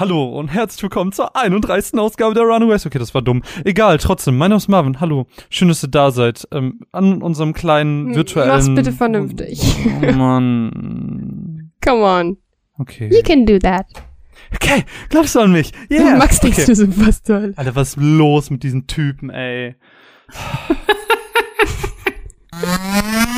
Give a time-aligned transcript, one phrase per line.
[0.00, 1.98] Hallo und herzlich willkommen zur 31.
[1.98, 2.86] Ausgabe der Runaways.
[2.86, 3.42] Okay, das war dumm.
[3.64, 4.38] Egal, trotzdem.
[4.38, 4.98] Mein Name ist Marvin.
[4.98, 5.26] Hallo.
[5.50, 6.48] Schön, dass ihr da seid.
[6.52, 8.48] Ähm, an unserem kleinen virtuellen...
[8.48, 9.60] Mach's bitte vernünftig.
[9.84, 11.70] Oh Mann.
[11.84, 12.38] Come on.
[12.78, 13.10] Okay.
[13.12, 13.84] You can do that.
[14.54, 15.70] Okay, glaubst du an mich?
[15.90, 16.16] Yeah.
[16.16, 16.66] Max, denkst okay.
[16.68, 17.52] du so was toll.
[17.56, 19.74] Alter, was ist los mit diesen Typen, ey?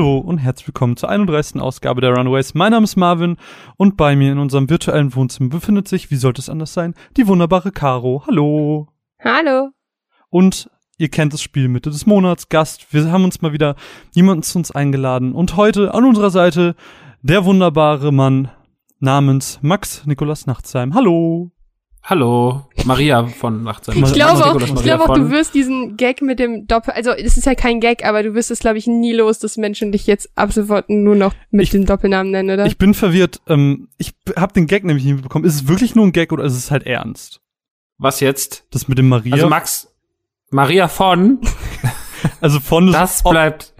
[0.00, 1.60] Hallo und herzlich willkommen zur 31.
[1.60, 2.54] Ausgabe der Runaways.
[2.54, 3.36] Mein Name ist Marvin
[3.76, 7.26] und bei mir in unserem virtuellen Wohnzimmer befindet sich, wie sollte es anders sein, die
[7.26, 8.22] wunderbare Caro.
[8.26, 8.88] Hallo.
[9.22, 9.72] Hallo.
[10.30, 12.94] Und ihr kennt das Spiel Mitte des Monats, Gast.
[12.94, 13.76] Wir haben uns mal wieder
[14.12, 16.76] jemanden zu uns eingeladen und heute an unserer Seite
[17.20, 18.48] der wunderbare Mann
[19.00, 20.94] namens Max Nikolas Nachtsheim.
[20.94, 21.50] Hallo.
[22.02, 23.94] Hallo, Maria von Nachtsheim.
[23.96, 27.10] Ich Max glaube auch, ich glaube auch, du wirst diesen Gag mit dem Doppel, also
[27.12, 29.92] es ist ja kein Gag, aber du wirst es, glaube ich, nie los, dass Menschen
[29.92, 32.66] dich jetzt ab sofort nur noch mit Ich- dem Doppelnamen nennen, oder?
[32.66, 33.40] Ich bin verwirrt.
[33.48, 35.44] Ähm, ich habe den Gag nämlich nicht mitbekommen.
[35.44, 37.40] Ist es wirklich nur ein Gag oder ist es halt ernst?
[37.98, 38.64] Was jetzt?
[38.70, 39.34] Das mit dem Maria.
[39.34, 39.88] Also Max,
[40.50, 41.40] Maria von,
[42.40, 43.74] also von das bleibt.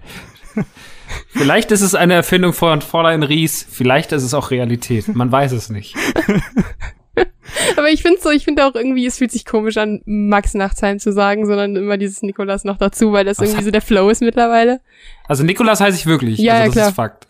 [1.29, 5.07] Vielleicht ist es eine Erfindung von Fräulein Ries, vielleicht ist es auch Realität.
[5.13, 5.95] Man weiß es nicht.
[7.77, 10.99] aber ich finde so, ich finde auch irgendwie, es fühlt sich komisch an, Max Nachtsheim
[10.99, 14.09] zu sagen, sondern immer dieses Nikolas noch dazu, weil das Was irgendwie so der Flow
[14.09, 14.81] ist mittlerweile.
[15.27, 16.39] Also Nikolas heiße ich wirklich.
[16.39, 16.87] Ja, also ja, das klar.
[16.89, 17.27] ist Fakt.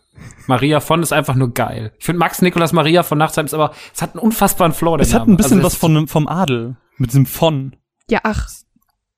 [0.48, 1.94] Maria von ist einfach nur geil.
[1.98, 4.98] Ich finde Max Nikolas Maria von Nachtsheim ist aber, es hat einen unfassbaren Flow.
[4.98, 6.76] der Es hat ein bisschen also was von, vom Adel.
[6.98, 7.76] Mit diesem von.
[8.10, 8.48] Ja, ach,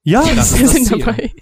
[0.04, 1.00] Ja, wir das ist das sind Ziel.
[1.00, 1.34] dabei.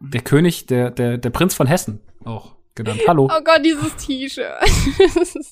[0.00, 3.00] Der König, der, der, der Prinz von Hessen auch genannt.
[3.06, 3.30] Hallo.
[3.32, 4.46] Oh Gott, dieses T-Shirt.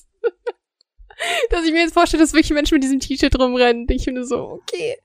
[1.49, 3.85] Dass ich mir jetzt vorstelle, dass wirklich Menschen mit diesem T-Shirt rumrennen.
[3.89, 4.95] Ich finde so, okay.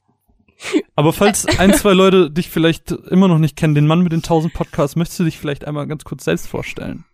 [0.95, 4.23] aber falls ein, zwei Leute dich vielleicht immer noch nicht kennen, den Mann mit den
[4.23, 7.05] tausend Podcasts, möchtest du dich vielleicht einmal ganz kurz selbst vorstellen?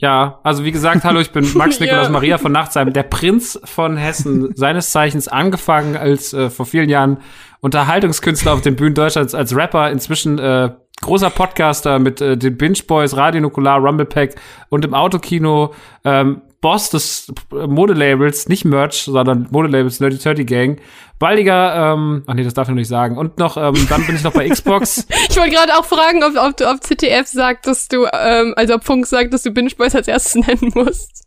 [0.00, 1.84] Ja, also wie gesagt, hallo, ich bin Max Ja.
[1.84, 6.88] Nikolaus Maria von Nachtsheim, der Prinz von Hessen, seines Zeichens angefangen als äh, vor vielen
[6.88, 7.18] Jahren
[7.60, 10.70] Unterhaltungskünstler auf den Bühnen Deutschlands als Rapper, inzwischen äh,
[11.02, 14.36] großer Podcaster mit äh, den Binge Boys, Radio Nukular, Rumble Pack
[14.70, 20.80] und im Autokino ähm, Boss des Modelabels, nicht Merch, sondern Modelabels Nerdy 30 Gang.
[21.18, 23.16] Baldiger, ähm, ach nee, das darf ich noch nicht sagen.
[23.18, 25.06] Und noch, ähm, dann bin ich noch bei Xbox.
[25.28, 28.84] Ich wollte gerade auch fragen, ob, ob, ob ZDF sagt, dass du, ähm, also ob
[28.84, 31.24] Funk sagt, dass du Binge Boys als erstes nennen musst.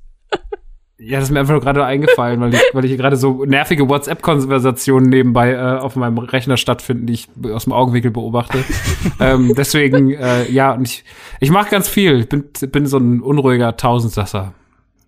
[1.00, 3.44] Ja, das ist mir einfach nur gerade eingefallen, weil ich, weil ich hier gerade so
[3.46, 8.64] nervige WhatsApp-Konversationen nebenbei äh, auf meinem Rechner stattfinden, die ich aus dem Augenwinkel beobachte.
[9.20, 11.04] ähm, deswegen, äh, ja, und ich,
[11.40, 12.22] ich mache ganz viel.
[12.22, 14.54] Ich bin, bin so ein unruhiger Tausendsasser.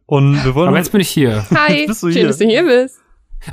[0.06, 1.46] Und wir wollen Aber jetzt bin ich hier.
[1.56, 2.28] Hi, Jetzt bist du schön, hier.
[2.28, 3.00] dass du hier bist.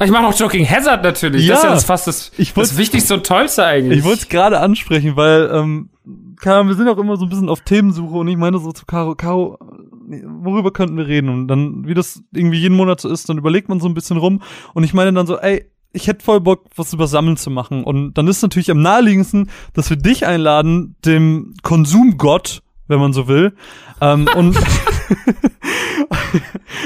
[0.01, 1.47] Ich mache noch Joking Hazard natürlich.
[1.47, 1.55] Ja.
[1.55, 3.99] Das ist ja das fast das, das Wichtigste und Tollste eigentlich.
[3.99, 5.91] ich wollte es gerade ansprechen, weil, ähm,
[6.41, 8.73] keine Ahnung, wir sind auch immer so ein bisschen auf Themensuche und ich meine so
[8.73, 9.59] zu Caro, Caro,
[10.41, 11.29] worüber könnten wir reden?
[11.29, 14.17] Und dann, wie das irgendwie jeden Monat so ist, dann überlegt man so ein bisschen
[14.17, 14.43] rum
[14.75, 17.85] und ich meine dann so, ey, ich hätte voll Bock, was über Sammeln zu machen.
[17.85, 23.27] Und dann ist natürlich am naheliegendsten, dass wir dich einladen, dem Konsumgott, wenn man so
[23.27, 23.53] will.
[24.01, 24.61] Ähm, und Du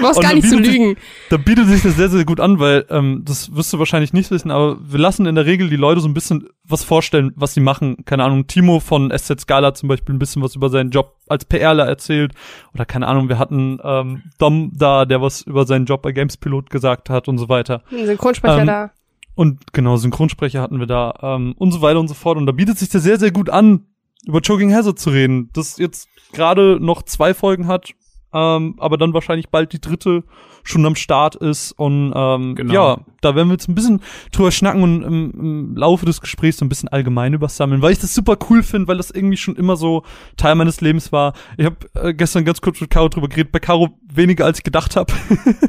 [0.02, 0.96] brauchst gar nicht zu bietet sich- lügen.
[1.30, 4.30] da bietet sich das sehr, sehr gut an, weil ähm, das wirst du wahrscheinlich nicht
[4.30, 7.54] wissen, aber wir lassen in der Regel die Leute so ein bisschen was vorstellen, was
[7.54, 8.04] sie machen.
[8.04, 11.44] Keine Ahnung, Timo von SZ Scala zum Beispiel ein bisschen was über seinen Job als
[11.44, 12.32] PRler erzählt.
[12.74, 16.70] Oder keine Ahnung, wir hatten ähm, Dom da, der was über seinen Job bei Gamespilot
[16.70, 17.82] gesagt hat und so weiter.
[17.92, 18.90] Ein Synchronsprecher Ähm, da.
[19.34, 22.38] Und genau, Synchronsprecher hatten wir da ähm, und so weiter und so fort.
[22.38, 23.86] Und da bietet sich das sehr, sehr gut an,
[24.26, 27.90] über Choking Hazard zu reden, das jetzt gerade noch zwei Folgen hat,
[28.34, 30.24] ähm, aber dann wahrscheinlich bald die dritte
[30.64, 31.70] schon am Start ist.
[31.72, 32.74] Und ähm, Genau.
[32.74, 36.56] ja, da werden wir jetzt ein bisschen drüber schnacken und im, im Laufe des Gesprächs
[36.58, 39.54] so ein bisschen allgemein übersammeln, weil ich das super cool finde, weil das irgendwie schon
[39.54, 40.02] immer so
[40.36, 41.34] Teil meines Lebens war.
[41.56, 44.64] Ich habe äh, gestern ganz kurz mit Caro drüber geredet, bei Caro weniger als ich
[44.64, 45.12] gedacht habe.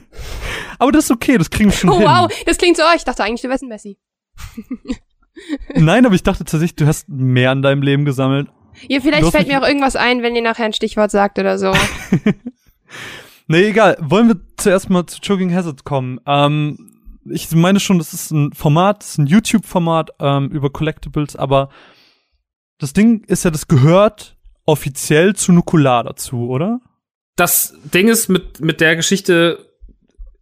[0.80, 2.08] aber das ist okay, das kriegen wir schon Oh hin.
[2.08, 4.00] wow, das klingt so, oh, ich dachte eigentlich, du wärst ein Messi.
[5.76, 8.50] Nein, aber ich dachte tatsächlich, du hast mehr in deinem Leben gesammelt.
[8.88, 11.74] Ja, vielleicht fällt mir auch irgendwas ein, wenn ihr nachher ein Stichwort sagt oder so.
[13.50, 13.96] Nee, egal.
[14.02, 16.20] Wollen wir zuerst mal zu Choking Hazard kommen?
[16.26, 16.92] Ähm,
[17.24, 21.70] ich meine schon, das ist ein Format, das ist ein YouTube-Format ähm, über Collectibles, aber
[22.78, 24.36] das Ding ist ja, das gehört
[24.66, 26.82] offiziell zu Nukular dazu, oder?
[27.38, 29.67] das Ding ist mit mit der Geschichte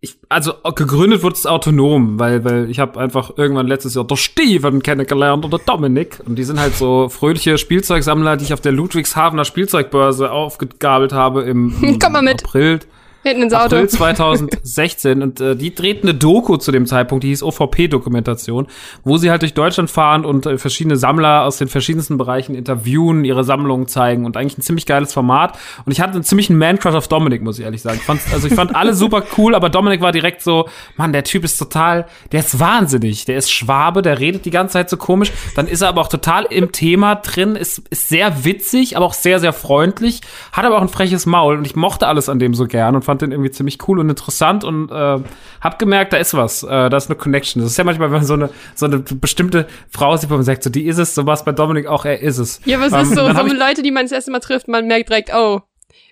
[0.05, 4.15] ich, also gegründet wurde es autonom, weil weil ich habe einfach irgendwann letztes Jahr der
[4.15, 8.71] Steven kennengelernt oder Dominik und die sind halt so fröhliche Spielzeugsammler, die ich auf der
[8.71, 11.99] Ludwigshafener Spielzeugbörse aufgegabelt habe im, im.
[11.99, 12.79] April
[13.25, 13.75] Hinten ins Auto.
[13.75, 18.67] April 2016 und äh, die dreht eine Doku zu dem Zeitpunkt, die hieß OVP-Dokumentation,
[19.03, 23.25] wo sie halt durch Deutschland fahren und äh, verschiedene Sammler aus den verschiedensten Bereichen interviewen,
[23.25, 25.57] ihre Sammlungen zeigen und eigentlich ein ziemlich geiles Format.
[25.85, 27.97] Und ich hatte einen ziemlichen Man-Crush auf Dominik, muss ich ehrlich sagen.
[27.97, 31.23] Ich fand, also ich fand alle super cool, aber Dominik war direkt so, Mann, der
[31.23, 34.97] Typ ist total, der ist wahnsinnig, der ist Schwabe, der redet die ganze Zeit so
[34.97, 39.07] komisch, dann ist er aber auch total im Thema drin, ist, ist sehr witzig, aber
[39.07, 42.37] auch sehr, sehr freundlich, hat aber auch ein freches Maul und ich mochte alles an
[42.37, 45.19] dem so gern und fand den irgendwie ziemlich cool und interessant und äh,
[45.61, 47.61] hab gemerkt, da ist was, äh, da ist eine Connection.
[47.61, 50.43] Das ist ja manchmal, wenn man so eine, so eine bestimmte Frau sieht, wo man
[50.43, 52.61] sagt, so, die ist es, so was bei Dominik auch, er ist es.
[52.65, 54.87] Ja, was Ähm, ist so, so hab Leute, die man das erste Mal trifft, man
[54.87, 55.61] merkt direkt, oh,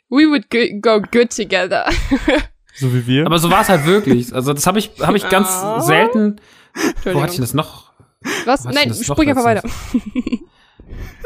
[0.09, 1.85] we would go, go good together.
[2.75, 3.27] So wie wir.
[3.27, 4.33] Aber so war es halt wirklich.
[4.33, 5.79] Also das habe ich, habe ich ganz Ah.
[5.79, 6.38] selten.
[7.03, 7.91] Wo hatte ich das noch?
[8.45, 8.63] Was?
[8.63, 9.61] Nein, sprich einfach weiter.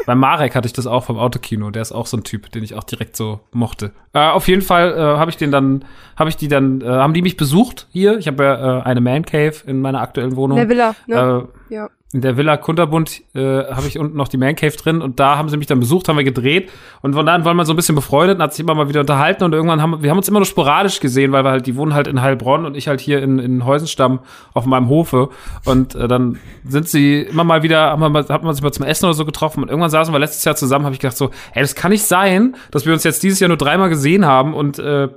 [0.08, 1.70] Bei Marek hatte ich das auch vom Autokino.
[1.70, 3.92] Der ist auch so ein Typ, den ich auch direkt so mochte.
[4.14, 5.84] Äh, auf jeden Fall äh, habe ich den dann,
[6.16, 8.16] habe ich die dann, äh, haben die mich besucht hier.
[8.16, 10.56] Ich habe ja äh, eine Man Cave in meiner aktuellen Wohnung.
[10.56, 11.48] Der Villa, ne?
[11.70, 11.88] Ja.
[12.12, 15.36] in der Villa Kunterbund äh, habe ich unten noch die Man Cave drin und da
[15.36, 16.70] haben sie mich dann besucht, haben wir gedreht
[17.02, 19.00] und von dann waren wir so ein bisschen befreundet und hat sich immer mal wieder
[19.00, 21.76] unterhalten und irgendwann haben wir haben uns immer nur sporadisch gesehen, weil wir halt die
[21.76, 24.20] wohnen halt in Heilbronn und ich halt hier in, in Heusenstamm
[24.54, 25.28] auf meinem Hofe
[25.64, 28.72] und äh, dann sind sie immer mal wieder haben wir mal, haben wir uns mal
[28.72, 31.16] zum Essen oder so getroffen und irgendwann saßen wir letztes Jahr zusammen, habe ich gedacht
[31.16, 34.24] so, ey, das kann nicht sein, dass wir uns jetzt dieses Jahr nur dreimal gesehen
[34.24, 35.08] haben und äh,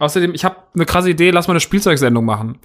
[0.00, 2.58] Außerdem, ich habe eine krasse Idee, lass mal eine Spielzeugsendung machen.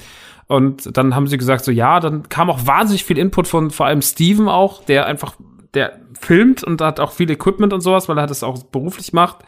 [0.47, 3.88] Und dann haben sie gesagt, so ja, dann kam auch wahnsinnig viel Input von vor
[3.88, 5.36] allem Steven auch, der einfach,
[5.74, 9.39] der filmt und hat auch viel Equipment und sowas, weil er das auch beruflich macht.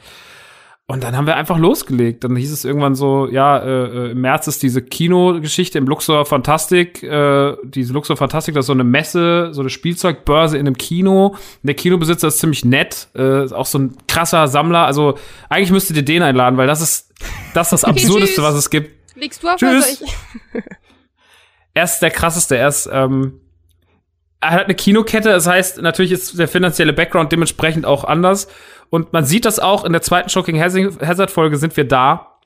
[0.90, 2.24] Und dann haben wir einfach losgelegt.
[2.24, 6.26] Dann hieß es irgendwann so, ja, äh, äh, im März ist diese Kinogeschichte im Luxor
[6.26, 10.78] Fantastik, äh, diese Luxor Fantastik, das ist so eine Messe, so eine Spielzeugbörse in einem
[10.78, 11.28] Kino.
[11.28, 14.86] Und der Kinobesitzer ist ziemlich nett, äh, ist auch so ein krasser Sammler.
[14.86, 15.18] Also
[15.50, 17.14] eigentlich müsstet ihr den einladen, weil das ist
[17.54, 18.44] das, ist das Okay, Absurdeste, tschüss.
[18.46, 19.16] was es gibt.
[19.18, 20.02] Legst du auf Tschüss.
[20.02, 20.64] ich?
[21.78, 22.58] Er ist der krasseste.
[22.58, 23.40] Er ist, ähm,
[24.42, 28.48] er hat eine Kinokette, das heißt, natürlich ist der finanzielle Background dementsprechend auch anders.
[28.90, 32.40] Und man sieht das auch in der zweiten Shocking Hazard-Folge sind wir da.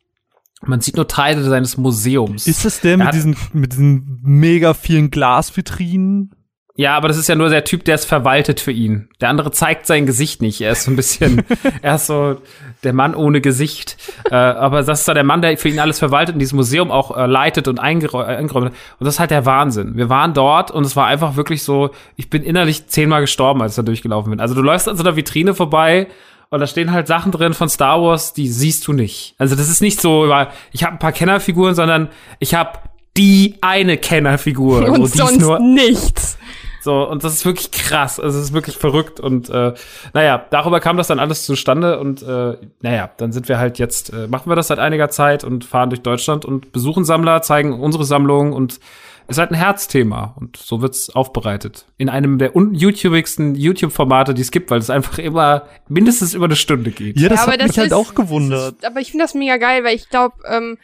[0.63, 2.45] Man sieht nur Teile seines Museums.
[2.45, 6.35] ist es der Er mit diesen, mit diesen mega vielen Glasvitrinen?
[6.81, 9.07] Ja, aber das ist ja nur der Typ, der es verwaltet für ihn.
[9.21, 10.61] Der andere zeigt sein Gesicht nicht.
[10.61, 11.43] Er ist so ein bisschen,
[11.83, 12.41] er ist so
[12.83, 13.97] der Mann ohne Gesicht.
[14.31, 16.89] äh, aber das ist ja der Mann, der für ihn alles verwaltet und dieses Museum
[16.89, 18.73] auch äh, leitet und äh, eingeräumt hat.
[18.97, 19.95] Und das ist halt der Wahnsinn.
[19.95, 23.73] Wir waren dort und es war einfach wirklich so, ich bin innerlich zehnmal gestorben, als
[23.73, 24.39] ich da durchgelaufen bin.
[24.39, 26.07] Also du läufst an so einer Vitrine vorbei
[26.49, 29.35] und da stehen halt Sachen drin von Star Wars, die siehst du nicht.
[29.37, 30.25] Also das ist nicht so,
[30.71, 32.79] ich habe ein paar Kennerfiguren, sondern ich habe
[33.17, 34.83] die eine Kennerfigur.
[34.89, 36.39] Und so, ist sonst nur nichts.
[36.81, 38.19] So, und das ist wirklich krass.
[38.19, 39.19] Also, es ist wirklich verrückt.
[39.19, 39.73] Und äh,
[40.13, 41.99] naja, darüber kam das dann alles zustande.
[41.99, 45.43] Und äh, naja, dann sind wir halt jetzt, äh, machen wir das seit einiger Zeit
[45.43, 48.79] und fahren durch Deutschland und besuchen Sammler, zeigen unsere Sammlung und
[49.27, 50.33] ist halt ein Herzthema.
[50.39, 51.85] Und so wird's aufbereitet.
[51.97, 56.55] In einem der un-YouTubigsten YouTube-Formate, die es gibt, weil es einfach immer mindestens über eine
[56.55, 57.17] Stunde geht.
[57.19, 58.83] Ja, das Ja, aber hat das mich halt ist- auch gewundert.
[58.85, 60.77] Aber ich finde das mega geil, weil ich glaube, ähm,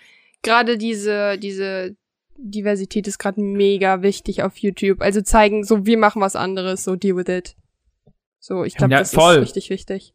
[0.43, 1.95] gerade diese, diese
[2.37, 5.01] Diversität ist gerade mega wichtig auf YouTube.
[5.01, 7.55] Also zeigen, so wir machen was anderes, so deal with it.
[8.39, 9.35] So, ich glaube, Ja, das voll.
[9.35, 10.13] ist richtig wichtig.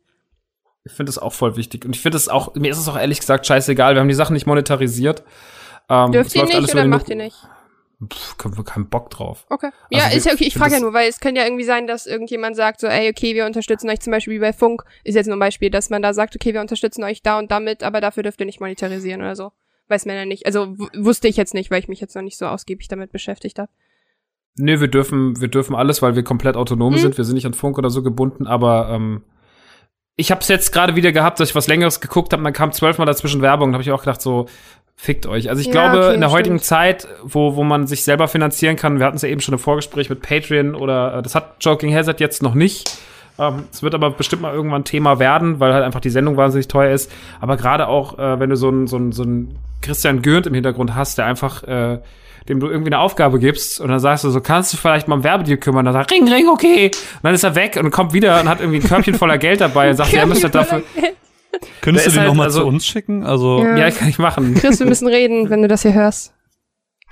[0.84, 1.84] Ich finde das auch voll wichtig.
[1.84, 3.94] Und ich finde es auch, mir ist es auch ehrlich gesagt scheißegal.
[3.94, 5.22] Wir haben die Sachen nicht monetarisiert.
[5.88, 7.36] Ähm, Dürft ihr nicht oder macht ihr nicht?
[8.12, 9.46] Pff, können wir keinen Bock drauf.
[9.48, 9.70] Okay.
[9.92, 10.44] Also ja, ist ja okay.
[10.44, 12.88] Ich frage ja das- nur, weil es kann ja irgendwie sein, dass irgendjemand sagt so,
[12.88, 14.82] ey, okay, wir unterstützen euch zum Beispiel wie bei Funk.
[15.04, 17.50] Ist jetzt nur ein Beispiel, dass man da sagt, okay, wir unterstützen euch da und
[17.52, 19.52] damit, aber dafür dürft ihr nicht monetarisieren oder so.
[19.88, 20.46] Weiß man ja nicht.
[20.46, 23.58] Also wusste ich jetzt nicht, weil ich mich jetzt noch nicht so ausgiebig damit beschäftigt
[23.58, 23.70] habe.
[24.56, 26.98] Nö, wir dürfen, wir dürfen alles, weil wir komplett autonom Mhm.
[26.98, 27.16] sind.
[27.18, 29.22] Wir sind nicht an Funk oder so gebunden, aber ähm,
[30.16, 32.70] ich habe es jetzt gerade wieder gehabt, dass ich was Längeres geguckt habe dann kam
[32.72, 33.70] zwölfmal dazwischen Werbung.
[33.70, 34.46] Da habe ich auch gedacht, so,
[34.94, 35.48] fickt euch.
[35.48, 36.66] Also ich Ja, glaube, okay, in der heutigen stimmt.
[36.66, 39.58] Zeit, wo, wo man sich selber finanzieren kann, wir hatten es ja eben schon im
[39.58, 42.98] Vorgespräch mit Patreon oder äh, das hat Joking Hazard jetzt noch nicht.
[43.38, 46.68] Ähm, Es wird aber bestimmt mal irgendwann Thema werden, weil halt einfach die Sendung wahnsinnig
[46.68, 47.10] teuer ist.
[47.40, 50.54] Aber gerade auch, äh, wenn du so einen so einen- so einen Christian Gürnt im
[50.54, 51.98] Hintergrund hast, der einfach, äh,
[52.48, 55.14] dem du irgendwie eine Aufgabe gibst und dann sagst du so, kannst du vielleicht mal
[55.16, 55.84] um Werbedeal kümmern?
[55.84, 56.86] Dann sagt Ring, Ring, okay.
[56.86, 59.60] Und dann ist er weg und kommt wieder und hat irgendwie ein Körbchen voller Geld
[59.60, 60.82] dabei und sagt, er müsste dafür,
[61.80, 63.24] Könntest du den halt- noch mal also- zu uns schicken?
[63.24, 63.76] Also, Ja.
[63.76, 64.54] ja, kann ich machen.
[64.54, 66.32] Chris, wir müssen reden, wenn du das hier hörst.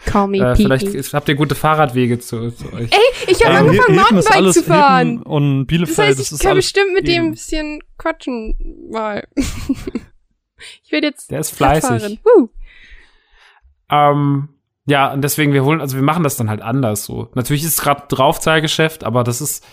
[0.07, 2.91] Call me Äh, Pee vielleicht habt ihr gute Fahrradwege zu, zu euch.
[3.27, 5.23] Ich habe ähm, angefangen, Mountainbike alles, zu fahren.
[5.23, 7.31] Und Das Bielefeld, heißt, das ich ist kann bestimmt mit dem ein eben.
[7.33, 9.27] bisschen quatschen mal.
[9.37, 12.21] ich werde jetzt Der ist fleißig.
[13.91, 14.49] Ähm,
[14.87, 17.29] ja, und deswegen, wir holen, also wir machen das dann halt anders so.
[17.35, 19.65] Natürlich ist es gerade ein Draufzahlgeschäft, aber das ist,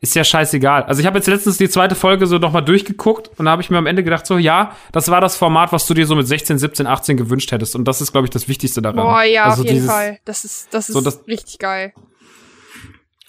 [0.00, 0.84] ist ja scheißegal.
[0.84, 3.70] Also ich habe jetzt letztens die zweite Folge so nochmal durchgeguckt und da habe ich
[3.70, 6.26] mir am Ende gedacht, so ja, das war das Format, was du dir so mit
[6.26, 7.76] 16, 17, 18 gewünscht hättest.
[7.76, 8.96] Und das ist, glaube ich, das Wichtigste daran.
[9.04, 10.18] Boah, ja, also auf jeden dieses, Fall.
[10.24, 11.92] Das ist, das ist so das- richtig geil.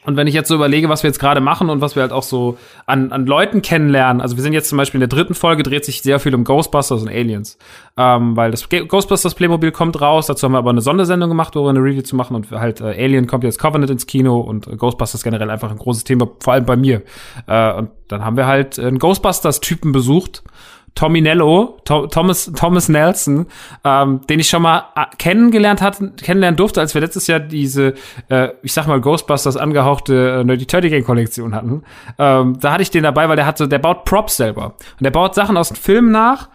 [0.03, 2.11] Und wenn ich jetzt so überlege, was wir jetzt gerade machen und was wir halt
[2.11, 5.35] auch so an, an Leuten kennenlernen, also wir sind jetzt zum Beispiel in der dritten
[5.35, 7.59] Folge, dreht sich sehr viel um Ghostbusters und Aliens.
[7.97, 11.63] Ähm, weil das Ghostbusters Playmobil kommt raus, dazu haben wir aber eine Sondersendung gemacht, wo
[11.63, 14.67] wir eine Review zu machen und halt äh, Alien kommt jetzt Covenant ins Kino und
[14.67, 17.03] äh, Ghostbusters generell einfach ein großes Thema, vor allem bei mir.
[17.45, 20.43] Äh, und dann haben wir halt einen Ghostbusters-Typen besucht.
[20.93, 23.47] Tommy Nello, Tho- Thomas, Thomas Nelson,
[23.83, 27.93] ähm, den ich schon mal äh, kennengelernt hatte, kennenlernen durfte, als wir letztes Jahr diese,
[28.29, 31.83] äh, ich sag mal, Ghostbusters angehauchte äh, Nerdy Turdy Gang Kollektion hatten.
[32.19, 34.65] Ähm, da hatte ich den dabei, weil der hatte, der baut Props selber.
[34.65, 36.49] Und der baut Sachen aus dem Film nach,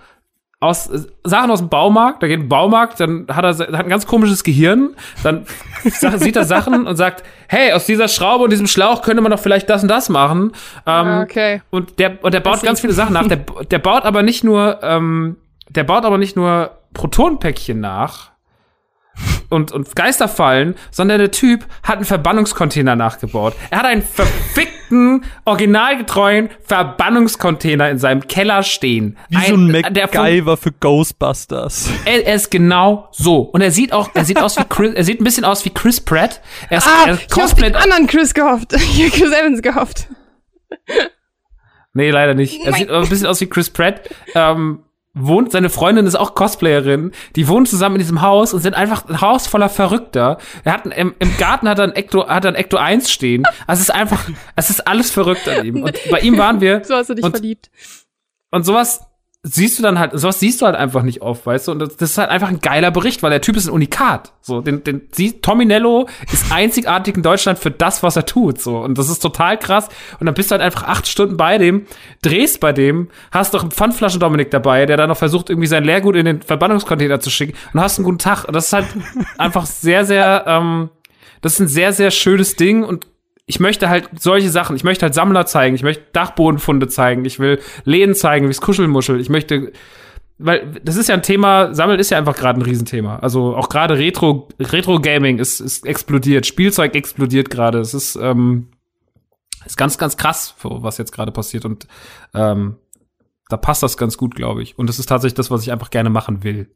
[0.61, 3.89] aus äh, Sachen aus dem Baumarkt, da geht ein Baumarkt, dann hat er hat ein
[3.89, 5.47] ganz komisches Gehirn, dann
[5.85, 9.39] sieht er Sachen und sagt, hey, aus dieser Schraube und diesem Schlauch könnte man doch
[9.39, 10.53] vielleicht das und das machen.
[10.87, 11.63] Ähm, Ah, okay.
[11.71, 13.27] und der, und der baut Das ganz viele Sachen nach.
[13.29, 15.37] Der, der baut aber nicht nur, ähm,
[15.69, 18.31] der baut aber nicht nur Protonenpäckchen nach
[19.49, 23.55] und, und Geisterfallen, sondern der Typ hat einen Verbannungscontainer nachgebaut.
[23.71, 29.17] Er hat einen verfickten, originalgetreuen Verbannungscontainer in seinem Keller stehen.
[29.29, 31.91] Wie so ein der von- MacGyver für Ghostbusters.
[32.05, 33.41] er, er ist genau so.
[33.43, 35.71] Und er sieht auch, er sieht aus wie Chris, er sieht ein bisschen aus wie
[35.71, 36.41] Chris Pratt.
[36.69, 38.73] Er ist, Ah, er ich hab den anderen Chris gehofft.
[38.75, 40.09] Ich hab Chris Evans gehofft.
[41.95, 42.61] Nee, leider nicht.
[42.65, 42.81] Er Nein.
[42.81, 44.03] sieht ein bisschen aus wie Chris Pratt.
[44.35, 44.81] Ähm,
[45.19, 47.13] wohnt, seine Freundin ist auch Cosplayerin.
[47.37, 50.39] Die wohnen zusammen in diesem Haus und sind einfach ein Haus voller Verrückter.
[50.65, 53.45] Er hat, im, im Garten hat er ein Ecto, hat er ein Ecto 1 stehen.
[53.67, 55.83] Also es ist einfach, es ist alles verrückt an ihm.
[55.83, 57.71] Und bei ihm waren wir, So hast du dich Und- verliebt.
[58.51, 59.01] und sowas
[59.49, 61.73] siehst du dann halt, sowas siehst du halt einfach nicht oft, weißt du?
[61.73, 64.33] Und das, das ist halt einfach ein geiler Bericht, weil der Typ ist ein Unikat.
[64.41, 68.61] So, den, den, sie, Tommy Nello ist einzigartig in Deutschland für das, was er tut,
[68.61, 68.79] so.
[68.79, 69.88] Und das ist total krass.
[70.19, 71.87] Und dann bist du halt einfach acht Stunden bei dem,
[72.23, 75.85] drehst bei dem, hast doch einen Pfandflaschen Dominik dabei, der dann noch versucht, irgendwie sein
[75.85, 78.47] Leergut in den Verbannungscontainer zu schicken und hast einen guten Tag.
[78.47, 78.87] Und das ist halt
[79.38, 80.91] einfach sehr, sehr, ähm,
[81.41, 83.07] das ist ein sehr, sehr schönes Ding und
[83.47, 87.38] ich möchte halt solche Sachen, ich möchte halt Sammler zeigen, ich möchte Dachbodenfunde zeigen, ich
[87.38, 89.73] will Läden zeigen, wie es Kuschelmuschel, ich möchte,
[90.38, 93.17] weil das ist ja ein Thema, Sammeln ist ja einfach gerade ein Riesenthema.
[93.21, 97.79] Also auch gerade Retro, Retro-Gaming ist, ist explodiert, Spielzeug explodiert gerade.
[97.79, 98.69] Es ist, ähm,
[99.65, 101.87] ist ganz, ganz krass, was jetzt gerade passiert und
[102.35, 102.76] ähm,
[103.49, 104.76] da passt das ganz gut, glaube ich.
[104.76, 106.69] Und es ist tatsächlich das, was ich einfach gerne machen will.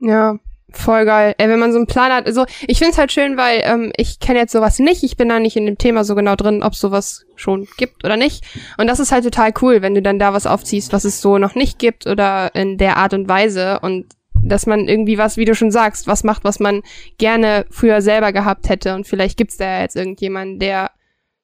[0.00, 0.38] Ja,
[0.70, 1.34] voll geil.
[1.38, 4.18] Ey, wenn man so einen Plan hat, also ich find's halt schön, weil ähm, ich
[4.18, 6.74] kenne jetzt sowas nicht, ich bin da nicht in dem Thema so genau drin, ob
[6.74, 8.44] sowas schon gibt oder nicht.
[8.76, 11.38] Und das ist halt total cool, wenn du dann da was aufziehst, was es so
[11.38, 14.06] noch nicht gibt oder in der Art und Weise und
[14.42, 16.82] dass man irgendwie was, wie du schon sagst, was macht, was man
[17.18, 20.90] gerne früher selber gehabt hätte und vielleicht gibt's da jetzt irgendjemanden, der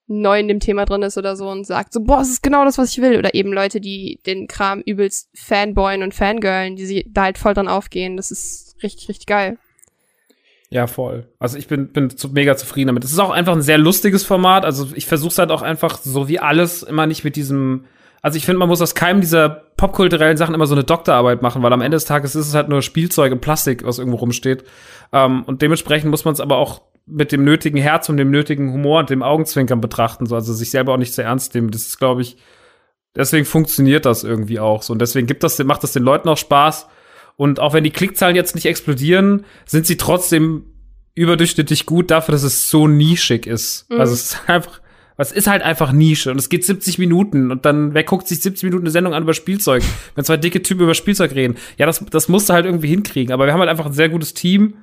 [0.09, 2.64] neu in dem Thema drin ist oder so und sagt so, boah, das ist genau
[2.64, 3.19] das, was ich will.
[3.19, 7.55] Oder eben Leute, die den Kram übelst fanboyen und fangirlen, die sie da halt voll
[7.55, 8.17] dran aufgehen.
[8.17, 9.59] Das ist richtig, richtig geil.
[10.73, 11.27] Ja, voll.
[11.39, 13.05] Also ich bin, bin zu, mega zufrieden damit.
[13.05, 14.65] Es ist auch einfach ein sehr lustiges Format.
[14.65, 17.85] Also ich versuche es halt auch einfach so wie alles immer nicht mit diesem.
[18.23, 21.62] Also ich finde, man muss aus keinem dieser popkulturellen Sachen immer so eine Doktorarbeit machen,
[21.62, 24.65] weil am Ende des Tages ist es halt nur Spielzeug in Plastik, was irgendwo rumsteht.
[25.12, 28.73] Ähm, und dementsprechend muss man es aber auch mit dem nötigen Herz und dem nötigen
[28.73, 31.71] Humor und dem Augenzwinkern betrachten, so also sich selber auch nicht zu ernst nehmen.
[31.71, 32.39] Das ist, glaube ich,
[33.15, 36.39] deswegen funktioniert das irgendwie auch so und deswegen gibt das, macht das den Leuten auch
[36.39, 36.87] Spaß.
[37.37, 40.65] Und auch wenn die Klickzahlen jetzt nicht explodieren, sind sie trotzdem
[41.15, 43.91] überdurchschnittlich gut dafür, dass es so nischig ist.
[43.91, 44.01] Mhm.
[44.01, 44.81] Also es ist einfach,
[45.19, 48.41] es ist halt einfach Nische und es geht 70 Minuten und dann, wer guckt sich
[48.41, 49.83] 70 Minuten eine Sendung an über Spielzeug?
[50.15, 51.57] Wenn zwei dicke Typen über Spielzeug reden.
[51.79, 53.33] Ja, das, das musst du halt irgendwie hinkriegen.
[53.33, 54.75] Aber wir haben halt einfach ein sehr gutes Team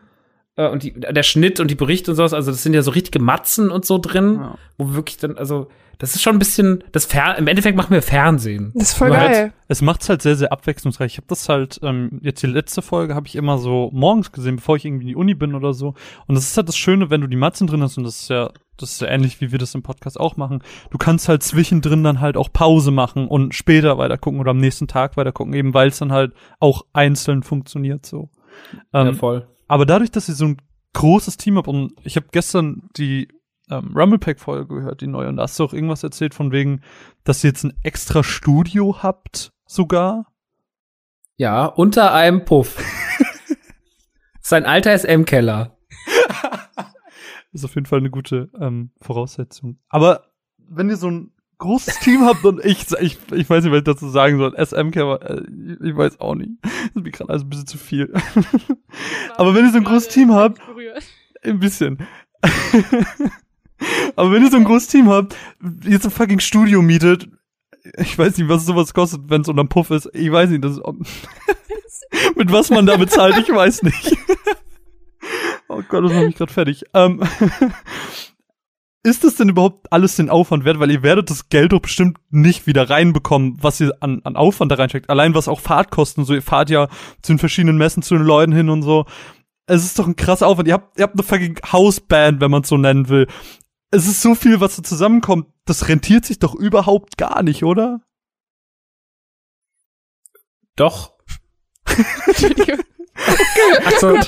[0.55, 2.91] äh, und die, der Schnitt und die Berichte und sowas, also das sind ja so
[2.91, 4.57] richtige Matzen und so drin, Ja.
[4.77, 5.67] wo wirklich dann, also
[5.99, 8.71] das ist schon ein bisschen, das Fer im Endeffekt machen wir Fernsehen.
[8.73, 9.53] Das ist voll Nur halt- geil.
[9.67, 11.11] Es macht's halt sehr, sehr abwechslungsreich.
[11.11, 14.55] Ich habe das halt, ähm, jetzt die letzte Folge habe ich immer so morgens gesehen,
[14.55, 15.93] bevor ich irgendwie in die Uni bin oder so.
[16.25, 18.29] Und das ist halt das Schöne, wenn du die Matzen drin hast, und das ist
[18.29, 20.63] ja, das ist ja ähnlich, wie wir das im Podcast auch machen.
[20.89, 24.59] Du kannst halt zwischendrin dann halt auch Pause machen und später weiter gucken oder am
[24.59, 28.29] nächsten Tag weiter gucken, eben weil es dann halt auch einzeln funktioniert so.
[28.93, 29.47] Ähm, ja, voll.
[29.67, 30.57] aber dadurch, dass ihr so ein
[30.93, 33.27] großes Team habt und ich habe gestern die
[33.69, 36.81] ähm, Rumblepack-Folge gehört, die neue, und da hast du auch irgendwas erzählt von wegen,
[37.23, 39.51] dass ihr jetzt ein extra Studio habt,
[41.37, 42.83] Ja, unter einem Puff.
[44.41, 45.77] Sein alter SM-Keller.
[47.51, 49.79] ist auf jeden Fall eine gute ähm, Voraussetzung.
[49.89, 50.25] Aber
[50.57, 53.83] wenn ihr so ein großes Team habt und ich, ich, ich weiß nicht, was ich
[53.83, 55.43] dazu sagen soll, SM-Cover, äh,
[55.83, 56.51] ich weiß auch nicht.
[56.61, 58.13] Das ist mir gerade alles ein bisschen zu viel.
[59.37, 60.59] Aber wenn ihr so ein großes Team habt,
[61.43, 61.99] ein bisschen.
[64.15, 65.35] Aber wenn ihr so ein großes Team habt,
[65.83, 67.29] jetzt ein fucking Studio mietet,
[67.97, 70.09] ich weiß nicht, was sowas kostet, wenn es unterm Puff ist.
[70.13, 70.83] Ich weiß nicht, das ist,
[72.35, 74.17] mit was man da bezahlt, ich weiß nicht.
[75.67, 76.83] oh Gott, das macht mich gerade fertig.
[76.93, 77.21] Ähm,
[79.03, 80.79] ist das denn überhaupt alles den Aufwand wert?
[80.79, 84.71] Weil ihr werdet das Geld doch bestimmt nicht wieder reinbekommen, was ihr an, an Aufwand
[84.71, 85.09] da reinsteckt.
[85.09, 86.87] Allein was auch Fahrtkosten, so ihr fahrt ja
[87.21, 89.05] zu den verschiedenen Messen zu den Leuten hin und so.
[89.67, 90.67] Es ist doch ein krasser Aufwand.
[90.67, 93.27] Ihr habt, ihr habt eine fucking Hausband, wenn man es so nennen will.
[93.91, 95.47] Es ist so viel, was da zusammenkommt.
[95.65, 98.01] Das rentiert sich doch überhaupt gar nicht, oder?
[100.75, 101.13] Doch.
[103.85, 104.19] also,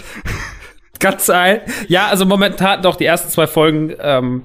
[1.00, 1.62] ganz ein.
[1.88, 3.96] Ja, also momentan doch die ersten zwei Folgen.
[4.00, 4.44] Ähm,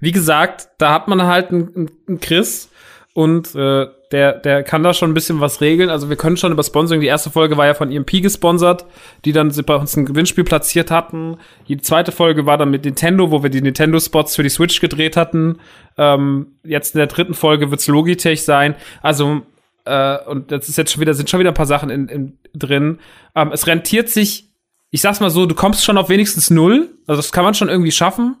[0.00, 2.68] wie gesagt, da hat man halt einen, einen Chris
[3.14, 5.88] und äh, der, der kann da schon ein bisschen was regeln.
[5.88, 7.00] Also wir können schon über Sponsoring.
[7.00, 8.84] Die erste Folge war ja von EMP gesponsert,
[9.24, 11.38] die dann bei uns ein Gewinnspiel platziert hatten.
[11.68, 15.16] Die zweite Folge war dann mit Nintendo, wo wir die Nintendo-Spots für die Switch gedreht
[15.16, 15.58] hatten.
[15.96, 18.74] Ähm, jetzt in der dritten Folge wird's Logitech sein.
[19.00, 19.42] Also
[19.84, 22.38] äh, und das ist jetzt schon wieder, sind schon wieder ein paar Sachen in, in,
[22.52, 22.98] drin.
[23.36, 24.50] Ähm, es rentiert sich,
[24.90, 26.90] ich sag's mal so, du kommst schon auf wenigstens null.
[27.06, 28.36] Also das kann man schon irgendwie schaffen.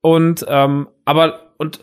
[0.00, 1.80] Und, ähm, aber, und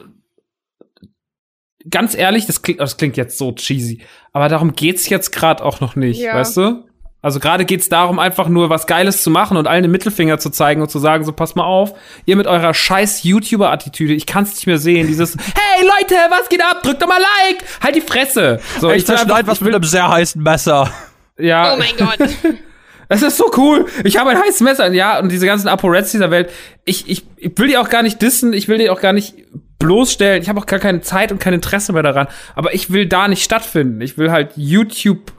[1.90, 4.02] ganz ehrlich, das klingt, das klingt jetzt so cheesy,
[4.34, 6.36] aber darum geht's jetzt gerade auch noch nicht, ja.
[6.36, 6.84] weißt du?
[7.22, 10.52] Also gerade geht's darum, einfach nur was Geiles zu machen und allen den Mittelfinger zu
[10.52, 11.94] zeigen und zu sagen, so pass mal auf,
[12.26, 16.62] ihr mit eurer scheiß YouTuber-Attitüde, ich kann's nicht mehr sehen, dieses Hey Leute, was geht
[16.62, 16.84] ab?
[16.84, 17.64] Drückt doch mal Like!
[17.82, 18.60] Halt die Fresse!
[18.80, 20.92] So, ich, ich zerschneid was mit einem sehr heißen Messer.
[21.40, 21.74] Ja.
[21.74, 22.30] Oh mein Gott.
[23.08, 23.86] Es ist so cool.
[24.04, 24.92] Ich habe ein heißes Messer.
[24.92, 26.50] Ja, und diese ganzen ApoReds dieser Welt.
[26.86, 28.52] Ich, ich, ich will die auch gar nicht dissen.
[28.52, 29.36] Ich will die auch gar nicht
[29.80, 30.42] bloßstellen.
[30.42, 32.28] Ich habe auch gar keine Zeit und kein Interesse mehr daran.
[32.56, 34.02] Aber ich will da nicht stattfinden.
[34.02, 35.34] Ich will halt YouTube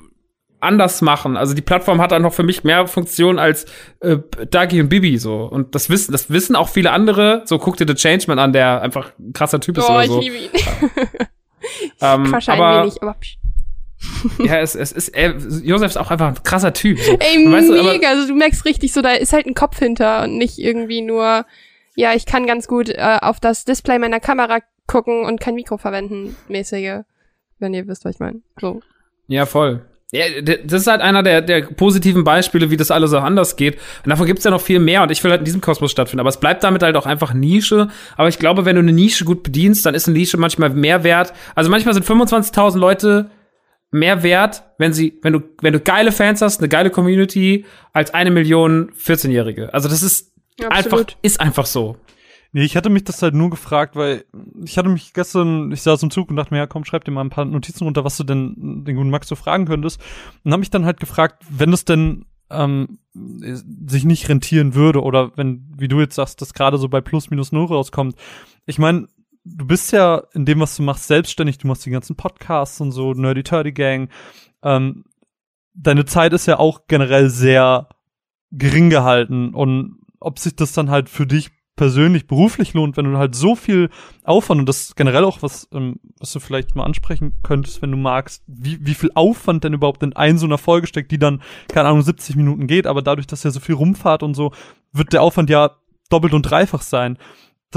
[0.60, 1.36] anders machen.
[1.36, 3.66] Also die Plattform hat dann noch für mich mehr Funktionen als
[4.00, 4.16] äh,
[4.50, 5.44] Dagi und Bibi so.
[5.44, 7.42] Und das wissen, das wissen auch viele andere.
[7.44, 10.20] So guck dir The Changeman an, der einfach ein krasser Typ ist oh, oder so.
[10.20, 10.50] Ich liebe ihn.
[12.00, 13.16] ähm, Wahrscheinlich aber, nicht, aber
[14.38, 16.98] ja, es, es ist, er, Josef ist auch einfach ein krasser Typ.
[16.98, 17.12] So.
[17.12, 17.98] Ey, weißt mega.
[17.98, 21.02] Du, also du merkst richtig so, da ist halt ein Kopf hinter und nicht irgendwie
[21.02, 21.46] nur,
[21.96, 25.78] ja, ich kann ganz gut äh, auf das Display meiner Kamera gucken und kein Mikro
[25.78, 27.02] verwenden, mäßige.
[27.58, 28.42] Wenn ihr wisst, was ich meine.
[28.60, 28.80] So.
[29.28, 29.80] Ja, voll.
[30.12, 33.78] Ja, das ist halt einer der, der positiven Beispiele, wie das alles auch anders geht.
[34.04, 36.20] Und davon gibt's ja noch viel mehr und ich will halt in diesem Kosmos stattfinden.
[36.20, 37.88] Aber es bleibt damit halt auch einfach Nische.
[38.16, 41.02] Aber ich glaube, wenn du eine Nische gut bedienst, dann ist eine Nische manchmal mehr
[41.02, 41.32] wert.
[41.54, 43.30] Also manchmal sind 25.000 Leute
[43.90, 48.14] mehr wert, wenn sie, wenn du, wenn du geile Fans hast, eine geile Community, als
[48.14, 49.72] eine Million 14-Jährige.
[49.74, 50.35] Also das ist
[50.70, 51.96] einfach, ist einfach so.
[52.52, 54.24] Nee, ich hatte mich das halt nur gefragt, weil
[54.64, 57.10] ich hatte mich gestern, ich saß im Zug und dachte mir, ja komm, schreib dir
[57.10, 60.00] mal ein paar Notizen runter, was du denn den guten Max so fragen könntest.
[60.42, 65.36] Und habe mich dann halt gefragt, wenn es denn ähm, sich nicht rentieren würde oder
[65.36, 68.16] wenn, wie du jetzt sagst, das gerade so bei plus minus null rauskommt.
[68.64, 69.08] Ich meine,
[69.44, 71.58] du bist ja in dem, was du machst, selbstständig.
[71.58, 74.08] Du machst die ganzen Podcasts und so, Nerdy Turdy Gang.
[74.62, 75.04] Ähm,
[75.74, 77.88] deine Zeit ist ja auch generell sehr
[78.50, 83.18] gering gehalten und ob sich das dann halt für dich persönlich, beruflich lohnt, wenn du
[83.18, 83.90] halt so viel
[84.24, 87.98] Aufwand und das generell auch was, ähm, was du vielleicht mal ansprechen könntest, wenn du
[87.98, 91.42] magst, wie, wie viel Aufwand denn überhaupt in ein so einer Folge steckt, die dann,
[91.68, 94.52] keine Ahnung, 70 Minuten geht, aber dadurch, dass ja so viel rumfahrt und so,
[94.92, 95.76] wird der Aufwand ja
[96.08, 97.18] doppelt und dreifach sein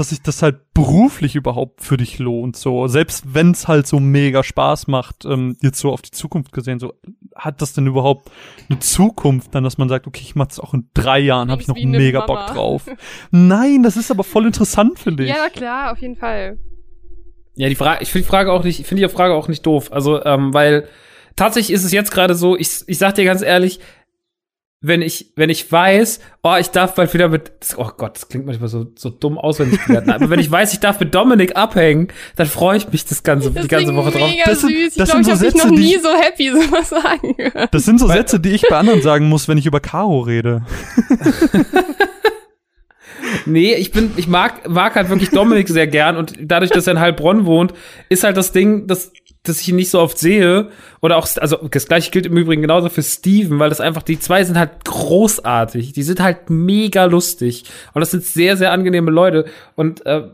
[0.00, 2.56] dass sich das halt beruflich überhaupt für dich lohnt.
[2.56, 6.52] So, selbst wenn es halt so mega Spaß macht, ähm, jetzt so auf die Zukunft
[6.52, 6.94] gesehen, so
[7.36, 8.30] hat das denn überhaupt
[8.70, 11.60] eine Zukunft, dann, dass man sagt, okay, ich mach das auch in drei Jahren, habe
[11.60, 12.86] ich noch mega Bock drauf.
[13.30, 15.28] Nein, das ist aber voll interessant, finde ich.
[15.28, 16.58] Ja, klar, auf jeden Fall.
[17.56, 19.66] Ja, die Frage, ich finde die Frage auch nicht, ich finde die Frage auch nicht
[19.66, 19.92] doof.
[19.92, 20.88] Also, ähm, weil
[21.36, 23.80] tatsächlich ist es jetzt gerade so, ich, ich sag dir ganz ehrlich,
[24.82, 28.46] wenn ich, wenn ich weiß, oh, ich darf bald wieder mit, oh Gott, das klingt
[28.46, 32.08] manchmal so, so dumm auswendig werden, aber wenn ich weiß, ich darf mit Dominik abhängen,
[32.36, 34.30] dann freue ich mich das ganze, das die ganze Woche drauf.
[34.46, 34.94] Das sind, süß.
[34.94, 37.74] Das ich glaube, ich habe noch nie so happy sowas sagen gehört.
[37.74, 40.62] Das sind so Sätze, die ich bei anderen sagen muss, wenn ich über Caro rede.
[43.44, 46.94] nee, ich bin, ich mag, mag halt wirklich Dominik sehr gern und dadurch, dass er
[46.94, 47.74] in Heilbronn wohnt,
[48.08, 49.12] ist halt das Ding, dass
[49.42, 50.68] dass ich ihn nicht so oft sehe.
[51.00, 54.18] Oder auch, also das gleiche gilt im Übrigen genauso für Steven, weil das einfach, die
[54.18, 55.92] zwei sind halt großartig.
[55.92, 57.64] Die sind halt mega lustig.
[57.94, 59.46] Und das sind sehr, sehr angenehme Leute.
[59.76, 60.28] Und äh,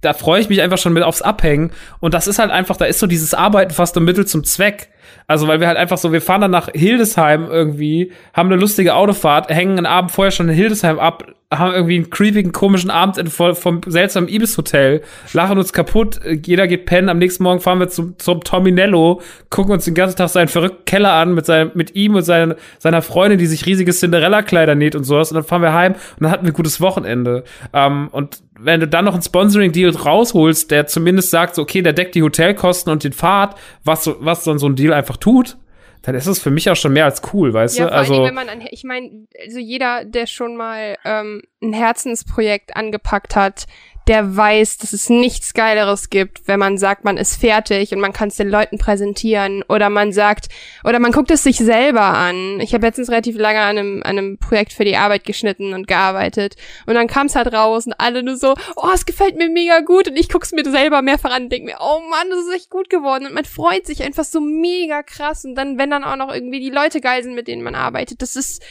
[0.00, 1.72] da freue ich mich einfach schon mit aufs Abhängen.
[2.00, 4.88] Und das ist halt einfach, da ist so dieses Arbeiten fast im Mittel zum Zweck.
[5.30, 8.96] Also, weil wir halt einfach so, wir fahren dann nach Hildesheim irgendwie, haben eine lustige
[8.96, 13.16] Autofahrt, hängen einen Abend vorher schon in Hildesheim ab, haben irgendwie einen creepigen, komischen Abend
[13.16, 17.88] in, vom seltsamen Ibis-Hotel, lachen uns kaputt, jeder geht pennen, am nächsten Morgen fahren wir
[17.88, 21.94] zum, zum Tominello, gucken uns den ganzen Tag seinen verrückten Keller an mit, seinem, mit
[21.94, 25.62] ihm und seiner, seiner Freundin, die sich riesige Cinderella-Kleider näht und sowas, und dann fahren
[25.62, 27.44] wir heim und dann hatten wir ein gutes Wochenende.
[27.72, 31.92] Ähm, und wenn du dann noch einen Sponsoring-Deal rausholst, der zumindest sagt, so, okay, der
[31.92, 35.56] deckt die Hotelkosten und den Fahrt, was, was dann so ein Deal einfach tut,
[36.02, 37.90] dann ist es für mich auch schon mehr als cool, weißt ja, du?
[37.90, 41.72] Vor Also, Dingen, wenn man an, ich meine, also jeder, der schon mal ähm, ein
[41.72, 43.66] Herzensprojekt angepackt hat,
[44.08, 48.12] der weiß, dass es nichts Geileres gibt, wenn man sagt, man ist fertig und man
[48.12, 50.48] kann es den Leuten präsentieren oder man sagt,
[50.84, 52.60] oder man guckt es sich selber an.
[52.60, 55.86] Ich habe letztens relativ lange an einem, an einem Projekt für die Arbeit geschnitten und
[55.86, 59.48] gearbeitet und dann kam es halt raus und alle nur so, oh, es gefällt mir
[59.48, 62.40] mega gut und ich guck's mir selber mehrfach an und denke mir, oh Mann, das
[62.40, 65.90] ist echt gut geworden und man freut sich einfach so mega krass und dann, wenn
[65.90, 68.62] dann auch noch irgendwie die Leute geil sind, mit denen man arbeitet, das ist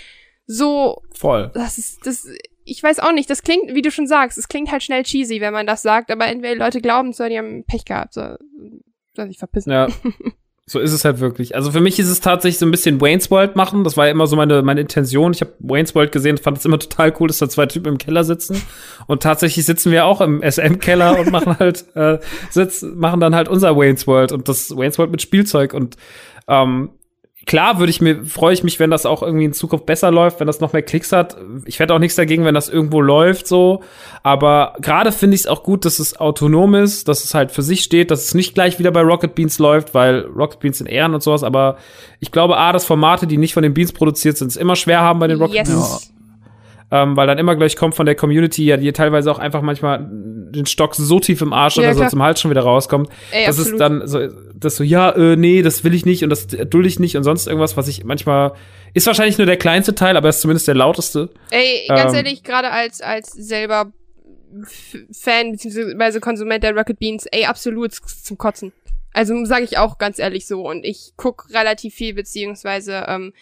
[0.51, 1.51] so, voll.
[1.53, 2.27] das ist, das,
[2.69, 5.41] ich weiß auch nicht, das klingt, wie du schon sagst, es klingt halt schnell cheesy,
[5.41, 8.35] wenn man das sagt, aber entweder die Leute glauben oder die haben Pech gehabt, so,
[9.15, 9.71] soll sich verpissen.
[9.71, 9.87] Ja.
[10.69, 11.55] So ist es halt wirklich.
[11.55, 13.83] Also für mich ist es tatsächlich so ein bisschen Wayne's World machen.
[13.83, 15.33] Das war ja immer so meine, meine Intention.
[15.33, 17.97] Ich habe Wayne's World gesehen, fand es immer total cool, dass da zwei Typen im
[17.97, 18.61] Keller sitzen.
[19.07, 22.19] Und tatsächlich sitzen wir auch im SM-Keller und machen halt, äh,
[22.51, 25.73] sitz, machen dann halt unser Wayne's World und das Wayne's World mit Spielzeug.
[25.73, 25.97] Und
[26.47, 26.91] ähm,
[27.45, 30.39] klar würde ich mir, freue ich mich, wenn das auch irgendwie in Zukunft besser läuft,
[30.39, 31.37] wenn das noch mehr Klicks hat.
[31.65, 33.81] Ich hätte auch nichts dagegen, wenn das irgendwo läuft, so.
[34.23, 37.61] Aber gerade finde ich es auch gut, dass es autonom ist, dass es halt für
[37.61, 40.87] sich steht, dass es nicht gleich wieder bei Rocket Beans läuft, weil Rocket Beans sind
[40.87, 41.43] Ehren und sowas.
[41.43, 41.77] Aber
[42.19, 45.01] ich glaube, A, dass Formate, die nicht von den Beans produziert sind, es immer schwer
[45.01, 45.69] haben bei den Rocket yes.
[45.69, 46.13] Beans.
[46.91, 50.07] Ähm, weil dann immer gleich kommt von der Community, ja, die teilweise auch einfach manchmal
[50.09, 52.09] den Stock so tief im Arsch Ja, oder so klar.
[52.09, 53.09] zum Hals schon wieder rauskommt.
[53.31, 53.73] Ey, das absolut.
[53.73, 56.87] ist dann so, das so, ja, äh, nee, das will ich nicht und das dulde
[56.87, 58.53] ich nicht und sonst irgendwas, was ich manchmal,
[58.95, 61.29] ist wahrscheinlich nur der kleinste Teil, aber ist zumindest der lauteste.
[61.51, 63.91] Ey, ganz Ähm, ehrlich, gerade als, als selber
[65.11, 66.19] Fan bzw.
[66.19, 68.73] Konsument der Rocket Beans, ey, absolut zum Kotzen.
[69.13, 70.67] Also sage ich auch ganz ehrlich so.
[70.67, 73.33] Und ich guck relativ viel, beziehungsweise ähm,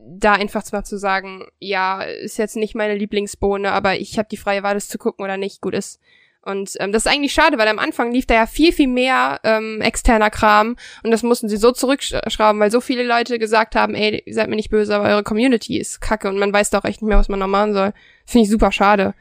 [0.00, 4.36] da einfach zwar zu sagen, ja, ist jetzt nicht meine Lieblingsbohne, aber ich habe die
[4.36, 6.00] freie Wahl, das zu gucken oder nicht, gut ist.
[6.44, 9.38] Und ähm, das ist eigentlich schade, weil am Anfang lief da ja viel, viel mehr
[9.44, 13.94] ähm, externer Kram und das mussten sie so zurückschrauben, weil so viele Leute gesagt haben,
[13.94, 17.00] ey, seid mir nicht böse, aber eure Community ist kacke und man weiß doch echt
[17.00, 17.92] nicht mehr, was man noch machen soll.
[18.26, 19.14] Finde ich super schade.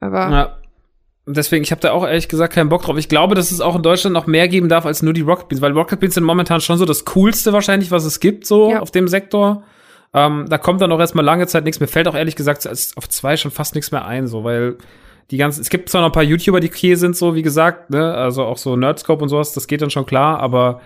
[0.00, 0.58] Aber Ja.
[1.26, 2.96] Und deswegen, ich habe da auch ehrlich gesagt keinen Bock drauf.
[2.96, 5.48] Ich glaube, dass es auch in Deutschland noch mehr geben darf als nur die Rocket
[5.48, 8.70] Beans, weil Rocket Beans sind momentan schon so das coolste wahrscheinlich, was es gibt, so
[8.70, 8.80] Ja.
[8.80, 9.62] auf dem Sektor.
[10.14, 11.80] Ähm, da kommt dann auch erstmal lange Zeit nichts.
[11.80, 12.66] Mir fällt auch ehrlich gesagt
[12.96, 14.78] auf zwei schon fast nichts mehr ein, so, weil
[15.30, 17.90] die ganzen, es gibt zwar noch ein paar YouTuber, die okay sind, so wie gesagt,
[17.90, 20.80] ne, also auch so Nerdscope und sowas, das geht dann schon klar, aber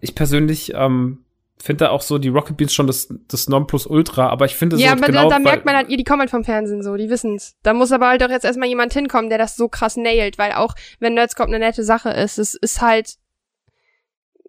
[0.00, 1.24] ich persönlich ähm,
[1.58, 4.88] finde da auch so die Rocket Beans schon das, das Nonplusultra, aber ich finde ja,
[4.88, 6.96] so aber genau, da, da merkt man halt, ihr, die kommen halt vom Fernsehen so,
[6.96, 7.56] die wissen's.
[7.62, 10.52] Da muss aber halt auch jetzt erstmal jemand hinkommen, der das so krass nailt, weil
[10.52, 13.14] auch wenn Nerdscope eine nette Sache ist, es ist halt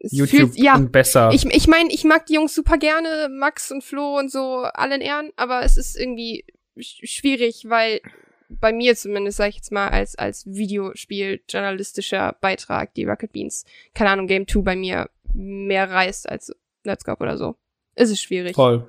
[0.01, 1.31] YouTube fühlt, ja, besser.
[1.33, 4.95] Ich, ich meine, ich mag die Jungs super gerne, Max und Flo und so, alle
[4.95, 6.45] in Ehren, aber es ist irgendwie
[6.79, 8.01] sch schwierig, weil
[8.49, 14.09] bei mir zumindest, sag ich jetzt mal, als, als Videospiel-journalistischer Beitrag, die Rocket Beans, keine
[14.09, 16.51] Ahnung, Game 2 bei mir mehr reißt als
[16.83, 17.55] Netscope oder so.
[17.95, 18.55] Ist es schwierig.
[18.55, 18.87] Voll.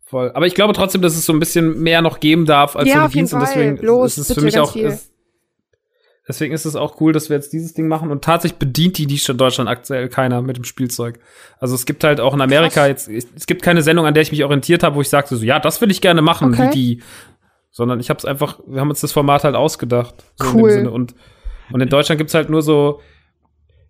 [0.00, 0.30] Voll.
[0.34, 3.02] Aber ich glaube trotzdem, dass es so ein bisschen mehr noch geben darf als Ja,
[3.02, 3.32] so die Beans.
[3.32, 4.74] Und deswegen Bloß, ist es für mich auch.
[4.76, 5.11] Ist,
[6.32, 8.10] deswegen ist es auch cool, dass wir jetzt dieses Ding machen.
[8.10, 11.18] Und tatsächlich bedient die Nische in Deutschland aktuell keiner mit dem Spielzeug.
[11.60, 13.06] Also es gibt halt auch in Amerika Krass.
[13.08, 15.44] jetzt, es gibt keine Sendung, an der ich mich orientiert habe, wo ich sagte so,
[15.44, 16.68] ja, das will ich gerne machen, Okay.
[16.68, 17.02] wie die.
[17.70, 20.14] Sondern ich habe es einfach, wir haben uns das Format halt ausgedacht.
[20.36, 20.70] So in Cool.
[20.70, 20.90] dem Sinne.
[20.90, 21.14] Und,
[21.70, 23.00] und in Deutschland gibt's halt nur so,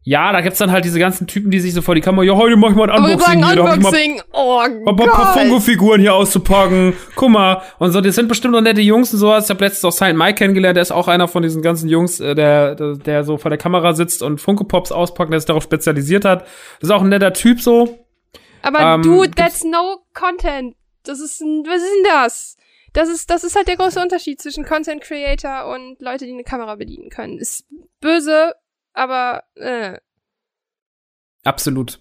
[0.05, 2.35] ja, da gibt's dann halt diese ganzen Typen, die sich so vor die Kamera, ja,
[2.35, 4.23] heute mach ich mal ein wir Unboxing hier, hab mal Unboxing.
[4.33, 5.43] Oh hab ein paar Gott.
[5.43, 6.95] Funko-Figuren hier auszupacken.
[7.15, 7.63] Guck mal.
[7.79, 9.45] Und so, das sind bestimmt noch nette Jungs und sowas.
[9.45, 10.77] Ich habe letztens auch Silent Mike kennengelernt.
[10.77, 13.59] Der ist auch einer von diesen ganzen Jungs, äh, der, der, der so vor der
[13.59, 16.43] Kamera sitzt und Funko-Pops auspackt, der sich darauf spezialisiert hat.
[16.81, 18.01] Das ist auch ein netter Typ so.
[18.63, 20.75] Aber Ähm, dude, that's no content.
[21.05, 22.57] Das ist ein, was ist denn das?
[22.93, 26.45] Das ist, das ist halt der große Unterschied zwischen Content Creator und Leute, die eine
[26.45, 27.39] Kamera bedienen können.
[27.39, 27.67] Ist
[28.01, 28.53] böse,
[28.95, 29.99] aber äh,
[31.45, 31.99] Absolut.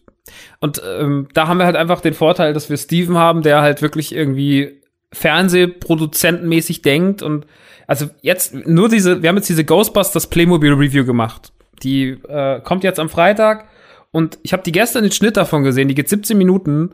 [0.60, 3.82] Und ähm, da haben wir halt einfach den Vorteil, dass wir Steven haben, der halt
[3.82, 7.46] wirklich irgendwie Fernsehproduzentenmäßig denkt und
[7.88, 11.52] also jetzt nur diese, wir haben jetzt diese Ghostbusters Playmobil Review gemacht.
[11.84, 13.68] Die äh, kommt jetzt am Freitag
[14.12, 16.94] und ich habe die gestern den Schnitt davon gesehen, die geht 17 Minuten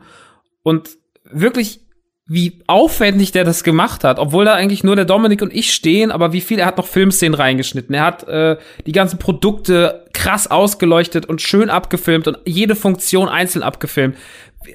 [0.62, 1.87] und wirklich
[2.30, 6.10] wie aufwendig der das gemacht hat, obwohl da eigentlich nur der Dominik und ich stehen,
[6.10, 10.50] aber wie viel, er hat noch Filmszenen reingeschnitten, er hat äh, die ganzen Produkte krass
[10.50, 14.14] ausgeleuchtet und schön abgefilmt und jede Funktion einzeln abgefilmt.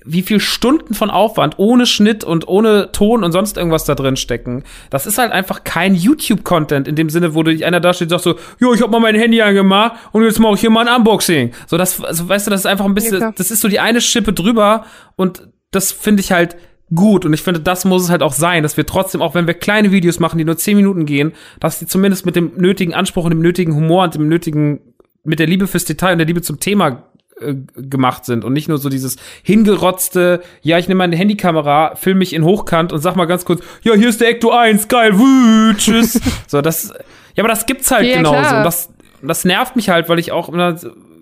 [0.03, 4.15] Wie viel Stunden von Aufwand ohne Schnitt und ohne Ton und sonst irgendwas da drin
[4.15, 4.63] stecken.
[4.89, 8.05] Das ist halt einfach kein YouTube-Content in dem Sinne, wo du dich einer da steht
[8.05, 10.71] und sagst so, jo, ich hab mal mein Handy angemacht und jetzt mache ich hier
[10.71, 11.51] mal ein Unboxing.
[11.67, 13.79] So, das, also, weißt du, das ist einfach ein bisschen, Ja, das ist so die
[13.79, 14.85] eine Schippe drüber
[15.17, 16.55] und das finde ich halt
[16.95, 19.47] gut und ich finde, das muss es halt auch sein, dass wir trotzdem, auch wenn
[19.47, 22.93] wir kleine Videos machen, die nur 10 Minuten gehen, dass die zumindest mit dem nötigen
[22.93, 24.81] Anspruch und dem nötigen Humor und dem nötigen,
[25.23, 27.03] mit der Liebe fürs Detail und der Liebe zum Thema
[27.39, 32.17] äh, gemacht sind und nicht nur so dieses hingerotzte, ja, ich nehme meine Handykamera, film
[32.17, 35.17] mich in Hochkant und sag mal ganz kurz, ja, hier ist der Ecto 1, geil,
[35.17, 36.19] wü, tschüss.
[36.47, 36.93] so, das,
[37.35, 38.57] ja, aber das gibt's halt Ja, genauso klar.
[38.57, 38.89] und das,
[39.21, 40.49] das nervt mich halt, weil ich auch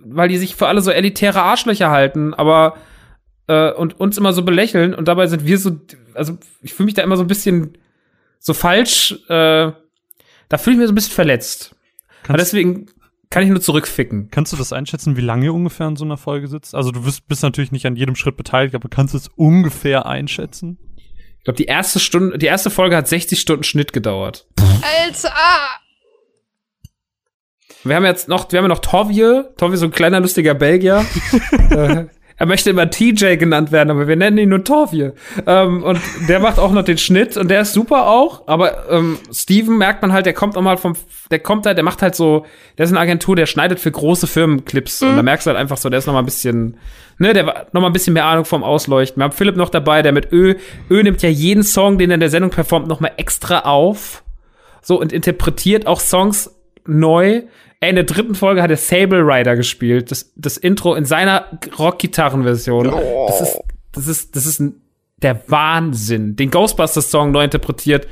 [0.03, 2.75] weil die sich für alle so elitäre Arschlöcher halten, aber
[3.51, 5.71] äh, und uns immer so belächeln und dabei sind wir so,
[6.13, 7.77] also ich fühle mich da immer so ein bisschen
[8.39, 9.71] so falsch, äh,
[10.47, 11.75] da fühle ich mich so ein bisschen verletzt.
[12.27, 12.87] Aber deswegen
[13.29, 14.29] kann ich nur zurückficken.
[14.31, 16.75] kannst du das einschätzen, wie lange ihr ungefähr in so einer Folge sitzt?
[16.75, 20.05] Also du bist, bist natürlich nicht an jedem Schritt beteiligt, aber kannst du es ungefähr
[20.05, 20.77] einschätzen?
[21.39, 24.47] Ich glaube, die erste Stunde, die erste Folge hat 60 Stunden Schnitt gedauert.
[24.59, 25.33] Alter!
[27.83, 31.03] Wir haben jetzt noch, wir haben ja noch Tovje, Tovje so ein kleiner lustiger Belgier.
[32.41, 35.13] er möchte immer TJ genannt werden, aber wir nennen ihn nur Tovje.
[35.45, 38.47] Ähm, und der macht auch noch den Schnitt und der ist super auch.
[38.47, 40.95] Aber ähm, Steven merkt man halt, der kommt auch mal vom,
[41.29, 42.47] der kommt halt, der macht halt so,
[42.79, 45.03] der ist in einer Agentur, der schneidet für große Firmen Clips.
[45.03, 46.77] Und da merkst du halt einfach so, der ist noch mal ein bisschen,
[47.19, 49.19] ne, der war noch mal ein bisschen mehr Ahnung vom Ausleuchten.
[49.19, 50.55] Wir haben Philipp noch dabei, der mit Ö,
[50.89, 54.23] Ö nimmt ja jeden Song, den er in der Sendung performt, noch mal extra auf.
[54.81, 57.43] So und interpretiert auch Songs neu.
[57.79, 60.11] Ey, in der dritten Folge hat er Sable Rider gespielt.
[60.11, 61.45] Das, das Intro in seiner
[61.77, 62.91] Rockgitarrenversion.
[63.27, 63.59] Das ist,
[63.91, 64.81] das ist, das ist ein,
[65.21, 66.35] der Wahnsinn.
[66.35, 68.07] Den Ghostbusters-Song neu interpretiert.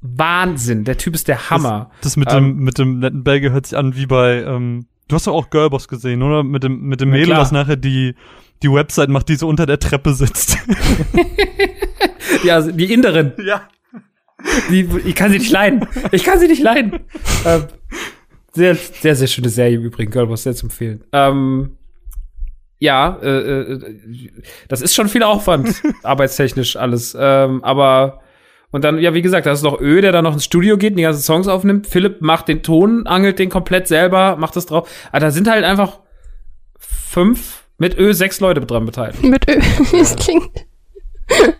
[0.00, 0.84] Wahnsinn.
[0.84, 1.90] Der Typ ist der Hammer.
[2.02, 5.26] Das mit dem, mit dem netten Belgier hört sich an wie bei, ähm, du hast
[5.26, 6.44] doch auch Girlboss gesehen, oder?
[6.44, 8.14] Mit dem, mit dem Mädel, was nachher die,
[8.62, 10.58] die Website macht, die so unter der Treppe sitzt.
[12.44, 13.32] Ja, also die Inderin.
[13.44, 13.62] ja.
[14.70, 15.86] Die, ich kann sie nicht leiden.
[16.12, 17.00] Ich kann sie nicht leiden.
[17.44, 17.64] ähm,
[18.52, 20.10] sehr, sehr, sehr schöne Serie im Übrigen.
[20.10, 21.04] Girlboss, sehr zu empfehlen.
[21.12, 21.76] Ähm,
[22.78, 24.00] ja, äh, äh,
[24.68, 27.16] das ist schon viel Aufwand, arbeitstechnisch alles.
[27.18, 28.20] Ähm, aber
[28.70, 30.92] und dann, ja, wie gesagt, da ist noch Ö, der dann noch ins Studio geht
[30.92, 31.86] und die ganzen Songs aufnimmt.
[31.86, 34.88] Philipp macht den Ton, angelt den komplett selber, macht das drauf.
[35.10, 36.00] Aber da sind halt einfach
[36.78, 39.22] fünf mit Ö sechs Leute dran beteiligt.
[39.22, 39.58] Mit Ö.
[39.92, 40.50] Das klingt.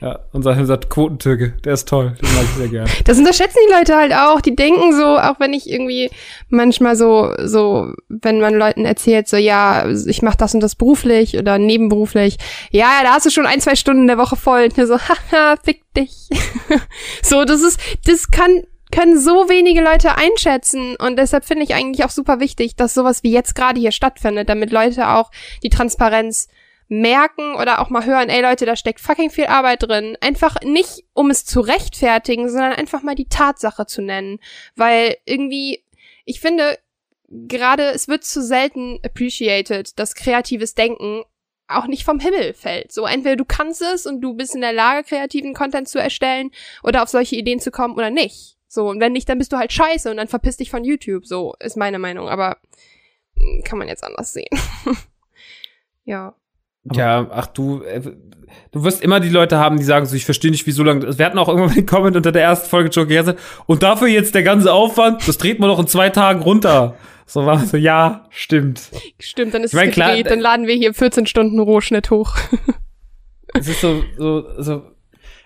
[0.00, 2.90] Ja, unser, unser Quotentürke, der ist toll, den mag ich sehr gerne.
[3.04, 4.40] Das unterschätzen die Leute halt auch.
[4.40, 6.10] Die denken so, auch wenn ich irgendwie
[6.48, 11.36] manchmal so, so, wenn man Leuten erzählt, so, ja, ich mache das und das beruflich
[11.36, 12.38] oder nebenberuflich,
[12.70, 14.68] ja, da hast du schon ein, zwei Stunden der Woche voll.
[14.74, 14.98] Und so,
[15.32, 16.30] haha, fick dich.
[17.22, 22.06] so, das ist, das kann, können so wenige Leute einschätzen und deshalb finde ich eigentlich
[22.06, 25.30] auch super wichtig, dass sowas wie jetzt gerade hier stattfindet, damit Leute auch
[25.62, 26.48] die Transparenz
[26.90, 30.18] merken oder auch mal hören, ey Leute, da steckt fucking viel Arbeit drin.
[30.20, 34.40] Einfach nicht, um es zu rechtfertigen, sondern einfach mal die Tatsache zu nennen.
[34.74, 35.84] Weil irgendwie,
[36.24, 36.78] ich finde,
[37.28, 41.22] gerade es wird zu selten appreciated, dass kreatives Denken
[41.68, 42.90] auch nicht vom Himmel fällt.
[42.90, 46.50] So entweder du kannst es und du bist in der Lage, kreativen Content zu erstellen
[46.82, 48.56] oder auf solche Ideen zu kommen oder nicht.
[48.66, 51.24] So, und wenn nicht, dann bist du halt scheiße und dann verpiss dich von YouTube.
[51.24, 52.58] So ist meine Meinung, aber
[53.36, 54.50] mm, kann man jetzt anders sehen.
[56.04, 56.34] ja.
[56.84, 58.00] Ja, ach du, äh,
[58.72, 61.18] du wirst immer die Leute haben, die sagen so, ich verstehe nicht, wie so lange.
[61.18, 64.34] Wir hatten auch irgendwann den Comment unter der ersten Folge Joker gesagt, und dafür jetzt
[64.34, 66.96] der ganze Aufwand, das dreht man doch in zwei Tagen runter.
[67.26, 68.82] So war so, ja, stimmt.
[69.20, 72.10] Stimmt, dann ist Ich mein, es klar, gedreht, dann laden wir hier 14 Stunden Rohschnitt
[72.10, 72.36] hoch.
[73.52, 74.82] Es ist so, so, so,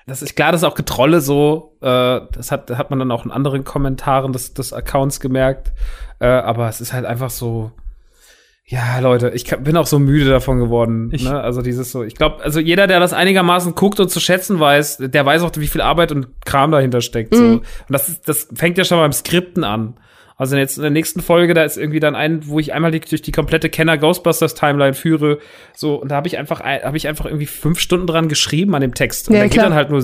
[0.07, 3.25] das ist klar, das ist auch Getrolle so, äh, das hat, hat man dann auch
[3.25, 5.73] in anderen Kommentaren des, des Accounts gemerkt,
[6.19, 7.73] äh, aber es ist halt einfach so,
[8.67, 11.11] ja, Leute, ich bin auch so müde davon geworden.
[11.13, 11.39] Ich- ne?
[11.41, 14.99] Also dieses so, ich glaube, also jeder, der das einigermaßen guckt und zu schätzen weiß,
[15.01, 17.35] der weiß auch, wie viel Arbeit und Kram dahinter steckt.
[17.35, 17.43] So.
[17.43, 17.53] Mhm.
[17.59, 19.95] Und das, ist, das fängt ja schon beim Skripten an.
[20.37, 23.23] Also jetzt in der nächsten Folge, da ist irgendwie dann ein, wo ich einmal durch
[23.23, 25.39] die komplette Kenner Ghostbusters Timeline führe,
[25.77, 28.81] so und da habe ich einfach, habe ich einfach irgendwie fünf Stunden dran geschrieben an
[28.81, 29.29] dem Text.
[29.29, 30.03] Und Ja, der geht dann halt nur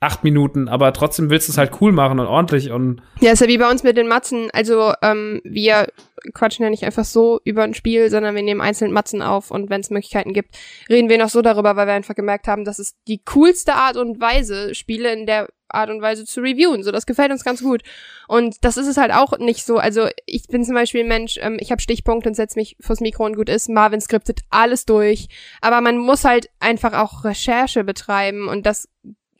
[0.00, 3.40] acht Minuten, aber trotzdem willst du es halt cool machen und ordentlich und Ja, ist
[3.40, 4.50] ja wie bei uns mit den Matzen.
[4.52, 5.86] Also, ähm, wir
[6.34, 9.70] quatschen ja nicht einfach so über ein Spiel, sondern wir nehmen einzeln Matzen auf und
[9.70, 10.56] wenn es Möglichkeiten gibt,
[10.90, 13.96] reden wir noch so darüber, weil wir einfach gemerkt haben, dass es die coolste Art
[13.96, 16.82] und Weise, Spiele in der Art und Weise zu reviewen.
[16.82, 17.82] So, das gefällt uns ganz gut.
[18.28, 19.78] Und das ist es halt auch nicht so.
[19.78, 23.00] Also ich bin zum Beispiel ein Mensch, ähm, ich habe Stichpunkte und setze mich vors
[23.00, 23.68] Mikro und gut ist.
[23.68, 25.28] Marvin skriptet alles durch.
[25.60, 28.88] Aber man muss halt einfach auch Recherche betreiben und das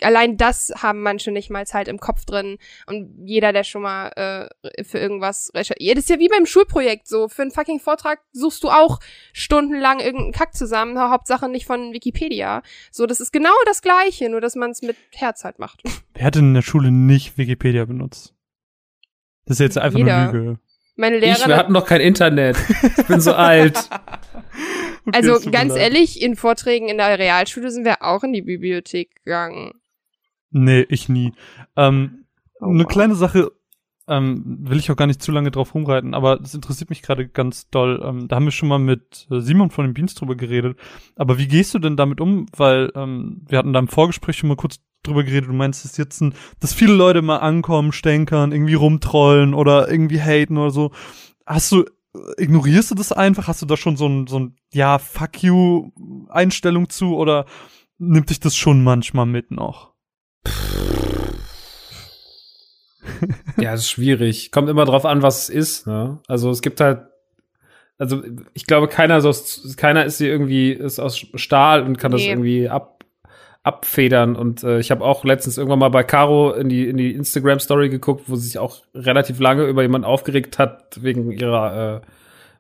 [0.03, 2.59] allein das haben manche nicht mal halt im Kopf drin.
[2.87, 7.09] Und jeder, der schon mal äh, für irgendwas recherchiert, das ist ja wie beim Schulprojekt
[7.09, 7.29] so.
[7.29, 9.01] Für einen fucking Vortrag suchst du auch
[9.33, 12.63] stundenlang irgendeinen Kack zusammen, Hauptsache nicht von Wikipedia.
[12.91, 15.83] So, das ist genau das Gleiche, nur dass man es mit Herz halt macht.
[16.15, 18.35] Wer hat denn in der Schule nicht Wikipedia benutzt?
[19.45, 20.17] Das ist jetzt einfach Jeder.
[20.17, 20.59] eine Lüge.
[20.97, 22.57] Meine Ich, Lehrerin, wir hatten noch kein Internet.
[22.97, 23.79] Ich bin so alt.
[25.09, 25.83] Okay, also ganz leid.
[25.83, 29.73] ehrlich, in Vorträgen in der Realschule sind wir auch in die Bibliothek gegangen.
[30.59, 31.33] Nee, ich nie.
[31.77, 32.27] Ähm,
[32.61, 32.89] Oh, eine wow.
[32.89, 33.53] kleine Sache,
[34.09, 37.29] ähm, will ich auch gar nicht zu lange drauf rumreiten, aber das interessiert mich gerade
[37.29, 38.01] ganz doll.
[38.05, 40.79] Ähm, da haben wir schon mal mit äh, Simon von den Beans drüber geredet.
[41.17, 42.47] Aber wie gehst du denn damit um?
[42.57, 45.49] Weil ähm, wir hatten da im Vorgespräch schon mal kurz drüber geredet.
[45.51, 50.21] Du meinst, ist jetzt ein, dass viele Leute mal ankommen, stänkern, irgendwie rumtrollen oder irgendwie
[50.21, 50.93] haten oder so.
[51.45, 53.49] Hast du, äh, ignorierst du das einfach?
[53.49, 55.91] Hast du da schon so ein, so ein, ja, fuck you
[56.29, 57.45] Einstellung zu oder
[57.99, 59.96] nimmt dich das schon manchmal mit noch?
[63.59, 64.51] Ja, ist schwierig.
[64.53, 65.87] Kommt immer drauf an, was es ist.
[65.87, 66.19] Ne?
[66.29, 67.01] Also es gibt halt,
[67.99, 72.13] also ich glaube, keiner ist aus, keiner ist hier irgendwie ist aus Stahl und kann
[72.13, 72.29] das Nee.
[72.31, 73.05] irgendwie ab,
[73.63, 74.37] abfedern.
[74.37, 77.59] Und äh, ich habe auch letztens irgendwann mal bei Caro in die in die Instagram
[77.59, 82.07] Story geguckt, wo sie sich auch relativ lange über jemanden aufgeregt hat wegen ihrer, äh,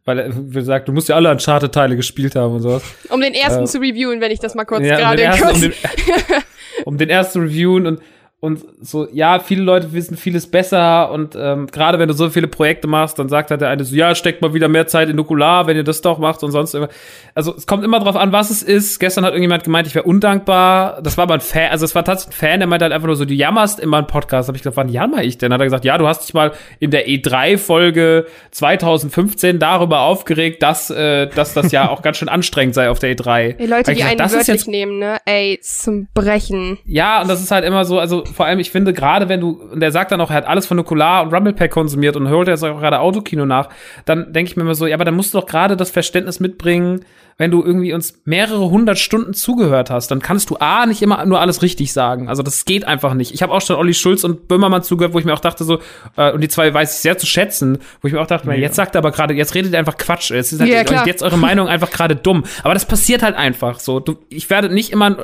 [0.07, 2.83] weil er gesagt, du musst ja alle Uncharted-Teile gespielt haben und sowas.
[3.11, 5.39] Um den ersten Äh, zu reviewen, wenn ich das mal kurz Ja, um gerade um
[5.49, 5.61] kurz.
[5.61, 5.73] den,
[6.87, 8.01] um den ersten reviewen und
[8.39, 12.49] und so, ja, viele Leute wissen vieles besser und ähm, gerade wenn du so viele
[12.49, 15.17] Projekte machst, dann sagt halt der eine so, ja, steckt mal wieder mehr Zeit in
[15.17, 16.89] Nukular, wenn ihr das doch macht und sonst immer.
[17.35, 19.01] Also es kommt immer drauf an, was es ist.
[19.01, 21.01] Gestern hat irgendjemand gemeint, ich wäre undankbar.
[21.01, 23.07] Das war aber ein Fan, also es war tatsächlich ein Fan, der meinte halt einfach
[23.07, 24.51] nur so, du jammerst immer einen Podcast.
[24.51, 25.51] Hab ich gedacht, wann jammer ich denn?
[25.51, 30.91] Hat er gesagt, ja, du hast dich mal in der E3-Folge 2015 darüber aufgeregt, dass,
[30.91, 33.57] äh, dass das ja auch ganz schön anstrengend sei auf der E3.
[33.59, 35.17] Ey, Leute, die gedacht, einen das ist wörtlich jetzt nehmen, ne?
[35.25, 36.79] Ey, zum Brechen.
[36.85, 39.51] ja, und das ist halt immer so, also vor allem, ich finde, gerade wenn du,
[39.73, 42.49] und der sagt dann auch, er hat alles von Nukular und Rumblepack konsumiert und holt
[42.49, 43.69] jetzt auch gerade Autokino nach,
[44.05, 46.41] dann denke ich mir immer so, ja, aber dann musst du doch gerade das Verständnis
[46.41, 47.05] mitbringen,
[47.39, 51.27] wenn du irgendwie uns mehrere hundert Stunden zugehört hast, dann kannst du A, nicht immer
[51.27, 52.31] nur alles richtig sagen.
[52.31, 53.35] Also das geht einfach nicht.
[53.35, 55.81] Ich habe auch schon Olli Schulz und Böhmermann zugehört, wo ich mir auch dachte so,
[56.17, 58.55] äh, und die zwei weiß ich sehr zu schätzen, wo ich mir auch dachte, Ja.
[58.55, 60.31] jetzt sagt er aber gerade, jetzt redet ihr einfach Quatsch.
[60.31, 62.45] Jetzt ist halt Ja, jetzt eure Meinung einfach gerade dumm.
[62.63, 64.01] Aber das passiert halt einfach so.
[64.01, 65.19] Du, ich werde nicht immer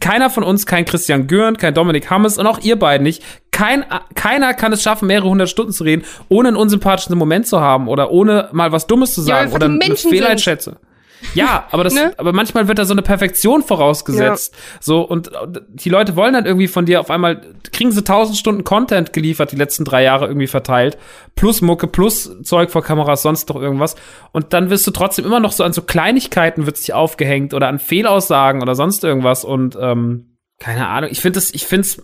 [0.00, 3.22] keiner von uns, kein Christian Gürn, kein Dominik Hammes und auch ihr beiden nicht.
[3.50, 7.60] Kein, keiner kann es schaffen, mehrere hundert Stunden zu reden, ohne einen unsympathischen Moment zu
[7.60, 10.76] haben oder ohne mal was Dummes zu Ja, sagen weil oder eine Fehleinschätzung.
[11.34, 12.12] Ja, aber das, Ne?
[12.16, 14.54] aber manchmal wird da so eine Perfektion vorausgesetzt.
[14.80, 15.30] So, und
[15.68, 17.40] die Leute wollen dann irgendwie von dir auf einmal,
[17.72, 20.96] kriegen sie tausend Stunden Content geliefert, die letzten drei Jahre irgendwie verteilt.
[21.34, 23.96] Plus Mucke, plus Zeug vor Kameras, sonst doch irgendwas.
[24.32, 27.68] Und dann wirst du trotzdem immer noch so an so Kleinigkeiten wird sich aufgehängt oder
[27.68, 29.44] an Fehlaussagen oder sonst irgendwas.
[29.44, 32.02] Und, ähm, keine Ahnung, ich finde es, ich finde es,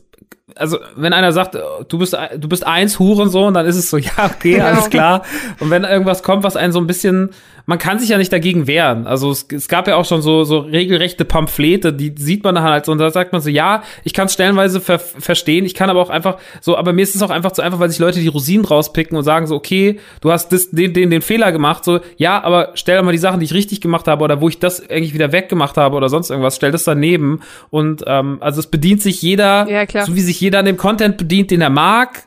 [0.56, 1.56] also wenn einer sagt,
[1.88, 4.64] du bist du bist eins Hurensohn, dann ist es so, ja, okay, Genau.
[4.66, 5.22] alles klar.
[5.60, 7.30] Und wenn irgendwas kommt, was einen so ein bisschen,
[7.66, 9.06] man kann sich ja nicht dagegen wehren.
[9.06, 12.64] Also es, es gab ja auch schon so so regelrechte Pamphlete, die sieht man dann
[12.64, 15.74] halt so und da sagt man so, ja, ich kann es stellenweise ver verstehen, ich
[15.74, 17.98] kann aber auch einfach so, aber mir ist es auch einfach zu einfach, weil sich
[17.98, 21.52] Leute die Rosinen rauspicken und sagen so, okay, du hast das, den, den, den Fehler
[21.52, 24.42] gemacht, so, ja, aber stell doch mal die Sachen, die ich richtig gemacht habe oder
[24.42, 28.36] wo ich das eigentlich wieder weggemacht habe oder sonst irgendwas, stell das daneben und ähm,
[28.40, 31.60] also es bedient sich jeder, Ja, so wie sich jeder an dem Content bedient, den
[31.60, 32.22] er mag,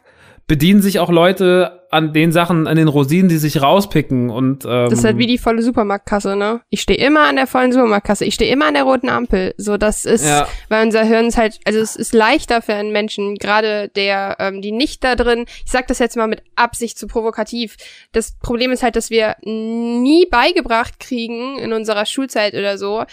[0.48, 4.90] bedienen sich auch Leute an den Sachen, an den Rosinen, die sich rauspicken und ähm,
[4.90, 6.62] Das ist halt wie die volle Supermarktkasse, ne?
[6.70, 8.26] Ich stehe immer an der vollen Supermarktkasse.
[8.26, 9.54] Ich stehe immer an der roten Ampel.
[9.58, 10.48] So, das ist, Ja.
[10.68, 14.62] weil unser Hirn ist halt, also es ist leichter für einen Menschen, gerade der, ähm,
[14.62, 17.78] die nicht da drin, ich sag das jetzt mal mit Absicht zu provokativ.
[18.12, 23.04] Das Problem ist halt, dass wir nie beigebracht kriegen in unserer Schulzeit oder so,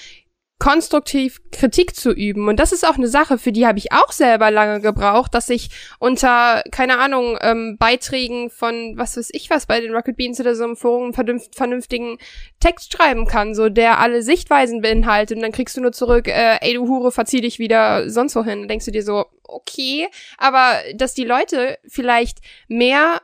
[0.58, 2.48] konstruktiv Kritik zu üben.
[2.48, 5.50] Und das ist auch eine Sache, für die habe ich auch selber lange gebraucht, dass
[5.50, 10.40] ich unter, keine Ahnung, ähm, Beiträgen von, was weiß ich was, bei den Rocket Beans
[10.40, 12.18] oder so im Forum vernünft, vernünftigen
[12.60, 15.36] Text schreiben kann, so der alle Sichtweisen beinhaltet.
[15.36, 18.60] Und dann kriegst du nur zurück, äh, ey du Hure, verzieh dich wieder sonst wohin.
[18.60, 22.38] Dann denkst du dir so, okay, aber dass die Leute vielleicht
[22.68, 23.20] mehr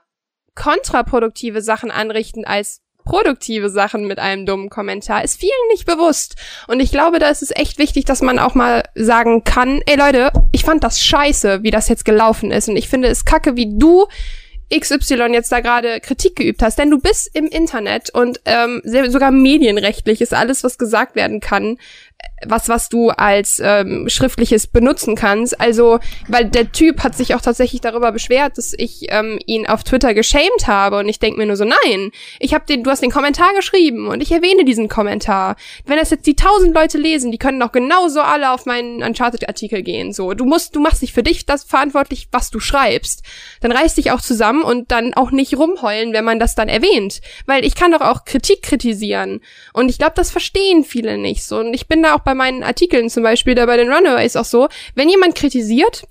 [0.54, 6.36] kontraproduktive Sachen anrichten als produktive Sachen mit einem dummen Kommentar, ist vielen nicht bewusst.
[6.68, 9.96] Und ich glaube, da ist es echt wichtig, dass man auch mal sagen kann, ey
[9.96, 12.68] Leute, ich fand das scheiße, wie das jetzt gelaufen ist.
[12.68, 14.06] Und ich finde es kacke, wie du
[14.72, 16.78] XY jetzt da gerade Kritik geübt hast.
[16.78, 21.78] Denn du bist im Internet und ähm, sogar medienrechtlich ist alles, was gesagt werden kann,
[22.46, 25.60] was, was du als ähm, schriftliches benutzen kannst.
[25.60, 29.84] Also, weil der Typ hat sich auch tatsächlich darüber beschwert, dass ich ähm, ihn auf
[29.84, 30.98] Twitter geschämt habe.
[30.98, 34.08] Und ich denk mir nur so, nein, ich habe den, du hast den Kommentar geschrieben
[34.08, 35.56] und ich erwähne diesen Kommentar.
[35.84, 39.82] Wenn das jetzt die tausend Leute lesen, die können doch genauso alle auf meinen Uncharted-Artikel
[39.82, 40.12] gehen.
[40.12, 43.22] So, du musst, du machst dich für dich das verantwortlich, was du schreibst.
[43.60, 47.20] Dann reiß dich auch zusammen und dann auch nicht rumheulen, wenn man das dann erwähnt.
[47.46, 49.40] Weil ich kann doch auch Kritik kritisieren.
[49.74, 51.58] Und ich glaube, das verstehen viele nicht so.
[51.58, 54.44] Und ich bin da auch bei meinen Artikeln zum Beispiel, da bei den Runaways auch
[54.44, 56.04] so, wenn jemand kritisiert,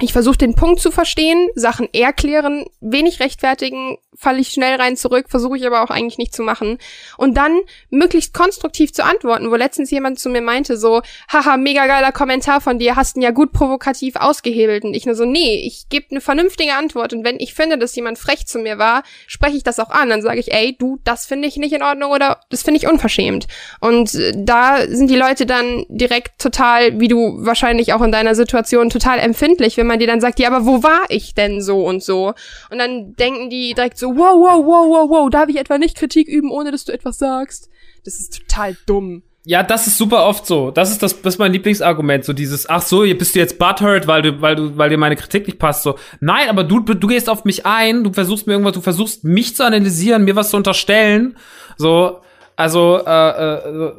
[0.00, 5.26] ich versuche den Punkt zu verstehen, Sachen erklären, wenig rechtfertigen, falle ich schnell rein zurück,
[5.28, 6.78] versuche ich aber auch eigentlich nicht zu machen.
[7.16, 7.60] Und dann
[7.90, 11.02] möglichst konstruktiv zu antworten, wo letztens jemand zu mir meinte, so,
[11.32, 14.84] haha, mega geiler Kommentar von dir, hast ihn ja gut provokativ ausgehebelt.
[14.84, 17.12] Und ich nur so, nee, ich gebe eine vernünftige Antwort.
[17.12, 20.08] Und wenn ich finde, dass jemand frech zu mir war, spreche ich das auch an.
[20.08, 22.88] Dann sage ich, ey, du, das finde ich nicht in Ordnung oder das finde ich
[22.88, 23.46] unverschämt.
[23.80, 28.34] Und äh, da sind die Leute dann direkt total, wie du wahrscheinlich auch in deiner
[28.34, 31.84] Situation, total empfindlich, wenn man dir dann sagt, ja, aber wo war ich denn so
[31.84, 32.34] und so?
[32.70, 35.96] Und dann denken die direkt so, wow, wow, wow, wow, wow, darf ich etwa nicht
[35.96, 37.68] Kritik üben, ohne dass du etwas sagst?
[38.04, 39.22] Das ist total dumm.
[39.46, 40.70] Ja, das ist super oft so.
[40.70, 42.24] Das ist das, das ist mein Lieblingsargument.
[42.24, 44.96] So dieses, ach so, hier bist du jetzt butthurt, weil du, weil du, weil dir
[44.96, 45.82] meine Kritik nicht passt.
[45.82, 49.22] So, nein, aber du, du gehst auf mich ein, du versuchst mir irgendwas, du versuchst
[49.22, 51.36] mich zu analysieren, mir was zu unterstellen.
[51.76, 52.20] So,
[52.56, 53.92] also, äh, äh,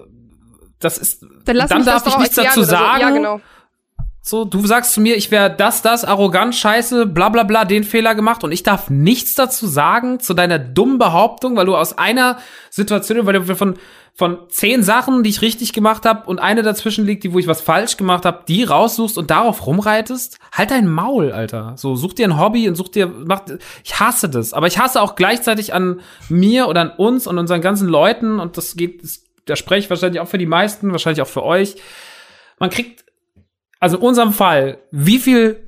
[0.79, 2.69] das ist, Dann, lass dann darf ich nichts dazu so.
[2.71, 3.01] sagen.
[3.01, 3.41] Ja, genau.
[4.27, 7.83] So, du sagst zu mir, ich wäre das, das, arrogant, scheiße, bla bla bla, den
[7.83, 11.95] Fehler gemacht und ich darf nichts dazu sagen zu deiner dummen Behauptung, weil du aus
[11.99, 12.39] einer
[12.71, 13.75] Situation, weil du von,
[14.15, 17.45] von zehn Sachen, die ich richtig gemacht habe und eine dazwischen liegt, die, wo ich
[17.45, 21.73] was falsch gemacht habe, die raussuchst und darauf rumreitest, halt dein Maul, Alter.
[21.77, 23.41] So, such dir ein Hobby und such dir, mach,
[23.83, 24.53] ich hasse das.
[24.53, 28.57] Aber ich hasse auch gleichzeitig an mir oder an uns und unseren ganzen Leuten und
[28.57, 31.75] das geht, das, da spreche ich wahrscheinlich auch für die meisten, wahrscheinlich auch für euch.
[32.57, 33.04] Man kriegt
[33.85, 35.59] also in unserem Fall, wie viel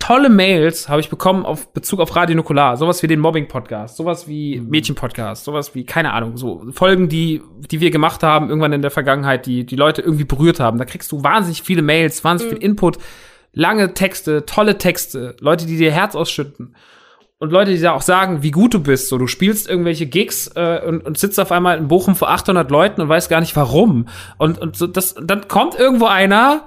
[0.00, 3.96] tolle Mails habe ich bekommen auf Bezug auf Radio Nukular, sowas wie den Mobbing Podcast,
[3.96, 8.48] sowas wie Mädchen Podcast, sowas wie keine Ahnung, so Folgen, die die wir gemacht haben
[8.48, 10.76] irgendwann in der Vergangenheit, die die Leute irgendwie berührt haben.
[10.78, 12.98] Da kriegst du wahnsinnig viele Mails, wahnsinnig viel Input,
[13.52, 16.74] lange Texte, tolle Texte, Leute, die dir Herz ausschütten.
[17.38, 19.08] Und Leute, die da auch sagen, wie gut du bist.
[19.08, 22.68] So, du spielst irgendwelche Gigs äh, und, und sitzt auf einmal in Bochum vor 800
[22.72, 24.06] Leuten und weißt gar nicht warum.
[24.38, 26.62] Und, und so, das, dann kommt irgendwo einer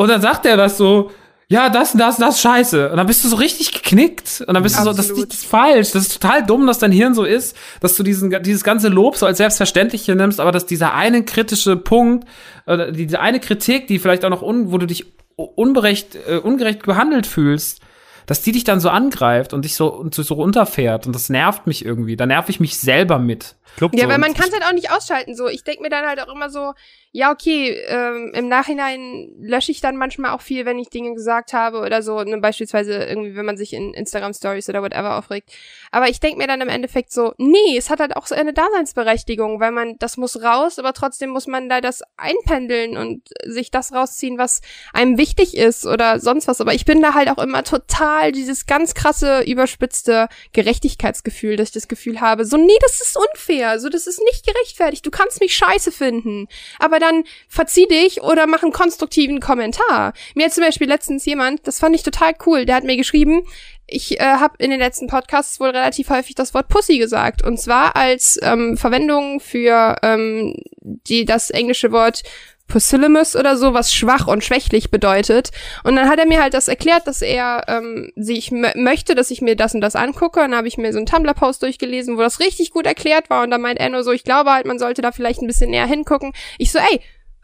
[0.00, 1.10] und dann sagt er das so,
[1.48, 2.90] ja, das, das, das scheiße.
[2.90, 4.42] Und dann bist du so richtig geknickt.
[4.46, 5.28] Und dann bist du so, das, Absolut.
[5.28, 5.90] das ist falsch.
[5.90, 9.18] Das ist total dumm, dass dein Hirn so ist, dass du diesen, dieses ganze Lob
[9.18, 12.26] so als selbstverständlich hier nimmst, aber dass dieser eine kritische Punkt,
[12.66, 15.04] oder diese eine Kritik, die vielleicht auch noch, un, wo du dich
[15.36, 17.82] unberecht, äh, ungerecht behandelt fühlst,
[18.24, 21.06] dass die dich dann so angreift und dich so, und so, runterfährt.
[21.06, 22.16] Und das nervt mich irgendwie.
[22.16, 23.56] Da nerv ich mich selber mit.
[23.76, 24.08] Club Ja, so.
[24.08, 25.34] weil man kann es halt auch nicht ausschalten.
[25.34, 26.72] So, ich denk mir dann halt auch immer so,
[27.12, 31.52] ja, okay, ähm, im Nachhinein lösche ich dann manchmal auch viel, wenn ich Dinge gesagt
[31.52, 35.50] habe oder so, ne, beispielsweise irgendwie, wenn man sich in Instagram Stories oder whatever aufregt.
[35.90, 38.52] Aber ich denk mir dann im Endeffekt so, nee, es hat halt auch so eine
[38.52, 43.72] Daseinsberechtigung, weil man, das muss raus, aber trotzdem muss man da das einpendeln und sich
[43.72, 44.60] das rausziehen, was
[44.92, 46.60] einem wichtig ist oder sonst was.
[46.60, 51.74] Aber ich bin da halt auch immer total dieses ganz krasse, überspitzte Gerechtigkeitsgefühl, dass ich
[51.74, 55.40] das Gefühl habe, so, nee, das ist unfair, so, das ist nicht gerechtfertigt, du kannst
[55.40, 56.46] mich scheiße finden,
[56.78, 60.12] aber dann verzieh dich oder mach einen konstruktiven Kommentar.
[60.34, 63.42] Mir hat zum Beispiel letztens jemand, das fand ich total cool, der hat mir geschrieben,
[63.90, 67.44] ich äh, habe in den letzten Podcasts wohl relativ häufig das Wort Pussy gesagt.
[67.44, 72.22] Und zwar als ähm, Verwendung für ähm, die das englische Wort
[72.70, 75.50] Pusillanimous oder so, was schwach und schwächlich bedeutet.
[75.84, 79.30] Und dann hat er mir halt das erklärt, dass er ähm, sich mö- möchte, dass
[79.30, 80.40] ich mir das und das angucke.
[80.40, 83.42] Und dann habe ich mir so einen Tumblr-Post durchgelesen, wo das richtig gut erklärt war.
[83.42, 85.70] Und dann meint er nur so, ich glaube halt, man sollte da vielleicht ein bisschen
[85.70, 86.32] näher hingucken.
[86.56, 87.00] Ich so, ey,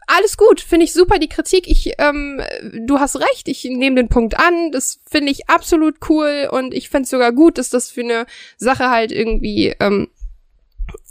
[0.07, 1.67] alles gut, finde ich super, die Kritik.
[1.67, 2.41] Ich, ähm,
[2.79, 4.71] du hast recht, ich nehme den Punkt an.
[4.71, 8.25] Das finde ich absolut cool und ich finde es sogar gut, dass das für eine
[8.55, 10.07] Sache halt irgendwie ähm,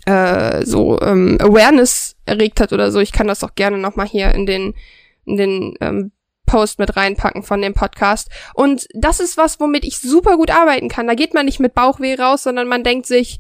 [0.07, 3.01] äh, so ähm, Awareness erregt hat oder so.
[3.01, 4.75] Ich kann das auch gerne noch mal hier in den
[5.25, 6.13] in den ähm,
[6.47, 8.31] Post mit reinpacken von dem Podcast.
[8.55, 11.07] Und das ist was, womit ich super gut arbeiten kann.
[11.07, 13.39] Da geht man nicht mit Bauchweh raus, sondern man denkt sich,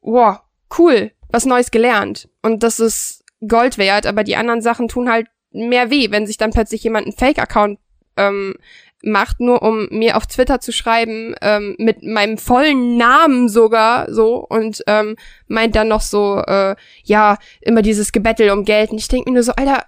[0.00, 0.38] wow,
[0.76, 2.28] cool, was Neues gelernt.
[2.42, 6.36] Und das ist Gold wert, aber die anderen Sachen tun halt mehr weh, wenn sich
[6.36, 7.78] dann plötzlich jemand einen Fake-Account
[8.16, 8.56] ähm,
[9.02, 14.36] macht, nur um mir auf Twitter zu schreiben, ähm, mit meinem vollen Namen sogar so
[14.36, 18.90] und ähm, meint dann noch so, äh, ja, immer dieses Gebettel um Geld.
[18.90, 19.84] Und ich denke mir nur so, Alter,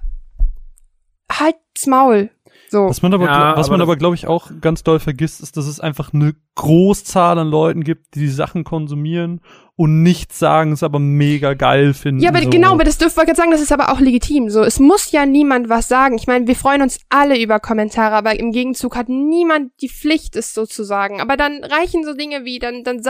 [1.31, 2.31] halt's Maul.
[2.71, 2.89] So.
[2.89, 5.59] Was man aber, Ja, was aber man aber, glaube ich, auch ganz doll vergisst, ist,
[5.59, 9.43] dass es einfach eine Großzahl an Leuten gibt, die die Sachen konsumieren
[9.77, 12.23] und nichts sagen, es aber mega geil finden.
[12.23, 12.51] Ja, aber so.
[12.51, 14.51] genau, aber das dürfen wir gerade sagen, das ist aber auch legitim.
[14.51, 16.17] So, es muss ja niemand was sagen.
[16.17, 20.37] Ich meine, wir freuen uns alle über Kommentare, aber im Gegenzug hat niemand die Pflicht,
[20.37, 21.21] es so zu sagen.
[21.21, 23.03] Aber dann reichen so Dinge wie, dann, dann,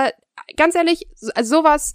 [0.57, 1.95] ganz ehrlich, so, also sowas,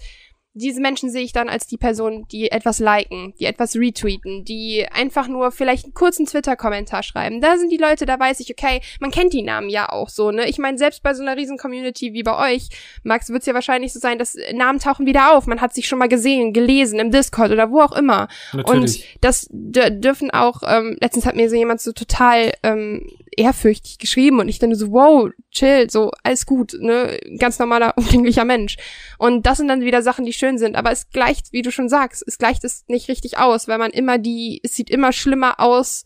[0.57, 4.85] diese Menschen sehe ich dann als die Person, die etwas liken, die etwas retweeten, die
[4.91, 7.41] einfach nur vielleicht einen kurzen Twitter-Kommentar schreiben.
[7.41, 10.31] Da sind die Leute, da weiß ich, okay, man kennt die Namen ja auch so,
[10.31, 10.49] ne?
[10.49, 12.69] Ich meine, selbst bei so einer riesen Community wie bei euch,
[13.03, 15.45] Max, wird es ja wahrscheinlich so sein, dass Namen tauchen wieder auf.
[15.45, 18.27] Man hat sich schon mal gesehen, gelesen im Discord oder wo auch immer.
[18.53, 18.75] Natürlich.
[18.75, 24.39] Und das dürfen auch, ähm, letztens hat mir so jemand so total ähm, ehrfürchtig geschrieben
[24.39, 28.77] und ich dann so, wow, chill, so, alles gut, ne, ganz normaler, umgänglicher Mensch.
[29.17, 31.87] Und das sind dann wieder Sachen, die schön sind, aber es gleicht, wie du schon
[31.87, 35.59] sagst, es gleicht es nicht richtig aus, weil man immer die, es sieht immer schlimmer
[35.59, 36.03] aus,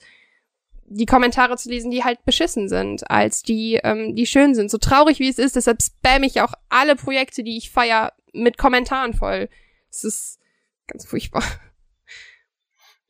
[0.86, 4.70] die Kommentare zu lesen, die halt beschissen sind, als die, ähm, die schön sind.
[4.70, 8.58] So traurig wie es ist, deshalb spam ich auch alle Projekte, die ich feier, mit
[8.58, 9.48] Kommentaren voll.
[9.90, 10.40] Es ist
[10.88, 11.44] ganz furchtbar.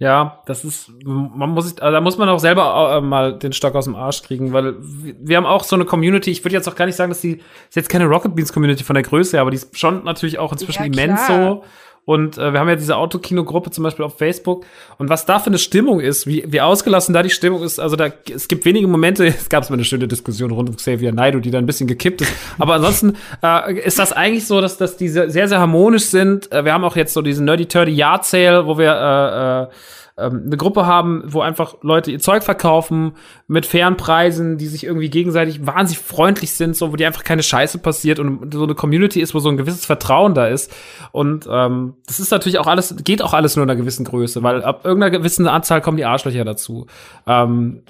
[0.01, 3.53] Ja, das ist, man muss, sich- also da muss man auch selber äh, mal den
[3.53, 6.67] Stock aus dem Arsch kriegen, weil wir haben auch so eine Community, ich würde jetzt
[6.67, 7.33] auch gar nicht sagen, dass die,
[7.69, 10.39] ist jetzt keine Rocket Beans Community von der Größe, her, aber die ist schon natürlich
[10.39, 11.63] auch inzwischen Ja, immens so.
[12.03, 14.65] Und äh, wir haben ja diese Autokino-Gruppe zum Beispiel auf Facebook.
[14.97, 17.95] Und was da für eine Stimmung ist, wie, wie ausgelassen da die Stimmung ist, also
[17.95, 21.39] da, es gibt wenige Momente, es gab mal eine schöne Diskussion rund um Xavier Naidoo,
[21.39, 22.33] die da ein bisschen gekippt ist.
[22.57, 26.51] Aber ansonsten äh, ist das eigentlich so, dass, dass die sehr, sehr harmonisch sind.
[26.51, 29.67] Äh, wir haben auch jetzt so diesen Nerdy Turdy Yard Sale, wo wir äh, äh,
[30.21, 33.13] ähm, eine Gruppe haben, wo einfach Leute ihr Zeug verkaufen
[33.47, 37.43] mit fairen Preisen, die sich irgendwie gegenseitig wahnsinnig freundlich sind, so wo die einfach keine
[37.43, 40.71] Scheiße passiert und so eine Community ist, wo so ein gewisses Vertrauen da ist.
[41.11, 44.43] Und ähm, das ist natürlich auch alles, geht auch alles nur in einer gewissen Größe,
[44.43, 46.87] weil ab irgendeiner gewissen Anzahl kommen die Arschlöcher dazu.
[47.27, 47.83] Ähm,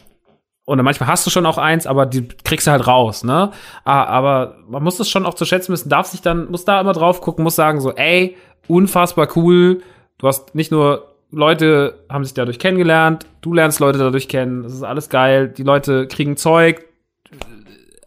[0.65, 3.51] und manchmal hast du schon auch eins, aber die kriegst du halt raus, ne?
[3.83, 6.79] Ah, Aber man muss das schon auch zu schätzen wissen, darf sich dann, muss da
[6.79, 9.81] immer drauf gucken, muss sagen so, ey, unfassbar cool.
[10.17, 14.73] Du hast nicht nur Leute haben sich dadurch kennengelernt, du lernst Leute dadurch kennen, das
[14.73, 16.85] ist alles geil, die Leute kriegen Zeug.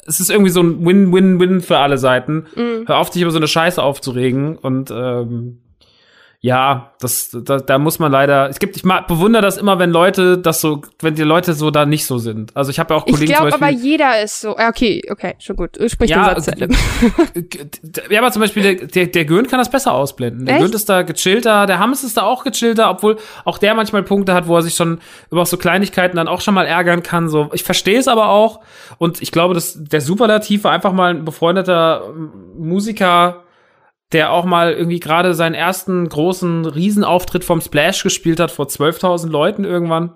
[0.07, 2.47] Es ist irgendwie so ein Win-Win-Win für alle Seiten.
[2.87, 5.63] Hör auf, dich über so eine Scheiße aufzuregen und ähm,
[6.45, 8.51] ja, das, da, da muss man leider.
[8.51, 11.71] Es gibt, ich ma- bewundere das immer, wenn Leute das so, wenn die Leute so
[11.71, 12.55] da nicht so sind.
[12.55, 14.55] Also ich habe ja auch Ich Kollegen glaube zum aber jeder ist so.
[14.59, 15.79] Ja, okay, okay, schon gut.
[15.87, 16.55] Sprich Ja, den Satz
[18.11, 20.45] ja, aber zum Beispiel der, der, Gönn kann das besser ausblenden.
[20.45, 20.65] Der Echt?
[20.67, 23.17] Gönn ist da gechillter, der Hammes ist da auch gechillter, obwohl
[23.47, 24.99] auch der manchmal Punkte hat, wo er sich schon
[25.31, 27.31] über so Kleinigkeiten dann auch schon mal ärgern kann.
[27.31, 28.61] So, ich verstehe es aber auch
[28.99, 32.03] und ich glaube, dass der Superlativ war einfach mal ein befreundeter
[32.59, 33.44] Musiker,
[34.13, 39.29] der auch mal irgendwie gerade seinen ersten großen Riesenauftritt vom Splash gespielt hat vor 12.000
[39.29, 40.13] Leuten irgendwann.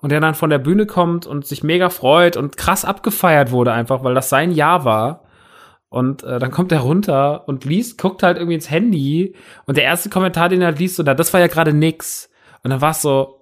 [0.00, 3.72] Und der dann von der Bühne kommt und sich mega freut und krass abgefeiert wurde
[3.72, 5.22] einfach, weil das sein Jahr war.
[5.88, 9.84] Und äh, dann kommt er runter und liest, guckt halt irgendwie ins Handy und der
[9.84, 12.30] erste Kommentar, den er liest, so, na, das war ja gerade nix.
[12.64, 13.38] Und dann war es so,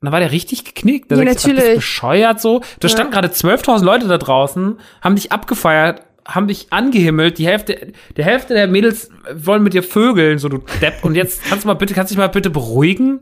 [0.00, 1.10] und dann war der richtig geknickt.
[1.10, 1.64] Ja, sagt, so, "Ach, natürlich.
[1.66, 2.60] Das bescheuert so.
[2.80, 2.88] Da Ja.
[2.88, 7.38] standen gerade 12.000 Leute da draußen, haben dich abgefeiert, haben dich angehimmelt.
[7.38, 11.02] Die Hälfte, die Hälfte der Mädels wollen mit dir vögeln, so du Depp.
[11.02, 13.20] Und jetzt kannst du mal bitte, kannst dich mal bitte beruhigen?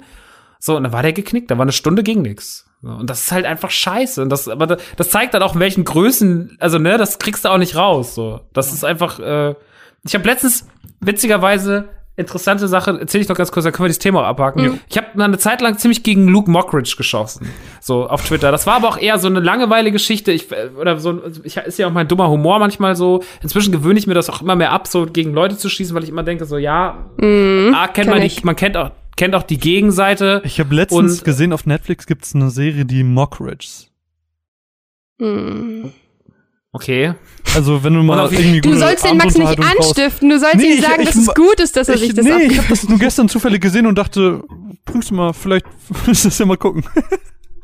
[0.58, 1.50] So, und dann war der geknickt.
[1.50, 2.66] Da war eine Stunde ging nix.
[2.82, 4.20] Und das ist halt einfach scheiße.
[4.20, 7.48] Und das, aber das zeigt dann auch, in welchen Größen, also, ne, das kriegst du
[7.48, 8.14] auch nicht raus.
[8.14, 9.54] So, das ist einfach, äh,
[10.04, 10.66] ich habe letztens,
[11.00, 14.80] witzigerweise, interessante Sache, erzähle ich noch ganz kurz, dann können wir das Thema auch abhaken.
[14.88, 17.48] Ich habe eine Zeit lang ziemlich gegen Luke Mockridge geschossen,
[17.80, 18.50] so auf Twitter.
[18.50, 20.32] Das war aber auch eher so eine langeweile Geschichte.
[20.32, 23.22] Ich äh, oder so, also ich ist ja auch mein dummer Humor manchmal so.
[23.42, 26.04] Inzwischen gewöhne ich mir das auch immer mehr ab, so gegen Leute zu schießen, weil
[26.04, 28.44] ich immer denke, so ja, ah, kennt kenn man die, ich.
[28.44, 30.42] man kennt auch kennt auch die Gegenseite.
[30.44, 33.90] Ich habe letztens Und- gesehen, auf Netflix gibt's eine Serie, die Mockridges.
[35.20, 35.92] Hm.
[36.76, 37.14] Okay.
[37.54, 40.28] Also wenn du mal auf- irgendwie Du sollst den Max nicht anstiften.
[40.28, 42.14] Du sollst Nee, ihm ich- sagen, ich dass es gut ist, dass er Ich, sich
[42.14, 44.42] das nee, ich habe das nur gestern zufällig gesehen und dachte,
[44.84, 45.64] prüfst du mal, vielleicht
[46.06, 46.84] müsst du das ja mal gucken.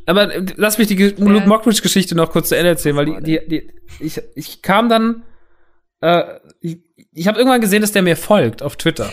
[0.06, 3.20] Aber äh, lass mich die Ge- Luke Mockridge-Geschichte noch kurz zu Ende erzählen, weil die,
[3.22, 5.22] die, die ich, ich kam dann,
[6.00, 6.22] äh,
[6.60, 6.78] ich,
[7.12, 9.12] ich habe irgendwann gesehen, dass der mir folgt auf Twitter.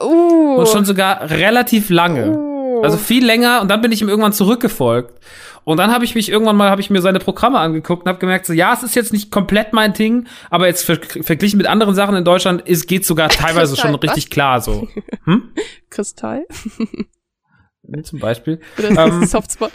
[0.00, 0.56] Uh.
[0.60, 2.30] Und schon sogar relativ lange.
[2.30, 2.49] Uh.
[2.84, 5.20] Also viel länger und dann bin ich ihm irgendwann zurückgefolgt.
[5.64, 8.18] Und dann habe ich mich irgendwann mal, habe ich mir seine Programme angeguckt und habe
[8.18, 11.66] gemerkt, so ja, es ist jetzt nicht komplett mein Ding, aber jetzt ver verglichen mit
[11.66, 14.88] anderen Sachen in Deutschland, es geht sogar teilweise schon Kristall, richtig klar so.
[15.24, 15.50] Hm?
[15.90, 16.46] Kristall.
[18.02, 18.60] Zum Beispiel.
[18.78, 19.72] Oder Ähm, Softspot.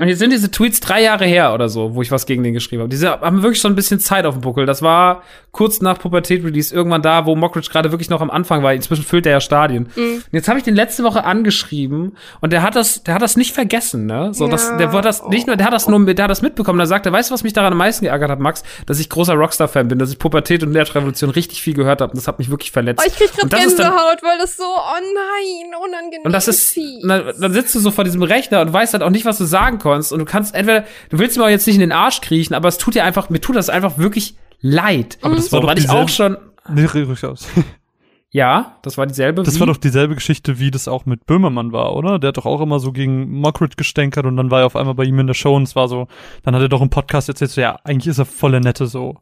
[0.00, 2.54] Und jetzt sind diese Tweets drei Jahre her oder so, wo ich was gegen den
[2.54, 2.90] geschrieben habe.
[2.90, 4.66] Diese haben wirklich schon ein bisschen Zeit auf dem Buckel.
[4.66, 5.22] Das war
[5.52, 8.74] kurz nach Pubertät-Release, irgendwann da, wo Mockridge gerade wirklich noch am Anfang war.
[8.74, 9.88] Inzwischen füllt er ja Stadien.
[9.96, 10.16] Mhm.
[10.16, 13.36] Und jetzt habe ich den letzte Woche angeschrieben und der hat das, der hat das
[13.36, 14.34] nicht vergessen, ne?
[14.34, 14.76] So, das, Ja.
[14.76, 16.78] der war das nicht nur, der hat das nur, der hat das mitbekommen.
[16.78, 18.62] Da sagt er, weißt du, was mich daran am meisten geärgert hat, Max?
[18.84, 22.10] Dass ich großer Rockstar-Fan bin, dass ich Pubertät und Nerdrevolution richtig viel gehört habe.
[22.12, 23.02] Und das hat mich wirklich verletzt.
[23.02, 26.76] Oh, ich krieg grad das Gänsehaut, weil das so, oh nein, unangenehm Und das ist,
[27.02, 29.44] dann, dann sitzt du so vor diesem Rechner und weißt halt auch nicht, was du
[29.44, 30.12] sagen kannst.
[30.12, 32.68] Und du kannst entweder, du willst mir auch jetzt nicht in den Arsch kriechen, aber
[32.68, 35.18] es tut dir einfach, mir tut das einfach wirklich leid.
[35.22, 36.36] Aber das so, war doch ich dieselbe- auch schon,
[36.68, 37.46] Nee, ruhig aus.
[38.30, 39.42] ja, das war dieselbe.
[39.42, 42.18] Das wie- war doch dieselbe Geschichte, wie das auch mit Böhmermann war, oder?
[42.18, 44.94] Der hat doch auch immer so gegen Mockridge gestänkert und dann war er auf einmal
[44.94, 46.08] bei ihm in der Show und es war so,
[46.42, 49.16] dann hat er doch im Podcast erzählt, so, ja, eigentlich ist er voller Nette so.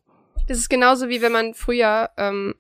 [0.49, 2.55] Das ist genauso wie wenn man früher, ähm,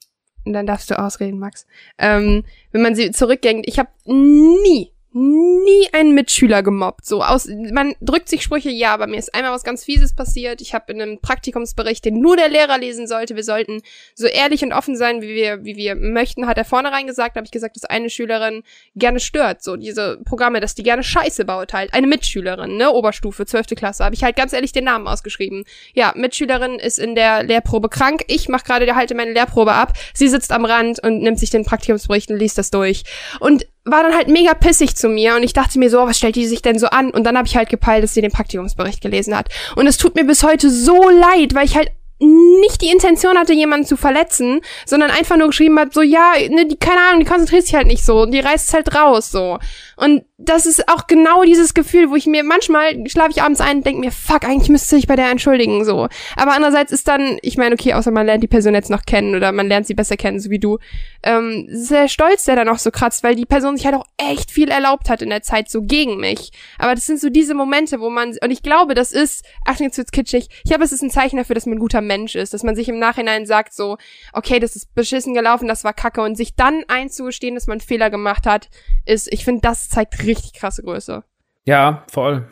[0.47, 1.67] und dann darfst du ausreden, Max,
[1.99, 7.07] ähm, wenn man sie zurückgängt, ich habe nie, nie einen Mitschüler gemobbt.
[7.07, 10.61] So aus, man drückt sich Sprüche, ja, aber mir ist einmal was ganz Fieses passiert.
[10.61, 13.81] Ich habe in einem Praktikumsbericht, den nur der Lehrer lesen sollte, wir sollten
[14.17, 17.45] so ehrlich und offen sein, wie wir, wie wir möchten, hat er vornherein gesagt, habe
[17.45, 18.65] ich gesagt, dass eine Schülerin
[18.97, 21.95] gerne stört, so diese Programme, dass die gerne Scheiße baut halt.
[21.95, 25.65] Eine Mitschülerin, ne, Oberstufe, zwölfte Klasse, habe ich halt ganz ehrlich den Namen ausgeschrieben.
[25.95, 28.25] Ja, Mitschülerin ist in der Lehrprobe krank.
[28.27, 29.93] Ich mache gerade halte meine Lehrprobe ab.
[30.13, 33.05] Sie sitzt am Rand und nimmt sich den Praktikumsbericht und liest das durch.
[33.41, 36.17] Und war dann halt mega pissig zu mir und ich dachte mir so, oh, was
[36.17, 37.11] stellt die sich denn so an?
[37.11, 39.49] Und dann habe ich halt gepeilt, dass sie den Praktikumsbericht gelesen hat.
[39.77, 43.53] Und es tut mir bis heute so leid, weil ich halt nicht die Intention hatte,
[43.53, 47.27] jemanden zu verletzen, sondern einfach nur geschrieben hat, so, ja, ne, die, keine Ahnung, die
[47.27, 49.59] konzentriert sich halt nicht so und die reißt halt raus, so.
[49.97, 53.79] Und das ist auch genau dieses Gefühl, wo ich mir manchmal schlafe ich abends ein
[53.79, 56.09] und denke mir, fuck, eigentlich müsste ich bei der entschuldigen, so.
[56.37, 59.35] Aber andererseits ist dann, ich meine, okay, außer man lernt die Person jetzt noch kennen
[59.35, 60.79] oder man lernt sie besser kennen, so wie du,
[61.23, 64.51] ähm, sehr stolz, der dann auch so kratzt, weil die Person sich halt auch echt
[64.51, 66.51] viel erlaubt hat in der Zeit so gegen mich.
[66.79, 69.99] Aber das sind so diese Momente, wo man, und ich glaube, das ist, Achtung, jetzt
[69.99, 72.53] wird's kitschig, ich glaube, es ist ein Zeichen dafür, dass man ein guter Mensch ist,
[72.53, 73.97] dass man sich im Nachhinein sagt so,
[74.33, 78.11] okay, das ist beschissen gelaufen, das war kacke und sich dann einzugestehen, dass man Fehler
[78.11, 78.69] gemacht hat,
[79.05, 81.25] ist, ich finde, das zeigt richtig krasse Größe.
[81.65, 82.47] Ja, voll.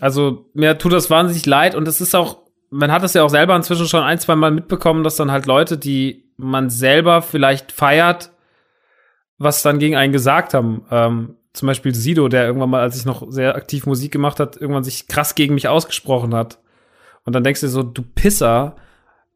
[0.00, 2.38] Also mir tut das wahnsinnig leid und es ist auch,
[2.70, 5.46] man hat es ja auch selber inzwischen schon ein, zwei Mal mitbekommen, dass dann halt
[5.46, 8.30] Leute, die man selber vielleicht feiert,
[9.38, 10.84] was dann gegen einen gesagt haben.
[10.90, 14.56] Ähm, zum Beispiel Sido, der irgendwann mal, als ich noch sehr aktiv Musik gemacht hat,
[14.56, 16.58] irgendwann sich krass gegen mich ausgesprochen hat.
[17.24, 18.74] Und dann denkst du dir so, du Pisser,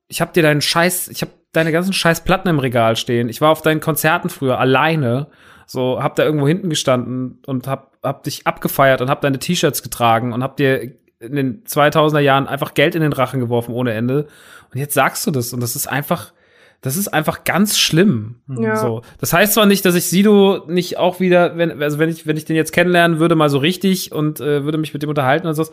[0.08, 3.28] ich hab dir deinen Scheiß, ich hab deine ganzen Scheiß Platten im Regal stehen.
[3.28, 5.28] Ich war auf deinen Konzerten früher alleine,
[5.70, 9.82] so hab da irgendwo hinten gestanden und hab, hab dich abgefeiert und hab deine T-Shirts
[9.82, 13.92] getragen und hab dir in den 2000er Jahren einfach Geld in den Rachen geworfen ohne
[13.92, 14.28] Ende.
[14.72, 16.32] Und jetzt sagst du das und das ist einfach,
[16.80, 18.36] das ist einfach ganz schlimm.
[18.48, 18.76] Ja.
[18.76, 19.02] So.
[19.20, 22.38] Das heißt zwar nicht, dass ich Sido nicht auch wieder, wenn, also wenn ich, wenn
[22.38, 25.46] ich den jetzt kennenlernen würde, mal so richtig und äh, würde mich mit dem unterhalten
[25.46, 25.66] und so,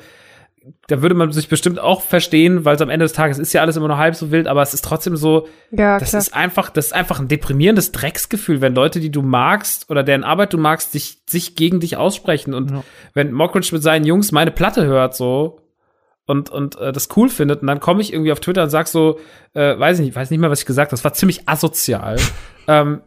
[0.87, 3.61] da würde man sich bestimmt auch verstehen, weil es am Ende des Tages ist ja
[3.61, 6.21] alles immer nur halb so wild, aber es ist trotzdem so, Ja, das klar.
[6.21, 10.23] ist einfach, das ist einfach ein deprimierendes Drecksgefühl, wenn Leute, die du magst oder deren
[10.23, 12.53] Arbeit du magst, sich, sich gegen dich aussprechen.
[12.53, 12.83] Und Ja.
[13.13, 15.61] wenn Mockridge mit seinen Jungs meine Platte hört, so,
[16.27, 18.87] und, und äh, das cool findet, und dann komme ich irgendwie auf Twitter und sag
[18.87, 19.19] so,
[19.53, 22.15] äh, weiß ich nicht, weiß nicht mehr, was ich gesagt habe, das war ziemlich asozial.
[22.67, 23.01] ähm,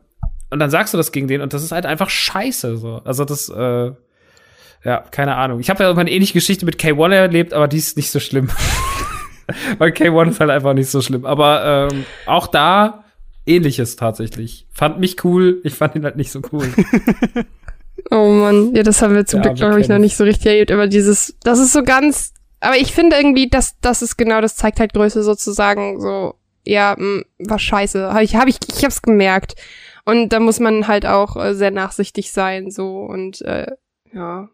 [0.51, 2.77] und dann sagst du das gegen den und das ist halt einfach scheiße.
[2.77, 3.03] So.
[3.05, 3.91] Also das, äh,
[4.85, 5.61] ja, keine Ahnung.
[5.61, 8.49] Ich habe ja eine ähnliche Geschichte mit K1 erlebt, aber die ist nicht so schlimm.
[9.79, 11.25] Weil K1 ist halt einfach nicht so schlimm.
[11.25, 13.05] Aber ähm, auch da
[13.47, 14.67] ähnliches tatsächlich.
[14.73, 16.69] Fand mich cool, ich fand ihn halt nicht so cool.
[18.11, 20.47] Oh Mann, ja, das haben wir zum Ja, Glück, glaube ich, noch nicht so richtig
[20.47, 24.41] erlebt, aber dieses, das ist so ganz, aber ich finde irgendwie, dass das ist genau,
[24.41, 28.85] das zeigt halt Größe sozusagen, so, ja, mh, war scheiße, habe ich, habe ich, ich
[28.85, 29.57] hab's gemerkt.
[30.05, 33.67] Und da muss man halt auch äh, sehr nachsichtig sein, so, und, äh,
[34.15, 34.49] ja.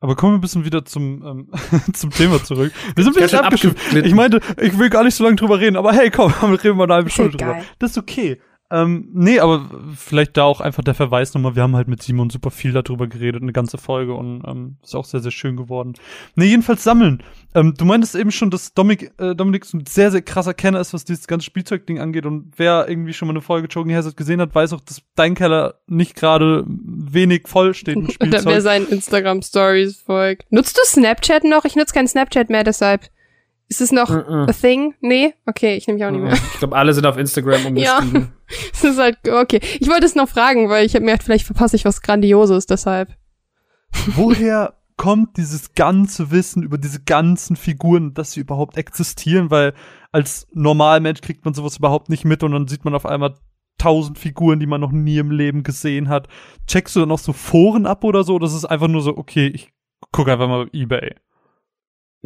[0.00, 1.50] Aber kommen wir ein bisschen wieder zum, ähm,
[1.92, 2.72] zum Thema zurück.
[2.94, 4.04] Wir sind ein bisschen abgeglitten.
[4.04, 6.74] Ich meinte, ich will gar nicht so lange drüber reden, aber hey, komm, reden wir
[6.74, 7.62] mal eine halbe Stunde drüber.
[7.78, 8.40] Das ist okay.
[8.70, 12.30] Ähm, nee, aber vielleicht da auch einfach der Verweis nochmal, wir haben halt mit Simon
[12.30, 15.94] super viel darüber geredet, eine ganze Folge und ähm, ist auch sehr, sehr schön geworden.
[16.34, 17.22] Nee, jedenfalls sammeln.
[17.54, 20.80] Ähm, du meintest eben schon, dass Dominik, äh, Dominik so ein sehr, sehr krasser Kenner
[20.80, 24.16] ist, was dieses ganze Spielzeugding angeht und wer irgendwie schon mal eine Folge Choking Hazard
[24.16, 28.40] gesehen hat, weiß auch, dass dein Keller nicht gerade wenig voll steht mit Oder wer
[28.40, 28.62] Spielzeug.
[28.62, 30.50] seinen Instagram-Stories folgt.
[30.50, 31.64] Nutzt du Snapchat noch?
[31.64, 33.08] Ich nutze kein Snapchat mehr, deshalb.
[33.68, 34.46] Ist es noch Mhm.
[34.48, 34.94] a thing?
[35.00, 35.34] Nee?
[35.46, 36.32] Okay, ich nehme mich auch nicht mehr.
[36.34, 37.98] ich glaube, alle sind auf Instagram Ja.
[37.98, 38.32] umgestiegen.
[38.72, 39.60] Es ist halt, okay.
[39.80, 42.66] Ich wollte es noch fragen, weil ich habe mir gedacht, vielleicht verpasse ich was Grandioses,
[42.66, 43.08] deshalb.
[44.14, 49.74] woher kommt dieses ganze Wissen über diese ganzen Figuren, dass sie überhaupt existieren, weil
[50.12, 53.34] als Normalmensch kriegt man sowas überhaupt nicht mit und dann sieht man auf einmal
[53.78, 56.28] tausend Figuren, die man noch nie im Leben gesehen hat.
[56.66, 58.34] Checkst du dann auch so Foren ab oder so?
[58.36, 59.70] Oder ist es einfach nur so, okay, ich
[60.12, 61.14] Guck einfach mal eBay.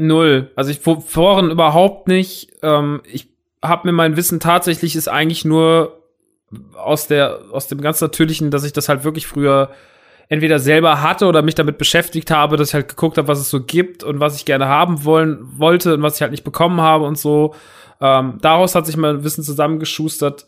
[0.07, 0.51] Null.
[0.57, 2.51] Also ich vor- Foren überhaupt nicht.
[2.63, 3.29] Ähm, ich
[3.63, 6.01] habe mir mein Wissen tatsächlich ist eigentlich nur
[6.75, 9.71] aus der aus dem ganz natürlichen, dass ich das halt wirklich früher
[10.29, 13.51] entweder selber hatte oder mich damit beschäftigt habe, dass ich halt geguckt habe, was es
[13.51, 16.81] so gibt und was ich gerne haben wollen wollte und was ich halt nicht bekommen
[16.81, 17.55] habe und so.
[18.01, 20.47] Ähm, daraus hat sich mein Wissen zusammengeschustert.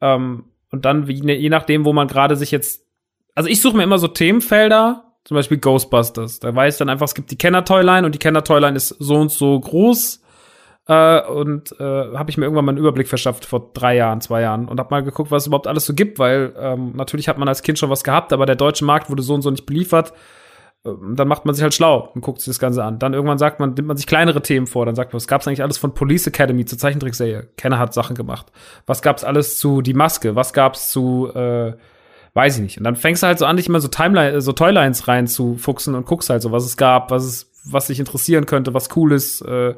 [0.00, 2.84] Ähm, und dann, wie, je nachdem, wo man gerade sich jetzt.
[3.34, 6.40] Also ich suche mir immer so Themenfelder, zum Beispiel Ghostbusters.
[6.40, 9.58] Da weiß dann einfach, es gibt die Kenner-Toyline und die Kenner-Toyline ist so und so
[9.58, 10.20] groß.
[10.86, 14.42] Äh, und äh, habe ich mir irgendwann mal einen Überblick verschafft vor drei Jahren, zwei
[14.42, 17.38] Jahren und habe mal geguckt, was es überhaupt alles so gibt, weil ähm, natürlich hat
[17.38, 19.64] man als Kind schon was gehabt, aber der deutsche Markt wurde so und so nicht
[19.64, 20.12] beliefert.
[20.84, 22.98] Ähm, Dann macht man sich halt schlau und guckt sich das Ganze an.
[22.98, 24.84] Dann irgendwann sagt man, nimmt man sich kleinere Themen vor.
[24.84, 27.48] Dann sagt man, was gab's eigentlich alles von Police Academy zur Zeichentrickserie?
[27.56, 28.52] Kenner hat Sachen gemacht.
[28.84, 30.36] Was gab's alles zu Die Maske?
[30.36, 31.72] Was gab's zu äh,
[32.34, 32.78] weiß ich nicht.
[32.78, 36.04] Und dann fängst du halt so an, dich immer so Timeline, so Toylines reinzufuchsen und
[36.04, 39.40] guckst halt so, was es gab, was es, was dich interessieren könnte, was cool ist,
[39.42, 39.74] äh,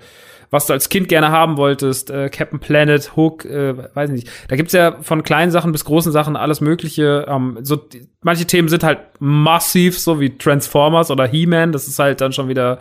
[0.51, 4.31] was du als Kind gerne haben wolltest, äh, Captain Planet, Hook, äh, weiß ich nicht.
[4.49, 7.27] Da gibt's ja von kleinen Sachen bis großen Sachen alles Mögliche.
[7.29, 11.73] Ähm, so die, manche Themen sind halt massiv, so wie Transformers oder He-Man.
[11.73, 12.79] Das ist halt dann schon wieder.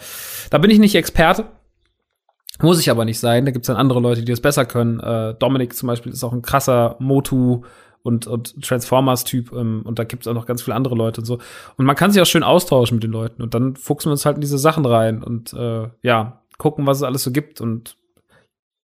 [0.52, 1.46] Da bin ich nicht Experte.
[2.62, 3.46] Muss ich aber nicht sein.
[3.46, 5.00] Da gibt's dann andere Leute, die das besser können.
[5.00, 7.64] Äh, Dominik zum Beispiel ist auch ein krasser Motu
[8.06, 11.40] und, und Transformers-Typ ähm, und da gibt's auch noch ganz viele andere Leute und so.
[11.78, 14.26] Und man kann sich auch schön austauschen mit den Leuten und dann fuchsen wir uns
[14.26, 17.62] halt in diese Sachen rein und äh, ja, gucken, was es alles so gibt.
[17.62, 17.98] Und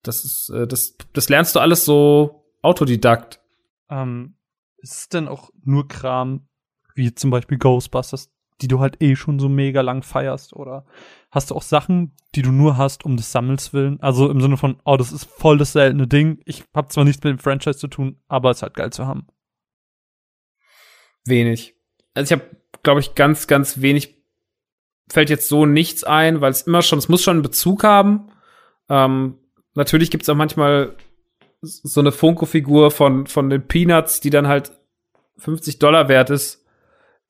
[0.03, 3.41] das ist, äh, das, das lernst du alles so autodidakt.
[3.89, 4.35] Ähm,
[4.79, 6.49] ist es denn auch nur Kram,
[6.95, 10.55] wie zum Beispiel Ghostbusters, die du halt eh schon so mega lang feierst?
[10.55, 10.85] Oder
[11.35, 14.01] hast du auch Sachen, die du nur hast, um des Sammels willen?
[14.01, 16.41] Also im Sinne von, oh, das ist voll das seltene Ding.
[16.45, 19.07] Ich hab zwar nichts mit dem Franchise zu tun, aber es ist halt geil zu
[19.07, 19.27] haben.
[21.25, 21.75] Wenig.
[22.15, 24.23] Also ich habe, glaube ich, ganz, ganz wenig.
[25.11, 28.31] Fällt jetzt so nichts ein, weil es immer schon, es muss schon einen Bezug haben.
[28.89, 29.39] Ähm,
[29.75, 30.97] natürlich gibt's auch manchmal
[31.61, 34.73] so eine Funko-Figur von, von den Peanuts, die dann halt
[35.39, 36.65] 50 Dollar wert ist,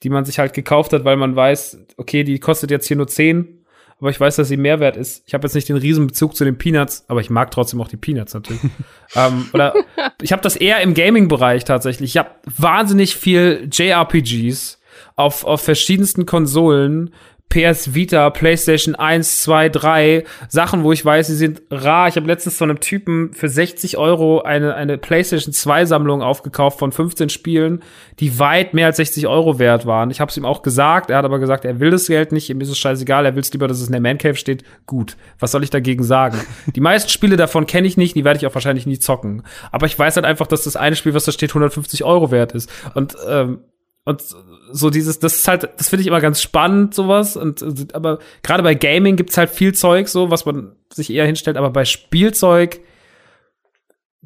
[0.03, 3.09] die man sich halt gekauft hat, weil man weiß, okay, die kostet jetzt hier nur
[3.09, 3.64] 10,
[4.05, 5.23] aber ich weiß, dass sie mehr wert ist.
[5.25, 7.89] Ich habe jetzt nicht den riesen Bezug zu den Peanuts, aber ich mag trotzdem auch
[7.89, 8.61] die Peanuts natürlich.
[9.17, 9.73] ähm, oder
[10.21, 12.11] ich habe das eher im Gaming-Bereich tatsächlich.
[12.11, 14.79] Ich habe wahnsinnig viel JRPGs
[15.17, 17.15] auf, auf verschiedensten Konsolen.
[17.55, 22.09] PS Vita, PlayStation 1, 2, 3, Sachen, wo ich weiß, sie sind rar.
[22.09, 26.81] Ich habe letztens von einem Typen für 60 Euro eine, eine PlayStation 2 Sammlung aufgekauft
[26.81, 27.85] von 15 Spielen,
[28.19, 30.11] die weit mehr als 60 Euro wert waren.
[30.11, 32.51] Ich habe es ihm auch gesagt, er hat aber gesagt, er will das Geld nicht,
[32.51, 34.65] ihm ist es scheißegal, er will es lieber, dass es in der Man Cave steht.
[34.87, 36.41] Gut, was soll ich dagegen sagen?
[36.75, 39.45] die meisten Spiele davon kenne ich nicht, die werde ich auch wahrscheinlich nie zocken.
[39.71, 42.51] Aber ich weiß halt einfach, dass das eine Spiel, was da steht, 150 Euro wert
[42.51, 42.69] ist.
[42.95, 43.61] Und ähm,
[44.05, 44.23] und
[44.71, 47.37] so dieses, das ist halt, das finde ich immer ganz spannend, sowas.
[47.37, 51.27] Und äh, aber gerade bei Gaming gibt's halt viel Zeug, so, was man sich eher
[51.27, 52.81] hinstellt, aber bei Spielzeug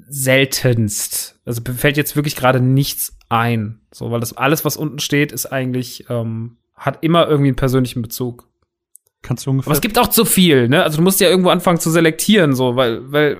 [0.08, 1.40] seltenst.
[1.44, 3.80] Also fällt jetzt wirklich gerade nichts ein.
[3.92, 8.02] So, weil das alles, was unten steht, ist eigentlich, ähm, hat immer irgendwie einen persönlichen
[8.02, 8.48] Bezug.
[9.22, 9.68] Kannst du ungefähr.
[9.68, 10.82] Aber es gibt auch zu viel, ne?
[10.82, 13.38] Also du musst ja irgendwo anfangen zu selektieren, so, weil, weil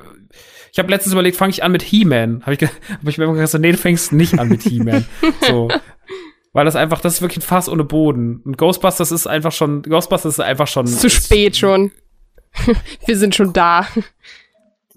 [0.72, 2.43] ich habe letztens überlegt, fange ich an mit He-Man?
[2.43, 5.05] Habe ich, hab ich mir immer gesagt, nee, du fängst nicht an mit He-Man.
[5.49, 5.68] so.
[6.53, 8.40] Weil das einfach, das ist wirklich ein Fass ohne Boden.
[8.44, 10.86] Und Ghostbusters ist einfach schon, Ghostbusters ist einfach schon.
[10.86, 11.92] Ist zu spät schon.
[13.07, 13.86] Wir sind schon da.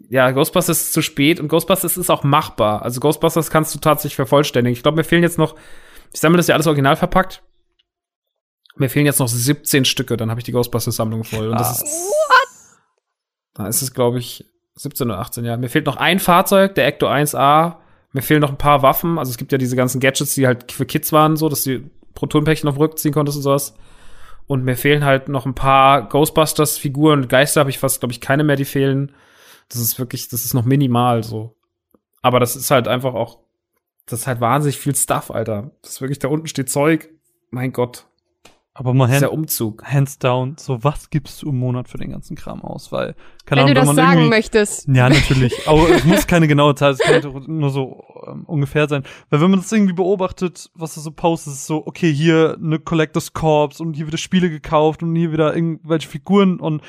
[0.09, 2.81] Ja, Ghostbusters ist zu spät und Ghostbusters ist auch machbar.
[2.81, 4.75] Also Ghostbusters kannst du tatsächlich vervollständigen.
[4.75, 5.55] Ich glaube, mir fehlen jetzt noch,
[6.13, 7.43] ich sammle das ja alles original verpackt.
[8.77, 11.49] Mir fehlen jetzt noch 17 Stücke, dann habe ich die Ghostbusters-Sammlung voll.
[11.49, 12.11] Und das ist.
[13.53, 14.45] Da ist es, glaube ich,
[14.75, 15.59] 17 oder 18 Jahre.
[15.59, 17.80] Mir fehlt noch ein Fahrzeug, der Ecto 1A.
[18.13, 19.17] Mir fehlen noch ein paar Waffen.
[19.17, 21.89] Also es gibt ja diese ganzen Gadgets, die halt für Kids waren, so, dass du
[22.13, 23.73] Protonpäckchen auf den Rücken ziehen konntest und sowas.
[24.47, 27.27] Und mir fehlen halt noch ein paar Ghostbusters-Figuren.
[27.27, 29.13] Geister habe ich fast, glaube ich, keine mehr, die fehlen.
[29.69, 31.55] Das ist wirklich, das ist noch minimal so.
[32.21, 33.39] Aber das ist halt einfach auch,
[34.05, 35.71] das ist halt wahnsinnig viel Stuff, Alter.
[35.81, 37.09] Das ist wirklich, da unten steht Zeug.
[37.49, 38.07] Mein Gott.
[38.73, 39.83] Aber mal hand, der Umzug.
[39.83, 42.91] hands down, so was gibst du im Monat für den ganzen Kram aus?
[42.91, 43.15] Weil,
[43.45, 44.87] keine Wenn du Ahnung, das man sagen irgendwie- möchtest.
[44.87, 45.67] Ja, natürlich.
[45.67, 49.03] Aber es muss keine genaue Zahl, es kann doch nur so ähm, ungefähr sein.
[49.29, 52.79] Weil wenn man das irgendwie beobachtet, was du so postest, ist so, okay, hier eine
[52.79, 56.81] Collectors Corps und hier wieder Spiele gekauft und hier wieder irgendwelche Figuren und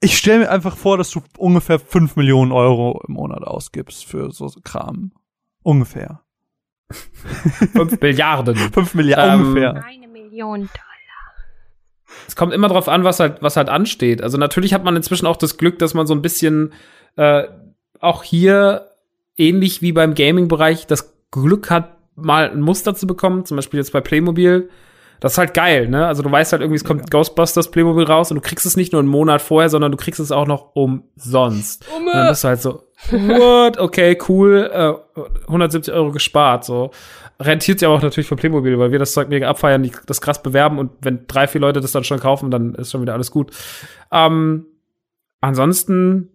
[0.00, 4.30] ich stelle mir einfach vor, dass du ungefähr 5 Millionen Euro im Monat ausgibst für
[4.30, 5.12] so Kram.
[5.62, 6.20] Ungefähr.
[7.72, 8.56] 5 Milliarden.
[8.72, 9.84] 5 Milliarden Ähm, ungefähr.
[9.84, 10.68] Eine Million
[12.26, 14.22] Es kommt immer drauf an, was halt, was halt ansteht.
[14.22, 16.72] Also natürlich hat man inzwischen auch das Glück, dass man so ein bisschen
[17.16, 17.44] äh,
[18.00, 18.88] auch hier
[19.36, 23.44] ähnlich wie beim Gaming-Bereich das Glück hat, mal ein Muster zu bekommen.
[23.44, 24.70] Zum Beispiel jetzt bei Playmobil.
[25.20, 26.06] Das ist halt geil, ne?
[26.06, 28.92] Also du weißt halt irgendwie, es kommt Ghostbusters Playmobil raus und du kriegst es nicht
[28.92, 31.86] nur einen Monat vorher, sondern du kriegst es auch noch umsonst.
[31.94, 32.10] Umme.
[32.10, 33.78] Und dann bist du halt so, what?
[33.78, 36.90] Okay, cool, äh, 170 Euro gespart, so.
[37.38, 40.20] Rentiert sich aber auch natürlich für Playmobil, weil wir das Zeug mega abfeiern, die das
[40.20, 43.12] krass bewerben und wenn drei, vier Leute das dann schon kaufen, dann ist schon wieder
[43.12, 43.50] alles gut.
[44.10, 44.66] Ähm,
[45.40, 46.30] ansonsten,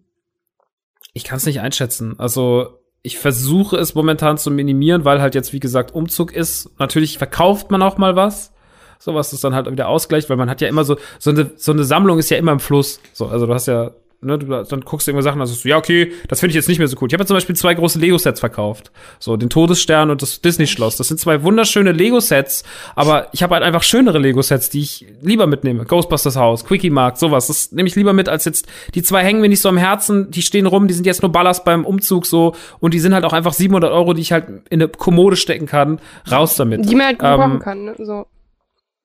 [1.13, 2.19] ich kann es nicht einschätzen.
[2.19, 6.69] Also ich versuche es momentan zu minimieren, weil halt jetzt, wie gesagt, Umzug ist.
[6.77, 8.53] Natürlich verkauft man auch mal was.
[8.99, 11.51] So was das dann halt wieder ausgleicht, weil man hat ja immer so, so eine,
[11.55, 12.99] so eine Sammlung ist ja immer im Fluss.
[13.13, 13.91] So, also du hast ja,
[14.21, 16.69] ne, du, dann guckst du immer Sachen, also so, ja, okay, das finde ich jetzt
[16.69, 17.07] nicht mehr so cool.
[17.07, 18.91] Ich habe ja zum Beispiel zwei große Lego-Sets verkauft.
[19.19, 20.97] So, den Todesstern und das Disney-Schloss.
[20.97, 22.63] Das sind zwei wunderschöne Lego-Sets,
[22.95, 25.85] aber ich habe halt einfach schönere Lego-Sets, die ich lieber mitnehme.
[25.85, 27.47] Ghostbusters Haus, Quickie Markt, sowas.
[27.47, 30.31] Das nehme ich lieber mit, als jetzt, die zwei hängen mir nicht so am Herzen,
[30.31, 33.25] die stehen rum, die sind jetzt nur Ballast beim Umzug so und die sind halt
[33.25, 35.99] auch einfach 700 Euro, die ich halt in eine Kommode stecken kann.
[36.29, 36.89] Raus damit.
[36.89, 37.95] Die man halt gut Ähm, kann, ne?
[37.97, 38.27] So.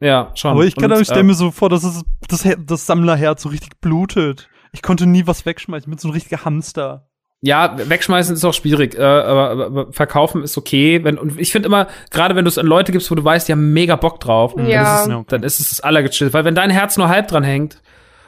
[0.00, 0.50] Ja, schon.
[0.50, 3.42] Aber ich kann Und, ich stelle ähm, mir so vor, dass es das, das Sammlerherz
[3.42, 4.48] so richtig blutet.
[4.76, 5.90] Ich konnte nie was wegschmeißen.
[5.90, 7.08] Ich bin so ein richtiger Hamster.
[7.40, 11.02] Ja, wegschmeißen ist auch schwierig, äh, aber, aber, aber verkaufen ist okay.
[11.02, 13.48] Wenn, und ich finde immer, gerade wenn du es an Leute gibst, wo du weißt,
[13.48, 15.06] die haben mega Bock drauf, Ja.
[15.06, 16.34] dann, ist es, dann ist es das allergechillt.
[16.34, 17.80] Weil wenn dein Herz nur halb dran hängt,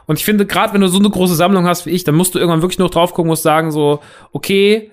[0.07, 2.35] und ich finde, gerade wenn du so eine große Sammlung hast wie ich, dann musst
[2.35, 4.01] du irgendwann wirklich nur drauf gucken, musst sagen so,
[4.33, 4.91] okay,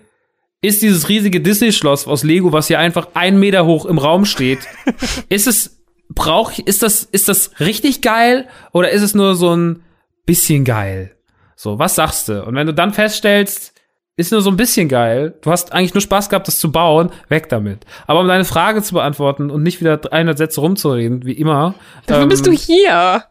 [0.61, 4.59] ist dieses riesige Disney-Schloss aus Lego, was hier einfach ein Meter hoch im Raum steht,
[5.29, 9.55] ist es, brauch ich, ist das, ist das richtig geil oder ist es nur so
[9.55, 9.83] ein
[10.25, 11.14] bisschen geil?
[11.55, 12.43] So, was sagst du?
[12.43, 13.73] Und wenn du dann feststellst,
[14.17, 17.11] ist nur so ein bisschen geil, du hast eigentlich nur Spaß gehabt, das zu bauen,
[17.27, 17.85] weg damit.
[18.07, 21.75] Aber um deine Frage zu beantworten und nicht wieder 300 Sätze rumzureden, wie immer.
[22.05, 23.25] Dafür ähm, bist du hier.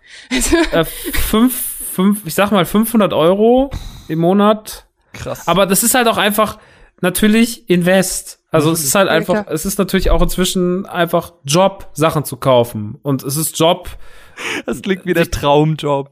[0.72, 1.54] äh, fünf,
[1.92, 3.70] fünf, ich sag mal 500 Euro
[4.08, 4.86] im Monat.
[5.14, 5.48] Krass.
[5.48, 6.58] Aber das ist halt auch einfach
[7.00, 8.40] natürlich Invest.
[8.50, 9.46] Also es ist halt Ja, einfach, klar.
[9.54, 12.98] es ist natürlich auch inzwischen einfach Job, Sachen zu kaufen.
[13.02, 13.88] Und es ist Job,
[14.66, 16.10] das klingt wie der Traumjob.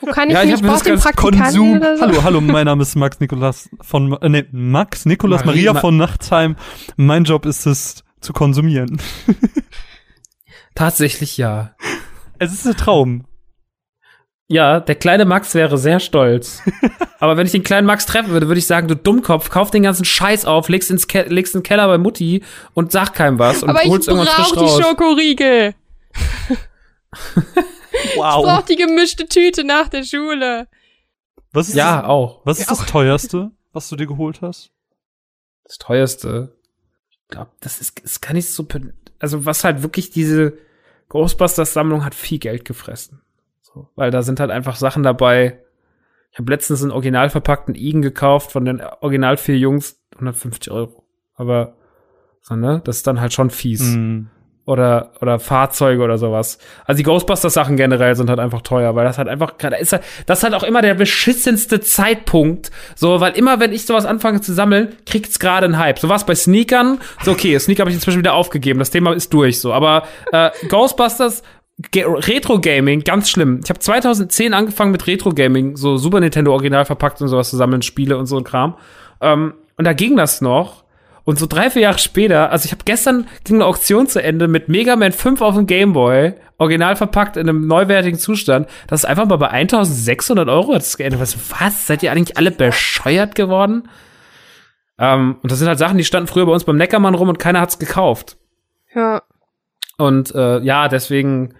[0.00, 2.00] Wo kann ich Ja, ich mich hab mir das brauch den Praktikanten so?
[2.00, 5.96] Hallo, hallo, mein Name ist Max Nikolas von, äh, nee, Max Nikolas Maria Ma- von
[5.96, 6.56] Nachtsheim.
[6.96, 9.00] Mein Job ist es, zu konsumieren.
[10.74, 11.74] tatsächlich ja.
[12.38, 13.24] Es ist ein Traum.
[14.48, 16.62] Ja, der kleine Max wäre sehr stolz.
[17.18, 19.82] Aber wenn ich den kleinen Max treffen würde, würde ich sagen, du Dummkopf, kauf den
[19.82, 22.44] ganzen Scheiß auf, legst ins Ke legst in den Keller bei Mutti
[22.74, 24.78] und sag keinem was und Aber ich holst irgendwann frisch brauch die raus.
[28.02, 28.10] Schokoriegel.
[28.12, 28.44] Ich Wow.
[28.44, 30.68] brauch die gemischte Tüte nach der Schule.
[31.52, 32.40] Was ist, Ja, das, auch.
[32.44, 34.70] was ist das teuerste, was du dir geholt hast?
[35.64, 36.56] Das teuerste.
[37.10, 38.66] Ich glaube, das ist, das kann ich so,
[39.18, 40.58] also was halt wirklich diese
[41.08, 43.22] Ghostbusters-Sammlung hat viel Geld gefressen.
[43.62, 45.60] So, weil da sind halt einfach Sachen dabei.
[46.32, 51.04] Ich habe letztens einen original verpackten Igen gekauft von den original vier Jungs, 150 Euro.
[51.34, 51.76] Aber,
[52.42, 53.82] so, ne, das ist dann halt schon fies.
[53.82, 54.26] Mm.
[54.66, 56.58] Oder oder Fahrzeuge oder sowas.
[56.84, 59.92] Also die Ghostbusters Sachen generell sind halt einfach teuer, weil das halt einfach da ist
[59.92, 64.04] halt, das ist halt auch immer der beschissenste Zeitpunkt, so weil immer wenn ich sowas
[64.04, 65.98] anfange zu sammeln, kriegt's gerade einen Hype.
[65.98, 69.32] So was bei Sneakern, so okay, Sneaker habe ich inzwischen wieder aufgegeben, das Thema ist
[69.32, 70.02] durch so, aber
[70.32, 71.42] äh, Ghostbusters
[71.94, 73.60] Retro Gaming, ganz schlimm.
[73.62, 77.56] Ich habe 2010 angefangen mit Retro Gaming, so Super Nintendo original verpackt und sowas zu
[77.56, 78.76] sammeln, Spiele und so ein Kram.
[79.20, 80.85] Ähm, und da ging das noch.
[81.26, 84.46] Und so drei, vier Jahre später, also ich habe gestern ging eine Auktion zu Ende
[84.46, 88.68] mit Mega Man 5 auf dem Game Boy, original verpackt in einem neuwertigen Zustand.
[88.86, 91.20] Das ist einfach mal bei 1600 Euro hat es geendet.
[91.20, 91.88] Was, was?
[91.88, 93.88] Seid ihr eigentlich alle bescheuert geworden?
[95.00, 97.40] Ähm, und das sind halt Sachen, die standen früher bei uns beim Neckermann rum und
[97.40, 98.36] keiner hat's gekauft.
[98.94, 99.20] Ja.
[99.98, 101.54] Und äh, ja, deswegen,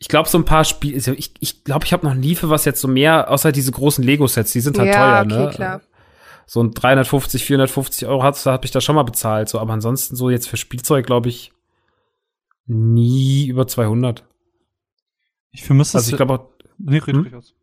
[0.00, 2.50] ich glaube, so ein paar Spiele, also ich ich, glaube, ich habe noch nie für
[2.50, 5.50] was jetzt so mehr, außer diese großen Lego-Sets, die sind halt Ja, teuer, okay, ne?
[5.54, 5.80] klar.
[6.52, 10.16] So ein 350, 450 Euro hat hab ich da schon mal bezahlt, so, aber ansonsten
[10.16, 11.50] so jetzt für Spielzeug, glaube ich,
[12.66, 14.22] nie über 200.
[15.52, 17.20] Ich vermisse Also ich glaube auch, nee, Hm?
[17.20, 17.54] ruhig aus.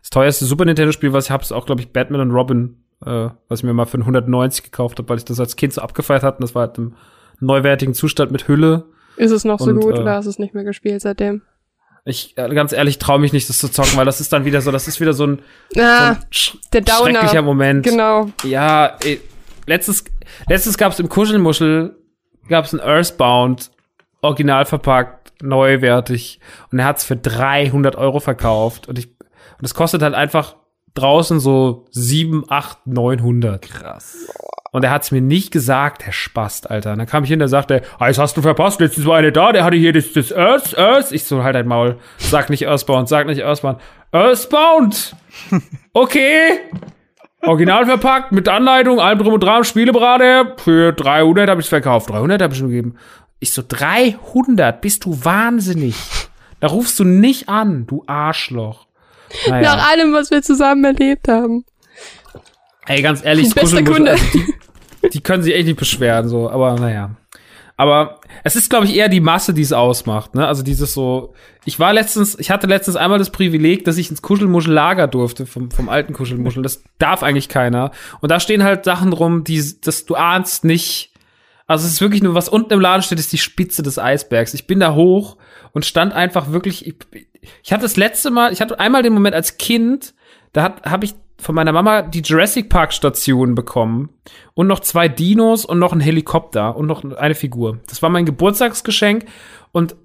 [0.00, 3.28] das teuerste Super Nintendo-Spiel, was ich habe, ist auch, glaube ich, Batman und Robin, äh,
[3.46, 6.24] was ich mir mal für 190 gekauft habe, weil ich das als Kind so abgefeiert
[6.24, 6.38] hatte.
[6.38, 6.96] Und das war halt im
[7.38, 8.86] neuwertigen Zustand mit Hülle.
[9.16, 11.42] Ist es noch so Und, gut äh, oder hast du es nicht mehr gespielt seitdem?
[12.04, 14.60] Ich, äh, ganz ehrlich, traue mich nicht, das zu zocken, weil das ist dann wieder
[14.60, 17.20] so, das ist wieder so ein, so Ah, ein sch der Downer.
[17.20, 17.84] schrecklicher Moment.
[17.84, 18.28] Genau.
[18.42, 19.20] Ja, ey,
[19.66, 20.04] letztes,
[20.48, 21.96] letztes gab's im Kuschelmuschel,
[22.48, 23.70] gab's ein Earthbound,
[24.20, 26.40] original verpackt, neuwertig.
[26.72, 28.88] Und er hat's für 300 Euro verkauft.
[28.88, 30.56] Und ich, und es kostet halt einfach
[30.94, 33.62] draußen so 7, 8, 900.
[33.62, 34.26] Krass.
[34.72, 36.92] Und er hat's mir nicht gesagt, der Spast, Alter.
[36.92, 39.30] Und dann kam ich hin, der sagte, ah, das hast du verpasst, letztens war eine
[39.30, 41.12] da, der hatte hier das, das Earth, Earth.
[41.12, 41.98] Ich so, halt dein Maul.
[42.16, 43.80] Sag nicht Earthbound, sag nicht Earthbound.
[44.10, 45.14] Earthbound!
[45.94, 46.58] Okay.
[47.42, 50.54] Original verpackt, mit Anleitung, allem drum und dran, Spieleberate.
[50.56, 52.08] Für 300 habe ich verkauft.
[52.08, 52.96] 300 habe ich schon gegeben.
[53.40, 55.96] Ich so, 300, bist du wahnsinnig.
[56.60, 58.86] Da rufst du nicht an, du Arschloch.
[59.48, 59.76] Naja.
[59.76, 61.64] Nach allem, was wir zusammen erlebt haben.
[62.86, 64.10] Ey, ganz ehrlich, Kuschelmuschel, Kunde.
[64.12, 67.16] also die, die können sich echt nicht beschweren, so, aber naja.
[67.76, 70.46] Aber es ist, glaube ich, eher die Masse, die es ausmacht, ne?
[70.46, 74.22] Also dieses so, ich war letztens, ich hatte letztens einmal das Privileg, dass ich ins
[74.22, 76.62] Kuschelmuschel-Lager durfte, vom, vom alten Kuschelmuschel.
[76.62, 77.92] Das darf eigentlich keiner.
[78.20, 81.12] Und da stehen halt Sachen rum, die, das du ahnst nicht.
[81.66, 84.54] Also es ist wirklich nur, was unten im Laden steht, ist die Spitze des Eisbergs.
[84.54, 85.36] Ich bin da hoch
[85.72, 86.96] und stand einfach wirklich, ich,
[87.62, 90.14] ich hatte das letzte Mal, ich hatte einmal den Moment als Kind,
[90.52, 94.10] da hat habe ich von meiner Mama die Jurassic Park Station bekommen
[94.54, 97.80] und noch zwei Dinos und noch ein Helikopter und noch eine Figur.
[97.88, 99.24] Das war mein Geburtstagsgeschenk
[99.72, 99.96] und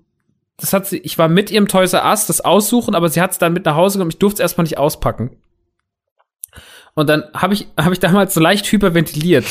[0.57, 3.31] das hat sie, ich war mit ihrem Toys R Us das aussuchen, aber sie hat
[3.31, 4.11] es dann mit nach Hause genommen.
[4.11, 5.37] Ich durfte es erstmal nicht auspacken.
[6.97, 9.45] Und dann habe ich, hab ich damals so leicht hyperventiliert.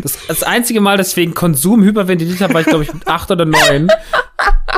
[0.00, 3.08] Das, das einzige Mal, dass ich wegen Konsum hyperventiliert habe, war ich, glaube ich, mit
[3.08, 3.88] acht oder neun.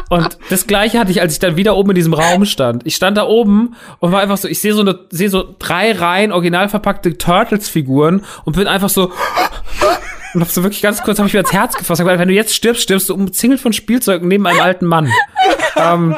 [0.09, 2.87] Und das gleiche hatte ich, als ich dann wieder oben in diesem Raum stand.
[2.87, 5.93] Ich stand da oben und war einfach so, ich sehe so eine, sehe so drei
[5.93, 9.13] Reihen original verpackte Turtles-Figuren und bin einfach so
[10.33, 12.01] und hab so wirklich ganz kurz, habe ich mir ans Herz gefasst.
[12.01, 15.13] Hab gesagt, wenn du jetzt stirbst, stirbst du umzingelt von Spielzeugen neben einem alten Mann.
[15.77, 16.17] ähm,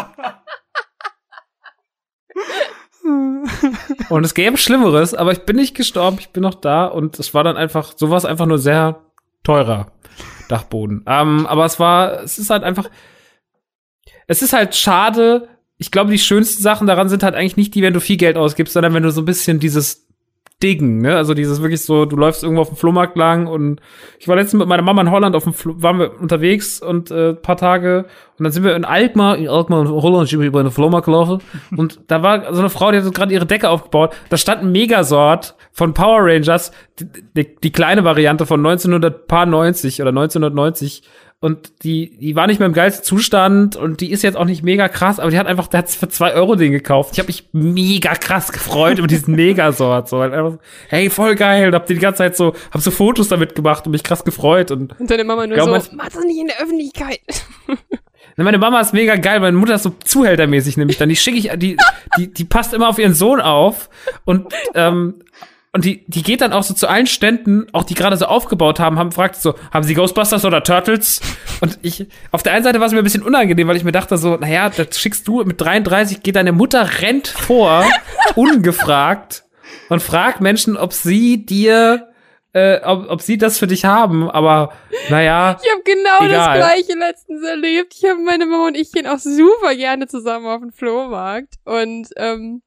[4.09, 7.35] und es gäbe Schlimmeres, aber ich bin nicht gestorben, ich bin noch da und es
[7.35, 9.01] war dann einfach, so war es einfach nur sehr
[9.43, 9.93] teurer
[10.49, 11.05] Dachboden.
[11.07, 12.91] Ähm, aber es war, es ist halt einfach,
[14.27, 15.49] es ist halt schade.
[15.77, 18.37] Ich glaube, die schönsten Sachen daran sind halt eigentlich nicht die, wenn du viel Geld
[18.37, 20.08] ausgibst, sondern wenn du so ein bisschen dieses
[20.61, 21.15] Diggen, ne?
[21.17, 23.81] Also dieses wirklich so, du läufst irgendwo auf dem Flohmarkt lang und
[24.19, 27.13] ich war letztens mit meiner Mama in Holland auf dem Flo waren wir unterwegs und
[27.13, 28.07] äh, paar Tage
[28.39, 31.05] und dann sind wir in Alkmaar, in Alkmaar in Holland sind wir über eine Flohmarkt
[31.05, 31.41] gelaufen
[31.77, 34.17] und da war so eine Frau, die hat gerade ihre Decke aufgebaut.
[34.31, 37.07] Da stand ein Megasort von Power Rangers, die,
[37.37, 41.05] die, die kleine Variante von 1990 oder 1990
[41.41, 44.65] und die, die war nicht mehr im geilsten Zustand und die ist jetzt auch nicht
[44.65, 47.11] mega krass, aber die hat einfach, der hat für zwei Euro den gekauft.
[47.13, 50.09] Ich habe mich mega krass gefreut über diesen Megasort.
[50.09, 50.59] So, halt einfach, so,
[50.89, 51.69] hey, voll geil.
[51.69, 54.73] Und hab die ganze Zeit so, hab so Fotos damit gemacht und mich krass gefreut.
[54.73, 57.21] Und Und deine Mama nur Glaub, so, mach das nicht in der Öffentlichkeit.
[58.37, 61.09] Meine Mama ist mega geil, meine Mutter ist so zuhältermäßig nämlich dann.
[61.09, 61.77] Die schicke ich, die,
[62.17, 63.91] die, die passt immer auf ihren Sohn auf
[64.25, 65.15] und, ähm,
[65.79, 68.81] und die, die geht dann auch so zu allen Ständen, auch die gerade so aufgebaut
[68.81, 71.21] haben, haben fragt so, haben sie Ghostbusters oder Turtles?
[71.61, 73.93] Und ich, auf der einen Seite war es mir ein bisschen unangenehm, weil ich mir
[73.93, 77.85] dachte so, naja, das schickst du mit 33, geht deine Mutter rennt vor,
[78.35, 79.45] ungefragt
[79.89, 82.09] und fragt Menschen, ob sie dir,
[82.55, 84.73] äh, ob, ob sie das für dich haben, aber
[85.11, 85.61] naja.
[85.63, 86.59] Ich habe genau Egal.
[86.59, 87.95] das gleiche letztens erlebt.
[87.97, 92.09] Ich habe meine Mama und ich gehen auch super gerne zusammen auf den Flohmarkt und
[92.17, 92.63] ähm,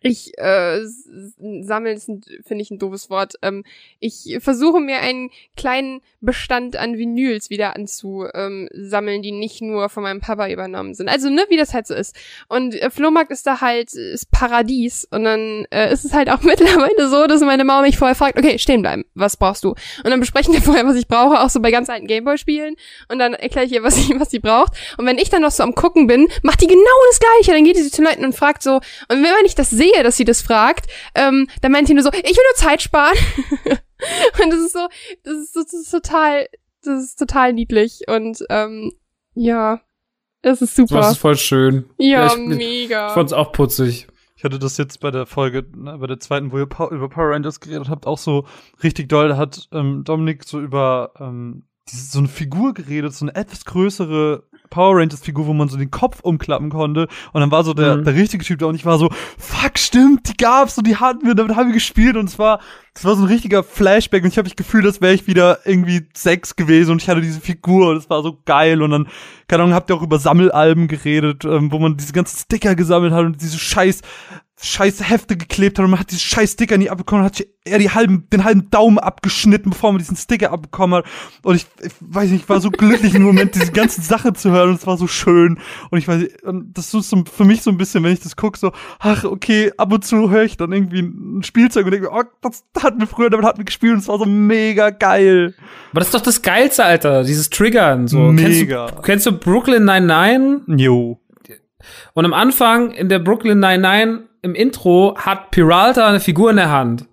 [0.00, 1.34] ich äh, s- s-
[1.66, 2.06] sammeln ist
[2.46, 3.34] finde ich ein doofes Wort.
[3.42, 3.64] Ähm,
[4.00, 10.02] ich versuche mir einen kleinen Bestand an Vinyls wieder anzusammeln, ähm, die nicht nur von
[10.02, 11.08] meinem Papa übernommen sind.
[11.08, 12.16] Also ne, wie das halt so ist.
[12.48, 16.40] Und äh, Flohmarkt ist da halt ist Paradies und dann äh, ist es halt auch
[16.42, 19.70] mittlerweile so, dass meine Mama mich vorher fragt, okay, stehen bleiben, was brauchst du?
[19.70, 22.76] Und dann besprechen wir vorher, was ich brauche, auch so bei ganz alten Gameboy-Spielen.
[23.08, 24.72] Und dann erkläre ich ihr, was sie, was sie braucht.
[24.96, 26.80] Und wenn ich dann noch so am Gucken bin, macht die genau
[27.10, 27.52] das Gleiche.
[27.52, 28.76] Dann geht sie zu Leuten und fragt so.
[28.76, 28.82] Und
[29.22, 32.22] wenn ich das sehe, dass sie das fragt, ähm, dann meint sie nur so, ich
[32.36, 33.16] will nur Zeit sparen.
[34.42, 34.86] und das ist so,
[35.24, 36.46] das ist, das ist total,
[36.84, 38.02] das ist total niedlich.
[38.08, 38.92] Und ähm,
[39.34, 39.80] ja,
[40.42, 40.96] das ist super.
[40.96, 41.84] Das ist voll schön.
[41.98, 43.08] ja, ich, mega.
[43.08, 44.08] ich fand's auch putzig.
[44.36, 47.08] Ich hatte das jetzt bei der Folge, ne, bei der zweiten, wo ihr Pow- über
[47.08, 48.44] Power Rangers geredet habt, auch so
[48.82, 49.28] richtig doll.
[49.28, 53.64] Da hat ähm, Dominik so über ähm, diese, so eine Figur geredet, so eine etwas
[53.64, 57.06] größere Power Rangers Figur, wo man so den Kopf umklappen konnte.
[57.32, 58.04] Und dann war so der, Mhm.
[58.04, 61.26] der richtige Typ da und ich war so, fuck, stimmt, die gab's und die hatten
[61.26, 62.58] wir, damit haben wir gespielt und es war,
[62.94, 65.58] es war so ein richtiger Flashback und ich habe das Gefühl, das wäre ich wieder
[65.66, 69.08] irgendwie sechs gewesen und ich hatte diese Figur und es war so geil und dann,
[69.46, 73.12] keine Ahnung, habt ihr auch über Sammelalben geredet, ähm, wo man diese ganzen Sticker gesammelt
[73.12, 74.00] hat und diese scheiß
[74.62, 77.90] scheiß Hefte geklebt hat und man hat diese scheiß Sticker nie abbekommen, hat er die
[77.90, 81.04] halben, den halben Daumen abgeschnitten, bevor man diesen Sticker abbekommen hat.
[81.42, 84.50] Und ich, ich weiß nicht, ich war so glücklich im Moment, diese ganzen Sachen zu
[84.50, 85.58] hören und es war so schön.
[85.90, 86.36] Und ich weiß nicht,
[86.74, 89.72] das ist so für mich so ein bisschen, wenn ich das gucke, so, ach, okay,
[89.76, 93.00] ab und zu höre ich dann irgendwie ein Spielzeug und denke mir, oh, das hatten
[93.00, 95.54] wir früher, damit hatten wir gespielt und es war so mega geil.
[95.90, 98.06] Aber das ist doch das Geilste, Alter, dieses Triggern.
[98.06, 98.18] So.
[98.18, 98.86] Mega.
[98.86, 100.80] Kennst du, kennst du Brooklyn 99?
[100.80, 101.18] Jo.
[102.14, 106.70] Und am Anfang in der Brooklyn 99 im Intro hat Peralta eine Figur in der
[106.70, 107.06] Hand.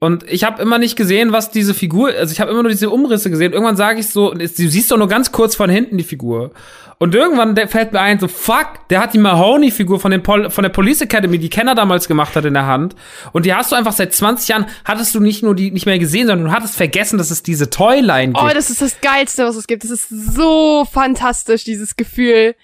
[0.00, 2.90] Und ich habe immer nicht gesehen, was diese Figur, also ich habe immer nur diese
[2.90, 3.52] Umrisse gesehen.
[3.52, 6.52] Irgendwann sage ich so, du siehst doch nur ganz kurz von hinten die Figur.
[7.00, 10.62] Und irgendwann fällt mir ein, so fuck, der hat die Mahoney-Figur von, den Pol von
[10.62, 12.96] der Police Academy, die Kenner damals gemacht hat, in der Hand.
[13.32, 15.98] Und die hast du einfach seit 20 Jahren, hattest du nicht nur die nicht mehr
[16.00, 18.42] gesehen, sondern du hattest vergessen, dass es diese Toyline gibt.
[18.42, 19.84] Oh, das ist das Geilste, was es gibt.
[19.84, 22.56] Das ist so fantastisch, dieses Gefühl.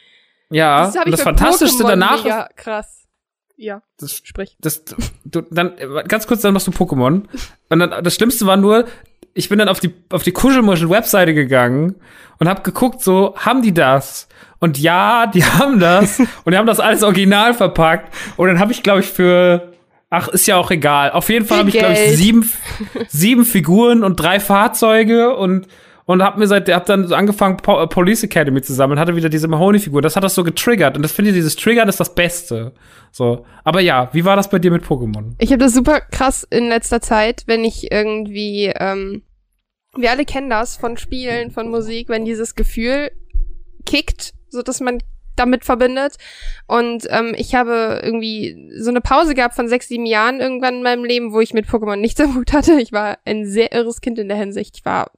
[0.50, 3.03] ja, das bei Fantastischste Pokémon danach Mega krass.
[3.56, 4.56] Ja, Das- sprich.
[4.60, 4.84] das,
[5.24, 5.72] du, dann,
[6.08, 7.22] ganz kurz, dann machst du Pokémon.
[7.70, 8.86] Und dann, das Schlimmste war nur,
[9.32, 11.94] ich bin dann auf die, auf die Kuschelmuschel-Webseite gegangen
[12.38, 14.28] und hab geguckt, so, haben die das?
[14.60, 16.18] Und ja, die haben das.
[16.18, 18.12] und die haben das alles original verpackt.
[18.36, 19.72] Und dann habe ich, glaube ich, für,
[20.10, 21.10] ach, ist ja auch egal.
[21.12, 22.50] Auf jeden Fall habe ich, glaube ich, sieben,
[23.08, 25.66] sieben Figuren und drei Fahrzeuge und
[26.06, 29.30] und hab mir seit, hab dann angefangen, po äh, Police Academy zu sammeln, hatte wieder
[29.30, 30.02] diese Mahoney-Figur.
[30.02, 30.96] Das hat das so getriggert.
[30.96, 32.72] Und das finde ich, dieses Triggern ist das Beste.
[33.10, 33.46] So.
[33.64, 35.32] Aber ja, wie war das bei dir mit Pokémon?
[35.38, 39.22] Ich habe das super krass in letzter Zeit, wenn ich irgendwie, ähm,
[39.96, 43.10] wir alle kennen das von Spielen, von Musik, wenn dieses Gefühl
[43.86, 44.98] kickt, so dass man
[45.36, 46.16] damit verbindet.
[46.66, 50.82] Und ähm, ich habe irgendwie so eine Pause gehabt von sechs, sieben Jahren irgendwann in
[50.82, 52.74] meinem Leben, wo ich mit Pokémon nichts am Hut hatte.
[52.80, 54.76] Ich war ein sehr irres Kind in der Hinsicht.
[54.76, 55.10] Ich war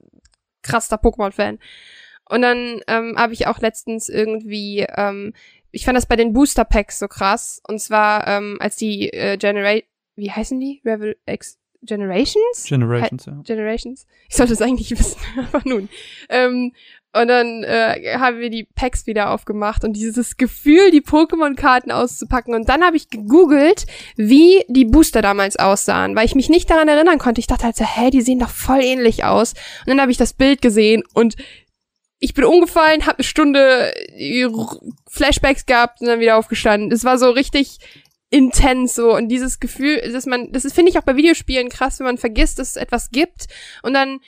[0.67, 1.59] krasser Pokémon-Fan.
[2.29, 5.33] Und dann ähm, habe ich auch letztens irgendwie, ähm,
[5.71, 7.62] ich fand das bei den Booster Packs so krass.
[7.69, 9.87] Und zwar, ähm, als die äh, Generate,
[10.17, 10.83] wie heißen die?
[10.85, 12.64] Revol X Generations?
[12.64, 13.41] Generations, ja.
[13.45, 14.07] Generations.
[14.29, 15.89] Ich sollte es eigentlich wissen, aber nun.
[16.29, 16.72] Ähm,
[17.12, 22.55] und dann äh, haben wir die Packs wieder aufgemacht und dieses Gefühl, die Pokémon-Karten auszupacken.
[22.55, 26.89] Und dann habe ich gegoogelt, wie die Booster damals aussahen, weil ich mich nicht daran
[26.89, 27.39] erinnern konnte.
[27.41, 29.53] Ich dachte halt so, hä, die sehen doch voll ähnlich aus.
[29.53, 31.37] Und dann habe ich das Bild gesehen und
[32.18, 34.47] ich bin umgefallen, habe eine Stunde äh,
[35.09, 36.93] Flashbacks gehabt und dann wieder aufgestanden.
[36.93, 37.79] Es war so richtig
[38.31, 42.01] intens so und dieses Gefühl, dass man, das ist, finde ich auch bei Videospielen krass,
[42.01, 43.47] wenn man vergisst, dass es etwas gibt
[43.83, 44.20] und dann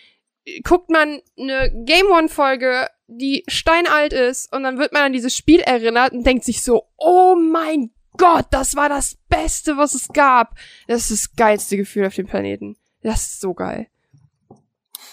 [0.63, 5.37] guckt man eine Game One Folge, die steinalt ist und dann wird man an dieses
[5.37, 10.09] Spiel erinnert und denkt sich so, oh mein Gott, das war das Beste, was es
[10.09, 10.57] gab.
[10.87, 12.77] Das ist das geilste Gefühl auf dem Planeten.
[13.03, 13.89] Das ist so geil.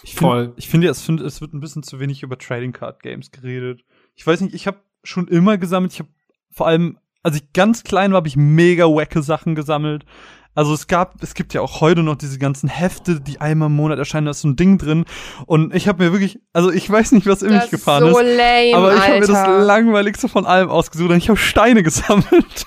[0.04, 0.46] Ich Voll.
[0.46, 3.32] Find, ich finde, es, find, es wird ein bisschen zu wenig über Trading Card Games
[3.32, 3.84] geredet.
[4.16, 5.94] Ich weiß nicht, ich habe schon immer gesammelt.
[5.94, 6.10] Ich habe
[6.52, 10.06] vor allem, als ich ganz klein war, habe ich mega wacke Sachen gesammelt.
[10.54, 13.76] Also es gab, es gibt ja auch heute noch diese ganzen Hefte, die einmal im
[13.76, 15.06] Monat erscheinen, da ist so ein Ding drin.
[15.48, 18.38] Und ich habe mir wirklich, also ich weiß nicht, was in mich gefahren so ist.
[18.38, 22.66] lame, Aber ich habe mir das langweiligste von allem ausgesucht und ich habe Steine gesammelt.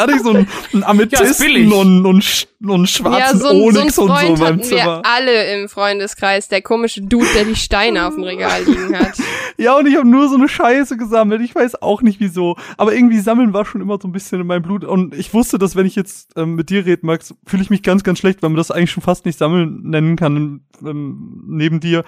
[0.00, 1.72] Hatte ich so einen, einen Amethysten billig.
[1.72, 4.62] und, und, und schwarzen Ja, so, ein- so ein Onyx und so beim hatten wir
[4.64, 5.02] Zimmer.
[5.04, 9.12] alle im Freundeskreis, der komische Dude, der die Steine auf dem Regal liegen hat.
[9.56, 11.42] Ja, und ich habe nur so eine Scheiße gesammelt.
[11.42, 12.56] Ich weiß auch nicht wieso.
[12.78, 14.84] Aber irgendwie sammeln war schon immer so ein bisschen in meinem Blut.
[14.86, 17.82] Und ich wusste, dass wenn ich jetzt ähm, mit dir rede, Max, fühle ich mich
[17.82, 21.78] ganz, ganz schlecht, weil man das eigentlich schon fast nicht sammeln nennen kann ähm, neben
[21.78, 22.04] dir.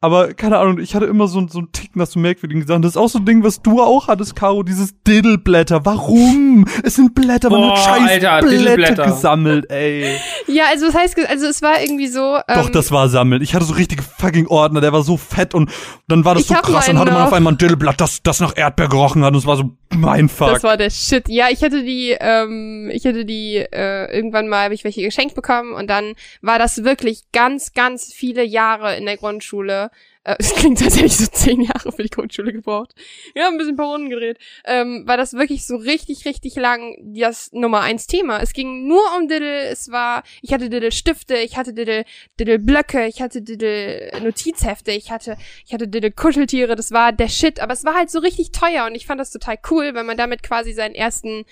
[0.00, 2.82] Aber keine Ahnung, ich hatte immer so, so einen Tick nach so merkwürdigen Sachen.
[2.82, 5.84] Das ist auch so ein Ding, was du auch hattest, Caro, dieses Diddleblätter.
[5.84, 6.66] Warum?
[6.84, 9.04] Es sind Blätter, man Boah, hat scheiß Alter, Blätter Diddleblätter.
[9.06, 10.16] gesammelt, ey.
[10.46, 12.36] Ja, also das heißt, also es war irgendwie so.
[12.46, 13.42] Ähm, Doch, das war Sammeln.
[13.42, 15.68] Ich hatte so richtige fucking Ordner, der war so fett und
[16.06, 16.86] dann war das so krass.
[16.86, 17.36] Dann hatte man auf noch.
[17.36, 20.50] einmal ein Diddleblatt, das, das nach Erdbeer gerochen hat und es war so mein Fuck.
[20.50, 21.28] Das war der Shit.
[21.28, 25.34] Ja, ich hatte die, ähm, ich hatte die, äh, irgendwann mal habe ich welche geschenkt
[25.34, 29.87] bekommen und dann war das wirklich ganz, ganz viele Jahre in der Grundschule.
[30.28, 32.94] Äh, Es klingt, als hätte ich so zehn Jahre für die Grundschule gebraucht.
[33.34, 34.38] Ja, ein bisschen ein paar Runden gedreht.
[34.64, 38.40] Ähm, war das wirklich so richtig, richtig lang das Nummer eins Thema.
[38.40, 39.68] Es ging nur um Diddle.
[39.68, 42.04] Es war, ich hatte Diddle Stifte, ich hatte Diddle,
[42.38, 46.76] Diddle Blöcke, ich hatte Diddle Notizhefte, ich hatte, ich hatte Diddle Kuscheltiere.
[46.76, 47.60] Das war der Shit.
[47.60, 50.18] Aber es war halt so richtig teuer und ich fand das total cool, weil man
[50.18, 51.44] damit quasi seinen ersten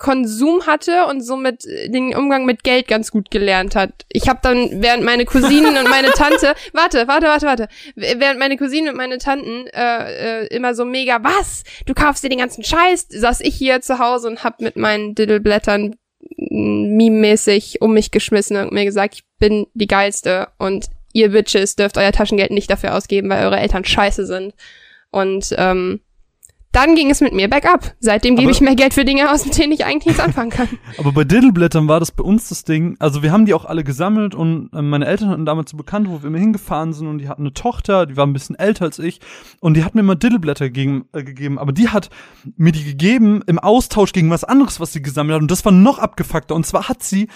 [0.00, 3.92] Konsum hatte und somit äh, den Umgang mit Geld ganz gut gelernt hat.
[4.08, 8.56] Ich habe dann, während meine Cousinen und meine Tante, warte, warte, warte, warte, während meine
[8.56, 11.64] Cousinen und meine Tanten äh, äh, immer so mega, was?
[11.84, 15.14] Du kaufst dir den ganzen Scheiß, saß ich hier zu Hause und hab mit meinen
[15.14, 21.28] Diddleblättern mm, meme-mäßig um mich geschmissen und mir gesagt, ich bin die geilste und ihr
[21.28, 24.54] Bitches dürft euer Taschengeld nicht dafür ausgeben, weil eure Eltern scheiße sind.
[25.10, 26.00] Und ähm,
[26.72, 27.94] dann ging es mit mir bergab.
[27.98, 30.68] Seitdem gebe ich mehr Geld für Dinge aus, mit denen ich eigentlich nichts anfangen kann.
[30.98, 32.96] Aber bei Diddleblättern war das bei uns das Ding.
[33.00, 36.08] Also wir haben die auch alle gesammelt und äh, meine Eltern hatten damals so bekannt,
[36.08, 38.84] wo wir immer hingefahren sind und die hatten eine Tochter, die war ein bisschen älter
[38.84, 39.20] als ich
[39.60, 41.58] und die hat mir immer Diddleblätter gegeben, äh, gegeben.
[41.58, 42.08] Aber die hat
[42.56, 45.72] mir die gegeben im Austausch gegen was anderes, was sie gesammelt hat und das war
[45.72, 46.54] noch abgefuckter.
[46.54, 47.26] Und zwar hat sie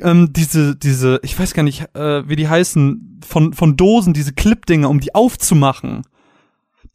[0.00, 4.32] ähm, diese, diese, ich weiß gar nicht, äh, wie die heißen, von, von Dosen, diese
[4.32, 6.04] Clipdinger, um die aufzumachen.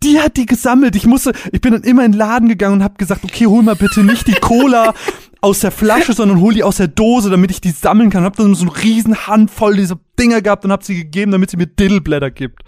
[0.04, 0.96] Die hat die gesammelt.
[0.96, 3.64] Ich musste, ich bin dann immer in den Laden gegangen und habe gesagt, okay, hol
[3.64, 4.94] mal bitte nicht die Cola
[5.42, 8.24] aus der Flasche, sondern hol die aus der Dose, damit ich die sammeln kann.
[8.24, 11.58] Hab dann so eine riesen Handvoll dieser Dinger gehabt und hab sie gegeben, damit sie
[11.58, 12.64] mir Diddleblätter gibt.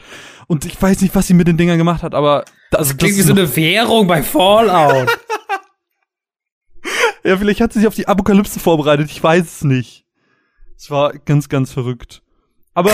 [0.47, 3.15] Und ich weiß nicht, was sie mit den Dingern gemacht hat, aber also das Klingt
[3.15, 5.07] wie ist so eine Währung bei Fallout.
[7.25, 10.05] Ja, vielleicht hat sie sich auf die Apokalypse vorbereitet, ich weiß es nicht.
[10.77, 12.21] Es war ganz, ganz verrückt.
[12.75, 12.91] Aber,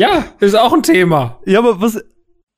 [0.00, 1.38] ja, ist auch ein Thema.
[1.46, 2.02] ja, aber was,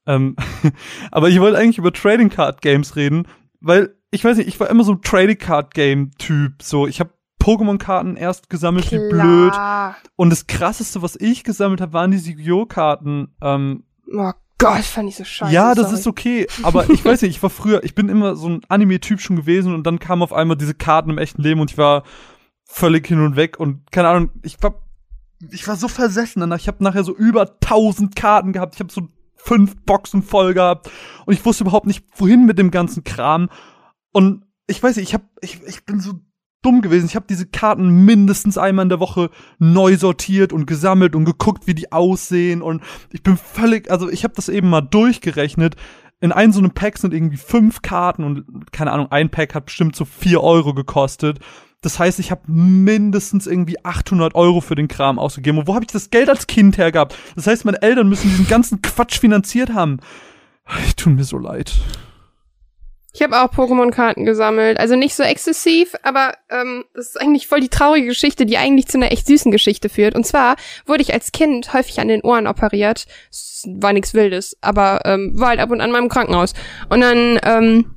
[0.06, 0.36] ähm,
[1.10, 3.26] aber ich wollte eigentlich über Trading Card Games reden,
[3.60, 7.00] weil, ich weiß nicht, ich war immer so ein Trading Card Game Typ, so, ich
[7.00, 7.10] habe
[7.42, 9.52] Pokémon-Karten erst gesammelt, wie blöd.
[9.52, 9.96] Klar.
[10.14, 12.66] Und das krasseste, was ich gesammelt habe, waren die Yu-Gi-Oh!
[12.66, 13.34] Karten.
[13.42, 13.82] Ähm,
[14.14, 15.52] Oh Gott, fand ich so scheiße.
[15.52, 15.98] ja, das sorry.
[15.98, 19.20] ist okay, aber ich weiß nicht, ich war früher, ich bin immer so ein Anime-Typ
[19.20, 22.04] schon gewesen und dann kamen auf einmal diese Karten im echten Leben und ich war
[22.64, 24.81] völlig hin und weg und keine Ahnung, ich war
[25.50, 26.58] ich war so versessen danach.
[26.58, 28.74] Ich habe nachher so über 1000 Karten gehabt.
[28.74, 30.90] Ich habe so fünf Boxen voll gehabt
[31.26, 33.48] und ich wusste überhaupt nicht, wohin mit dem ganzen Kram.
[34.12, 36.12] Und ich weiß nicht, ich habe ich, ich bin so
[36.62, 37.06] dumm gewesen.
[37.06, 41.66] Ich habe diese Karten mindestens einmal in der Woche neu sortiert und gesammelt und geguckt,
[41.66, 45.74] wie die aussehen und ich bin völlig, also ich habe das eben mal durchgerechnet.
[46.22, 49.66] In einem so einem Pack sind irgendwie fünf Karten und keine Ahnung, ein Pack hat
[49.66, 51.40] bestimmt so vier Euro gekostet.
[51.80, 55.58] Das heißt, ich habe mindestens irgendwie 800 Euro für den Kram ausgegeben.
[55.58, 57.16] Und wo habe ich das Geld als Kind hergehabt?
[57.34, 59.98] Das heißt, meine Eltern müssen diesen ganzen Quatsch finanziert haben.
[60.86, 61.74] Ich tut mir so leid.
[63.14, 64.78] Ich habe auch Pokémon-Karten gesammelt.
[64.78, 68.86] Also nicht so exzessiv, aber ähm, das ist eigentlich voll die traurige Geschichte, die eigentlich
[68.88, 70.14] zu einer echt süßen Geschichte führt.
[70.14, 70.56] Und zwar
[70.86, 73.06] wurde ich als Kind häufig an den Ohren operiert.
[73.30, 76.54] Es war nichts Wildes, aber ähm, war halt ab und an mal im Krankenhaus.
[76.88, 77.96] Und dann ähm,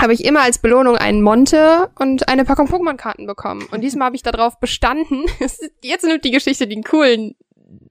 [0.00, 3.66] habe ich immer als Belohnung einen Monte und eine Packung Pokémon-Karten bekommen.
[3.70, 5.24] Und diesmal habe ich darauf bestanden.
[5.82, 7.36] Jetzt nimmt die Geschichte den coolen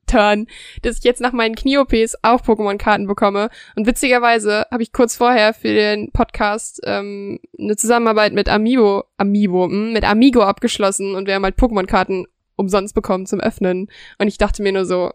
[0.07, 0.47] Turn,
[0.84, 3.49] dass ich jetzt nach meinen Knie-OPs auch Pokémon-Karten bekomme.
[3.76, 9.65] Und witzigerweise habe ich kurz vorher für den Podcast ähm, eine Zusammenarbeit mit Amiibo, Amiibo,
[9.65, 13.89] hm, mit Amigo abgeschlossen und wir haben halt Pokémon-Karten umsonst bekommen zum Öffnen.
[14.18, 15.11] Und ich dachte mir nur so,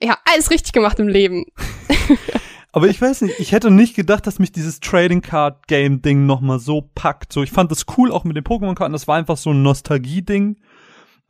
[0.00, 1.46] ja, alles richtig gemacht im Leben.
[2.72, 6.26] Aber ich weiß nicht, ich hätte nicht gedacht, dass mich dieses Trading Card Game Ding
[6.26, 7.32] noch mal so packt.
[7.32, 9.62] So, ich fand das cool auch mit den Pokémon Karten, das war einfach so ein
[9.62, 10.58] Nostalgie Ding.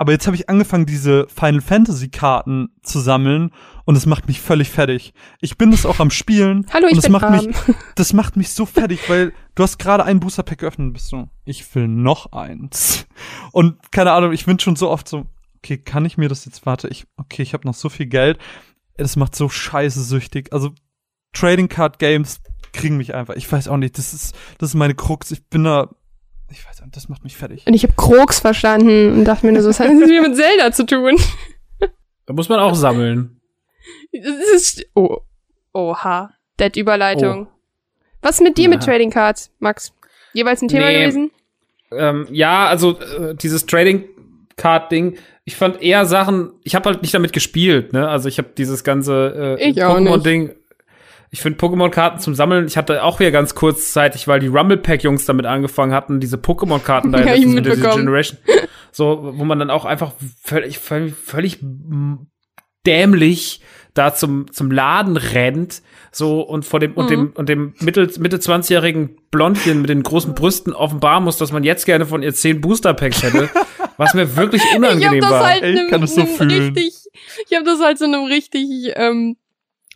[0.01, 3.51] Aber jetzt habe ich angefangen, diese Final Fantasy Karten zu sammeln
[3.85, 5.13] und es macht mich völlig fertig.
[5.41, 7.47] Ich bin das auch am Spielen Hallo, ich und es bin macht arm.
[7.47, 7.57] mich
[7.97, 11.09] das macht mich so fertig, weil du hast gerade ein Booster Pack geöffnet und bist
[11.09, 13.07] so, ich will noch eins.
[13.51, 15.27] Und keine Ahnung, ich bin schon so oft so,
[15.57, 18.39] okay, kann ich mir das jetzt warte, ich okay, ich habe noch so viel Geld.
[18.95, 20.53] Es macht so scheiße süchtig.
[20.53, 20.71] Also
[21.33, 22.41] Trading Card Games
[22.73, 23.35] kriegen mich einfach.
[23.35, 25.33] Ich weiß auch nicht, das ist das ist meine Krux.
[25.33, 25.89] Ich bin da
[26.51, 27.67] ich weiß nicht, das macht mich fertig.
[27.67, 30.73] Und ich habe Kroks verstanden und dachte mir nur so, was hat das mit Zelda
[30.73, 31.17] zu tun?
[32.27, 33.41] Da muss man auch sammeln.
[34.13, 35.19] Das ist, oh,
[35.73, 36.31] oha,
[36.61, 37.49] Dead Überleitung.
[38.21, 38.93] Was mit dir mit Ja.
[38.93, 39.93] Trading Cards, Max?
[40.33, 41.01] Jeweils ein Thema Nee.
[41.01, 41.31] gewesen?
[41.93, 44.05] Ähm, ja, also äh, dieses Trading
[44.57, 48.09] Card Ding, ich fand eher Sachen, ich habe halt nicht damit gespielt, ne?
[48.09, 50.23] Also ich habe dieses ganze äh, Ich auch Pokémon.
[50.23, 50.55] Ding
[51.31, 55.25] ich finde Pokémon-Karten zum Sammeln, ich hatte auch hier ganz kurzzeitig, weil die Rumble Pack-Jungs
[55.27, 57.91] damit angefangen hatten, diese Pokémon-Karten da Ja, ich mit dieser.
[57.95, 58.39] Generation.
[58.93, 61.59] So, wo man dann auch einfach völlig, völlig, völlig
[62.87, 63.61] dämlich
[63.95, 65.83] da zum, zum Laden rennt,
[66.13, 67.09] so und vor dem, und Mhm.
[67.11, 71.65] dem, und dem Mitte, Mitte 20-jährigen Blondchen mit den großen Brüsten offenbaren muss, dass man
[71.65, 73.51] jetzt gerne von ihr zehn Booster-Packs hätte,
[73.97, 75.47] was mir wirklich Ich unangenehm hab das war.
[75.47, 76.51] halt ich einem, kann das so fühlen.
[76.75, 76.95] richtig,
[77.49, 79.37] ich habe das halt so einem richtig, ähm,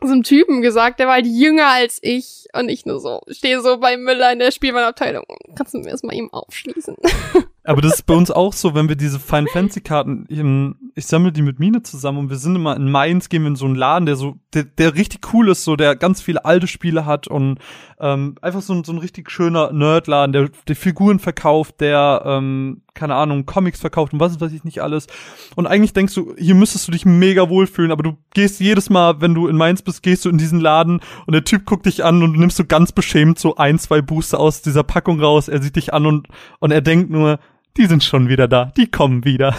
[0.06, 3.60] so einem Typen gesagt, der war halt jünger als ich und ich nur so, stehe
[3.60, 5.24] so bei Müller in der Spielwarenabteilung.
[5.56, 6.96] Kannst du mir das mal eben aufschließen?
[7.64, 11.06] Aber das ist bei uns auch so, wenn wir diese Final Fantasy Karten, in, ich
[11.06, 13.66] sammle die mit Mine zusammen und wir sind immer in Mainz, gehen wir in so
[13.66, 17.06] einen Laden, der so, der, der richtig cool ist, so, der ganz viele alte Spiele
[17.06, 17.58] hat und
[18.00, 22.82] ähm, einfach so, ein- so ein richtig schöner Nerdladen, der, der Figuren verkauft, der, ähm,
[22.94, 25.06] keine Ahnung, Comics verkauft und was weiß ich nicht alles.
[25.54, 29.20] Und eigentlich denkst du, hier müsstest du dich mega wohlfühlen, aber du gehst jedes Mal,
[29.20, 32.04] wenn du in Mainz bist, gehst du in diesen Laden und der Typ guckt dich
[32.04, 35.46] an und du nimmst so ganz beschämt so ein, zwei Booster aus dieser Packung raus.
[35.46, 36.26] Er sieht dich an und,
[36.58, 37.38] und er denkt nur,
[37.76, 39.56] die sind schon wieder da, die kommen wieder.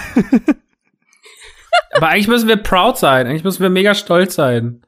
[1.91, 4.81] Aber eigentlich müssen wir proud sein, eigentlich müssen wir mega stolz sein.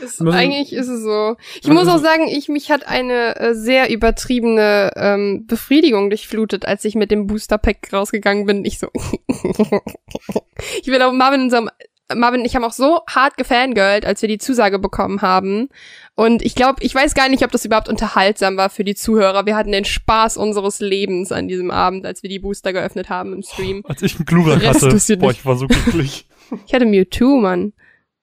[0.00, 1.36] Ist, Müssen- eigentlich ist es so.
[1.60, 6.86] Ich muss auch sagen, ich mich hat eine äh, sehr übertriebene ähm, Befriedigung durchflutet, als
[6.86, 8.64] ich mit dem Booster Pack rausgegangen bin.
[8.64, 8.88] Ich so,
[10.80, 11.70] ich will auch Marvin in unserem
[12.14, 15.68] Marvin und ich haben auch so hart gefangirlt, als wir die Zusage bekommen haben.
[16.14, 19.46] Und ich glaube, ich weiß gar nicht, ob das überhaupt unterhaltsam war für die Zuhörer.
[19.46, 23.32] Wir hatten den Spaß unseres Lebens an diesem Abend, als wir die Booster geöffnet haben
[23.32, 23.82] im Stream.
[23.88, 25.38] Als ich einen Glurak hatte, boah, mich.
[25.38, 26.26] ich war so glücklich.
[26.66, 27.74] Ich hatte Mewtwo, Mann.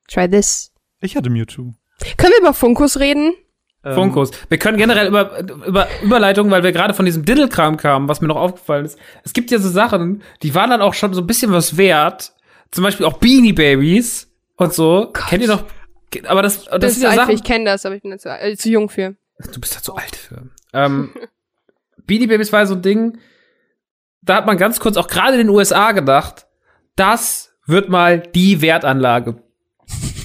[0.10, 0.74] Try this.
[1.00, 1.74] Ich hatte Mewtwo.
[2.18, 3.34] Können wir über Funkus reden?
[3.86, 4.32] Ähm, Funkos.
[4.50, 8.28] Wir können generell über, über Überleitung, weil wir gerade von diesem Diddle-Kram kamen, was mir
[8.28, 9.00] noch aufgefallen ist.
[9.24, 12.34] Es gibt ja so Sachen, die waren dann auch schon so ein bisschen was wert.
[12.72, 15.12] Zum Beispiel auch Beanie Babies und so.
[15.14, 15.64] Kennt ihr noch?
[16.28, 17.34] Aber das, das sind ja Sachen.
[17.34, 19.16] ich kenne das, aber ich bin da zu, äh, zu jung für.
[19.54, 20.50] Du bist da zu alt für.
[20.74, 21.12] Ähm,
[22.06, 23.18] Beanie Babies war so ein Ding,
[24.22, 26.48] da hat man ganz kurz auch gerade in den USA gedacht,
[26.96, 29.42] das wird mal die Wertanlage.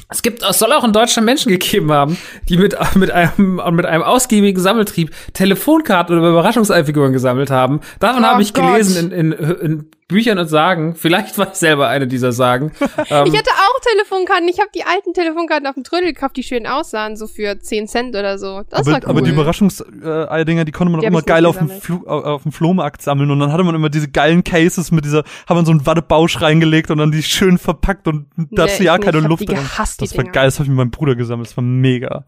[0.09, 2.19] Es gibt, es soll auch in Deutschland Menschen gegeben haben,
[2.49, 7.81] die mit, mit einem, mit einem ausgiebigen Sammeltrieb Telefonkarten oder Überraschungseifiguren gesammelt haben.
[7.99, 8.67] Davon Oh habe ich Gott.
[8.67, 10.95] gelesen in, in, in Büchern und Sagen.
[10.97, 12.73] Vielleicht war ich selber eine dieser Sagen.
[13.09, 14.49] ähm, Ich hatte auch Telefonkarten.
[14.49, 17.89] Ich habe die alten Telefonkarten auf dem Trödel gekauft, die schön aussahen, so für 10
[17.89, 18.63] Cent oder so.
[18.71, 19.11] Das aber, war cool.
[19.11, 21.71] aber die Überraschungseidinger, die konnte man Die auch immer geil auf dem,
[22.07, 25.51] auf, dem Flohmarkt sammeln und dann hatte man immer diese geilen Cases mit dieser, hat
[25.57, 28.85] man so einen Wattebausch reingelegt und dann die schön verpackt und da Nee, hast du
[28.85, 29.19] ja keine nicht.
[29.19, 29.57] Ich hab Luft die drin.
[29.57, 30.33] gehasst, die Das war Dinger.
[30.33, 32.25] geil, das habe ich mit meinem Bruder gesammelt, das war mega.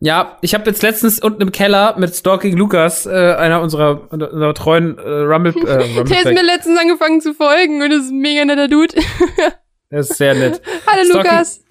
[0.00, 4.52] Ja, ich habe jetzt letztens unten im Keller mit Stalking Lukas, äh, einer unserer, unserer
[4.52, 8.18] treuen äh, Rumble, äh, Der ist Rumble mir letztens angefangen zu folgen und ist ein
[8.18, 8.94] mega netter Dude.
[9.94, 10.60] Das ist sehr nett.
[10.86, 11.64] Hallo Stalking- Lukas.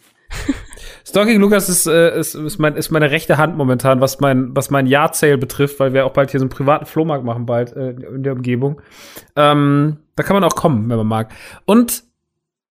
[1.06, 4.70] Stalking Lukas ist, äh, ist, ist, mein, ist meine rechte Hand momentan, was mein, was
[4.70, 7.90] mein Yard-Sale betrifft, weil wir auch bald hier so einen privaten Flohmarkt machen, bald äh,
[7.92, 8.82] in der Umgebung.
[9.36, 11.32] Ähm, da kann man auch kommen, wenn man mag.
[11.66, 12.04] Und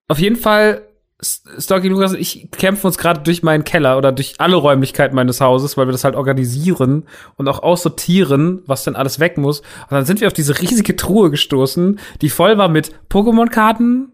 [0.08, 0.82] auf jeden Fall,
[1.20, 5.40] Stalking Lukas und ich kämpfen uns gerade durch meinen Keller oder durch alle Räumlichkeiten meines
[5.40, 7.04] Hauses, weil wir das halt organisieren
[7.36, 9.60] und auch aussortieren, was denn alles weg muss.
[9.60, 14.12] Und dann sind wir auf diese riesige Truhe gestoßen, die voll war mit Pokémon-Karten,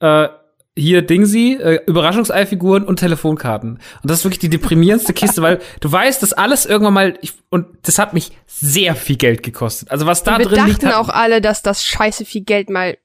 [0.00, 0.28] äh,
[0.76, 3.78] hier Dingsy, äh, Überraschungseifiguren und Telefonkarten.
[4.02, 7.32] Und das ist wirklich die deprimierendste Kiste, weil du weißt, dass alles irgendwann mal, ich,
[7.48, 9.90] und das hat mich sehr viel Geld gekostet.
[9.90, 12.68] Also was da wir drin liegt, dachten hat auch alle, dass das scheiße viel Geld
[12.68, 12.98] mal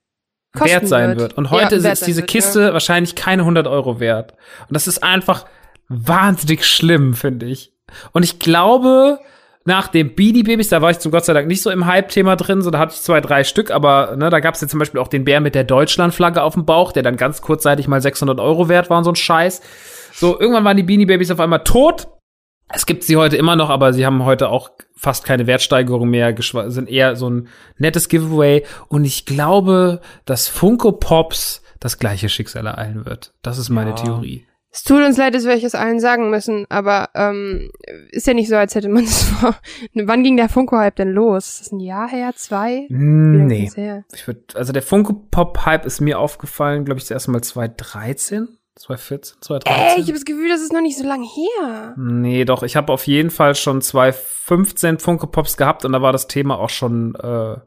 [0.53, 1.37] wert sein wird.
[1.37, 4.33] Und heute Ja, ist diese wird, Kiste wahrscheinlich keine 100 Euro wert.
[4.67, 5.45] Und das ist einfach
[5.87, 7.73] wahnsinnig schlimm, finde ich.
[8.11, 9.19] Und ich glaube,
[9.63, 12.35] nach dem Beanie Babies, da war ich zum Gott sei Dank nicht so im Hype-Thema
[12.35, 14.79] drin, so da hatte ich zwei, drei Stück, aber ne, da gab es ja zum
[14.79, 18.01] Beispiel auch den Bär mit der Deutschlandflagge auf dem Bauch, der dann ganz kurzzeitig mal
[18.01, 19.61] 600 Euro wert war und so ein Scheiß.
[20.13, 22.07] So, irgendwann waren die Beanie Babies auf einmal tot.
[22.73, 26.33] Es gibt sie heute immer noch, aber sie haben heute auch fast keine Wertsteigerung mehr,
[26.67, 27.47] sind eher so ein
[27.77, 28.63] nettes Giveaway.
[28.87, 33.33] Und ich glaube, dass Funko Pops das gleiche Schicksal ereilen wird.
[33.41, 33.95] Das ist meine Ja.
[33.95, 34.45] Theorie.
[34.73, 37.69] Es tut uns leid, dass wir euch das allen sagen müssen, aber ähm,
[38.11, 39.55] ist ja nicht so, als hätte man das vor.
[39.93, 41.49] Wann ging der Funko-Hype denn los?
[41.49, 42.31] Ist das ein Jahr her?
[42.35, 42.87] Zwei?
[42.89, 43.69] Lange Nee.
[44.13, 47.41] Ich würd, also der Funko Pop Hype ist mir aufgefallen, glaube ich, das erste Mal
[47.41, 49.83] 2013, 2014, 2013.
[49.83, 51.93] Ey, ich habe das Gefühl, das ist noch nicht so lange her.
[51.97, 56.13] Nee, doch, ich habe auf jeden Fall schon 2015 Funko Pops gehabt und da war
[56.13, 57.57] das Thema auch schon, äh,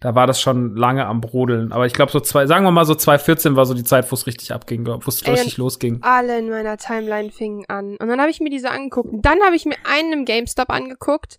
[0.00, 1.72] da war das schon lange am Brodeln.
[1.72, 4.14] Aber ich glaube, so zwei, sagen wir mal so 2014 war so die Zeit, wo
[4.14, 5.98] es richtig abging, wo es richtig losging.
[6.02, 7.96] Alle in meiner Timeline fingen an.
[7.96, 9.10] Und dann habe ich mir diese angeguckt.
[9.10, 11.38] Und dann habe ich mir einen im GameStop angeguckt.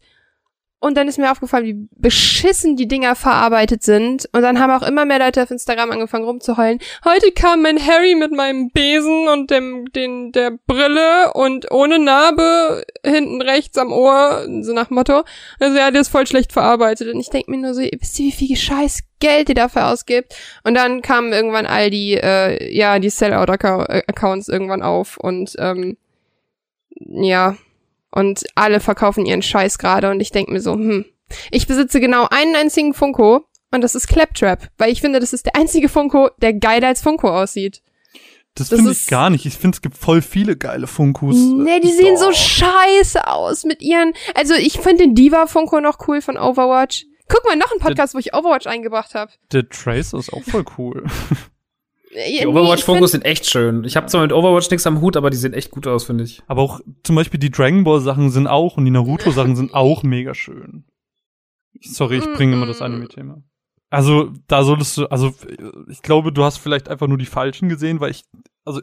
[0.80, 4.30] Und dann ist mir aufgefallen, wie beschissen die Dinger verarbeitet sind.
[4.32, 6.78] Und dann haben auch immer mehr Leute auf Instagram angefangen rumzuheulen.
[7.04, 12.86] Heute kam mein Harry mit meinem Besen und dem, den, der Brille und ohne Narbe
[13.04, 15.24] hinten rechts am Ohr, so nach Motto.
[15.60, 17.12] Also ja, der ist voll schlecht verarbeitet.
[17.12, 20.36] Und ich denk mir nur so, wisst ihr, wie viel scheiß Geld ihr dafür ausgibt?
[20.64, 25.98] Und dann kamen irgendwann all die, äh, ja, die Sellout-Accounts irgendwann auf und, ähm,
[26.99, 27.56] ja,
[28.18, 31.06] und alle verkaufen ihren Scheiß gerade und ich denk mir so, hm,
[31.52, 35.45] ich besitze genau einen einzigen Funko und das ist Claptrap, weil ich finde, das ist
[35.45, 37.84] der einzige Funko, der geiler als Funko aussieht.
[38.56, 39.45] Das, Das finde ich gar nicht.
[39.45, 41.35] Ich finde, es gibt voll viele geile Funkos.
[41.35, 42.35] Nee, die sehen so Doch.
[42.35, 47.06] scheiße aus mit ihren, also ich finde den Diva Funko noch cool von Overwatch.
[47.30, 49.31] Guck mal, noch ein Podcast, wo ich Overwatch eingebracht habe.
[49.52, 51.06] Der Tracer ist auch voll cool.
[52.18, 53.84] Die Overwatch-Funkos sind echt schön.
[53.84, 56.23] Ich habe zwar mit Overwatch nichts am Hut, aber die sehen echt gut aus, finde
[56.23, 56.41] ich.
[56.48, 59.73] Aber auch zum Beispiel die Dragon Ball Sachen sind auch und die Naruto Sachen sind
[59.73, 60.85] auch mega schön.
[61.81, 63.44] Sorry, ich bringe immer das Anime-Thema.
[63.89, 65.34] Also, da solltest du, also,
[65.89, 68.23] ich glaube, du hast vielleicht einfach nur die falschen gesehen, weil ich,
[68.68, 68.81] also,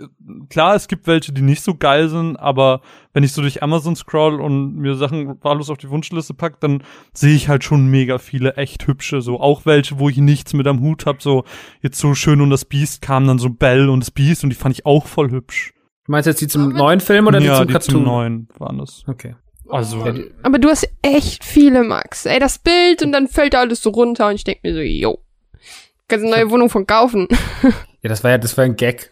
[0.49, 2.81] klar, es gibt welche, die nicht so geil sind, aber
[3.13, 6.83] wenn ich so durch Amazon scroll und mir Sachen wahllos auf die Wunschliste pack, dann
[7.13, 10.67] sehe ich halt schon mega viele echt hübsche, so, auch welche, wo ich nichts mit
[10.67, 11.45] am Hut hab, so,
[11.83, 14.57] jetzt so schön und das Biest kam dann so Bell und das Biest und die
[14.57, 15.73] fand ich auch voll hübsch.
[16.07, 17.95] Du meinst jetzt die zum neuen Film oder ja, die zum die Cartoon?
[17.95, 19.05] zum neuen waren das.
[19.07, 19.37] Okay.
[19.71, 22.27] Also, Ja, die- Aber du hast echt viele, Max.
[22.27, 24.81] Ey, das Bild und dann fällt da alles so runter und ich denk mir so,
[24.81, 25.21] yo.
[26.07, 27.29] Kannst eine neue Wohnung von kaufen.
[28.03, 29.11] Ja, das war ja, das war ein Gag.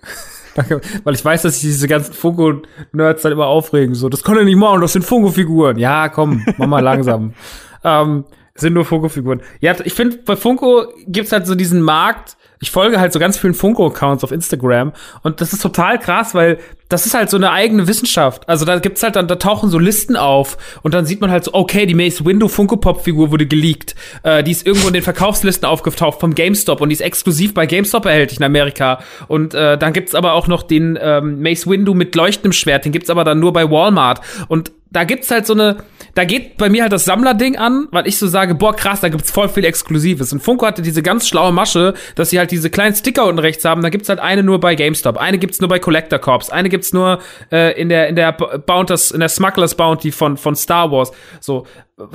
[0.54, 3.94] Danke, Weil ich weiß, dass sich diese ganzen Funko-Nerds dann immer aufregen.
[3.94, 5.78] So, das kann er nicht machen, das sind Funko-Figuren.
[5.78, 7.34] Ja, komm, mach mal langsam.
[7.84, 8.24] ähm,
[8.54, 9.40] sind nur Funko-Figuren.
[9.60, 12.36] Ja, ich finde, bei Funko gibt's halt so diesen Markt.
[12.60, 14.92] ich folge halt so ganz vielen Funko-Accounts auf Instagram
[15.22, 16.58] und das ist total krass, weil
[16.92, 18.46] das ist halt so eine eigene Wissenschaft.
[18.48, 21.44] Also da gibt's halt dann, da tauchen so Listen auf und dann sieht man halt
[21.44, 23.94] so, okay, die Mace Window Funko Pop Figur wurde geleakt.
[24.22, 27.64] Äh, die ist irgendwo in den Verkaufslisten aufgetaucht vom GameStop und die ist exklusiv bei
[27.64, 28.98] GameStop erhältlich in Amerika.
[29.28, 32.92] Und äh, dann gibt's aber auch noch den ähm, Mace Window mit leuchtendem Schwert, den
[32.92, 34.20] gibt's aber dann nur bei Walmart.
[34.48, 35.78] Und da gibt's halt so eine,
[36.14, 39.08] da geht bei mir halt das Sammlerding an, weil ich so sage, boah, krass, da
[39.08, 40.32] gibt's voll viel Exklusives.
[40.32, 43.64] Und Funko hatte diese ganz schlaue Masche, dass sie halt diese kleinen Sticker unten rechts
[43.64, 43.82] haben.
[43.82, 46.81] Da gibt's halt eine nur bei GameStop, eine gibt's nur bei Collector Corps, eine gibt's
[46.90, 51.12] nur äh, in der in der Bounters, in der Smugglers Bounty von von Star Wars.
[51.40, 51.66] So,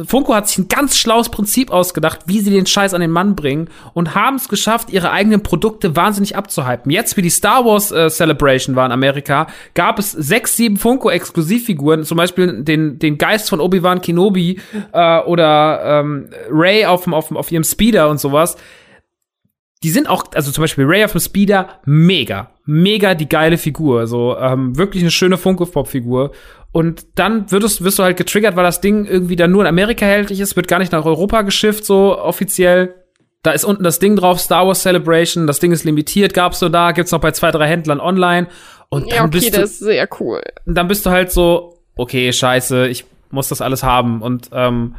[0.06, 3.35] Funko hat sich ein ganz schlaues Prinzip ausgedacht, wie sie den Scheiß an den Mann
[3.35, 6.91] bringen und haben es geschafft, ihre eigenen Produkte wahnsinnig abzuhypen.
[6.91, 12.03] Jetzt, wie die Star Wars äh, Celebration war in Amerika, gab es sechs, sieben Funko-Exklusivfiguren,
[12.03, 14.60] zum Beispiel den, den Geist von Obi-Wan Kenobi
[14.91, 18.57] äh, oder ähm, Ray auf, auf, auf ihrem Speeder und sowas
[19.84, 24.08] die sind auch, also zum Beispiel Ray of the Speeder, mega, mega die geile Figur.
[24.08, 26.32] So, ähm, wirklich eine schöne Funko-Pop-Figur.
[26.72, 30.06] Und dann wirst, wirst du halt getriggert, weil das Ding irgendwie dann nur in Amerika
[30.06, 32.95] erhältlich ist, wird gar nicht nach Europa geschifft, so offiziell.
[33.44, 36.70] Da ist unten das Ding drauf, Star Wars Celebration, das Ding ist limitiert, gab's so
[36.70, 38.48] da, gibt's noch bei zwei, drei Händlern online.
[38.90, 40.41] Und dann ja, okay, bist du, das ist sehr cool.
[40.66, 44.22] dann bist du halt so, okay, scheiße, ich muss das alles haben.
[44.22, 44.95] Und ähm,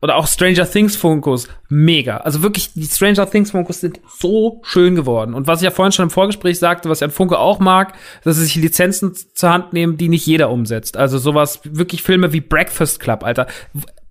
[0.00, 2.18] oder auch Stranger Things Funkos, mega.
[2.18, 5.34] Also wirklich, die Stranger Things Funkos sind so schön geworden.
[5.34, 7.94] Und was ich ja vorhin schon im Vorgespräch sagte, was ja ein Funke auch mag,
[8.24, 10.96] dass sie sich Lizenzen zur Hand nehmen, die nicht jeder umsetzt.
[10.96, 13.46] Also sowas, wirklich Filme wie Breakfast Club, Alter.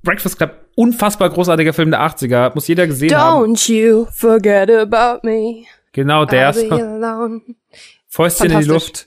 [0.03, 3.53] Breakfast Club, unfassbar großartiger Film der 80er, muss jeder gesehen haben.
[3.53, 5.63] Don't you forget about me.
[5.93, 6.49] Genau der.
[6.49, 7.41] Alone.
[8.07, 8.65] Fäustchen in die.
[8.65, 9.06] Luft.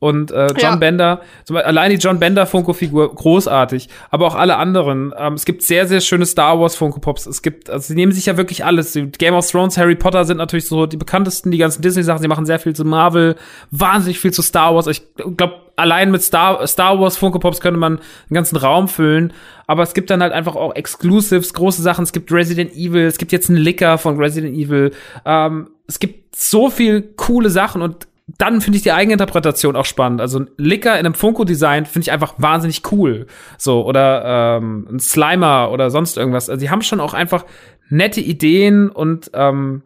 [0.00, 0.76] Und äh, John Ja.
[0.76, 3.90] Bender, zum Beispiel, allein die John Bender Funko-Figur, großartig.
[4.10, 5.12] Aber auch alle anderen.
[5.16, 7.26] Ähm, es gibt sehr, sehr schöne Star Wars Funko Pops.
[7.26, 8.92] Es gibt, also sie nehmen sich ja wirklich alles.
[8.92, 12.22] Die Game of Thrones, Harry Potter sind natürlich so die bekanntesten, die ganzen Disney-Sachen.
[12.22, 13.36] Sie machen sehr viel zu Marvel,
[13.70, 14.86] wahnsinnig viel zu Star Wars.
[14.86, 15.02] Ich
[15.36, 19.34] glaube, allein mit Star, Star Wars Funko Pops könnte man einen ganzen Raum füllen.
[19.66, 22.04] Aber es gibt dann halt einfach auch Exclusives, große Sachen.
[22.04, 24.92] Es gibt Resident Evil, es gibt jetzt einen Licker von Resident Evil.
[25.26, 28.08] Ähm, es gibt so viel coole Sachen und
[28.38, 30.20] dann finde ich die Eigeninterpretation auch spannend.
[30.20, 33.26] Also ein Licker in einem Funko-Design finde ich einfach wahnsinnig cool.
[33.58, 36.50] So, oder ähm, ein Slimer oder sonst irgendwas.
[36.50, 37.44] Also die haben schon auch einfach
[37.88, 39.82] nette Ideen und ähm,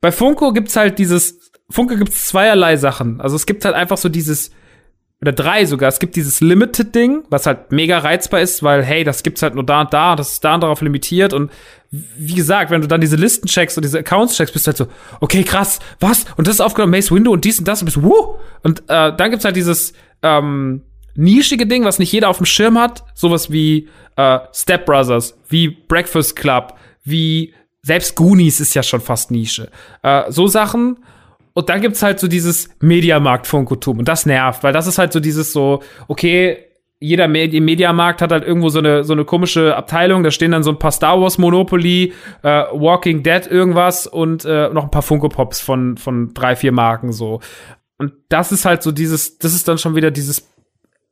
[0.00, 3.20] bei Funko gibt's halt dieses, Funko gibt's zweierlei Sachen.
[3.20, 4.50] Also es gibt halt einfach so dieses,
[5.22, 5.88] oder drei sogar.
[5.88, 9.64] Es gibt dieses Limited-Ding, was halt mega reizbar ist, weil, hey, das gibt's halt nur
[9.64, 11.50] da und da, das ist da und darauf limitiert und
[11.90, 14.76] wie gesagt, wenn du dann diese Listen checkst und diese Accounts checkst, bist du halt
[14.76, 14.86] so,
[15.20, 16.24] okay, krass, was?
[16.36, 18.36] Und das ist aufgenommen, Mace Window und dies und das und bist wuh!
[18.62, 19.92] Und äh, dann gibt's halt dieses
[20.22, 20.82] ähm,
[21.16, 25.68] nischige Ding, was nicht jeder auf dem Schirm hat, sowas wie äh, Step Brothers, wie
[25.68, 26.74] Breakfast Club,
[27.04, 29.68] wie selbst Goonies ist ja schon fast Nische.
[30.02, 30.98] Äh, so Sachen.
[31.60, 33.98] Und dann gibt's halt so dieses Mediamarkt-Funkotum.
[34.00, 36.58] Und das nervt, weil das ist halt so dieses so, okay,
[37.00, 40.22] jeder Medi Mediamarkt hat halt irgendwo so eine, so eine komische Abteilung.
[40.22, 42.12] Da stehen dann so ein paar Star Wars Monopoly,
[42.42, 46.72] äh, Walking Dead irgendwas und äh, noch ein paar Funko Pops von, von drei, vier
[46.72, 47.40] Marken so.
[47.96, 50.46] Und das ist halt so dieses, das ist dann schon wieder dieses,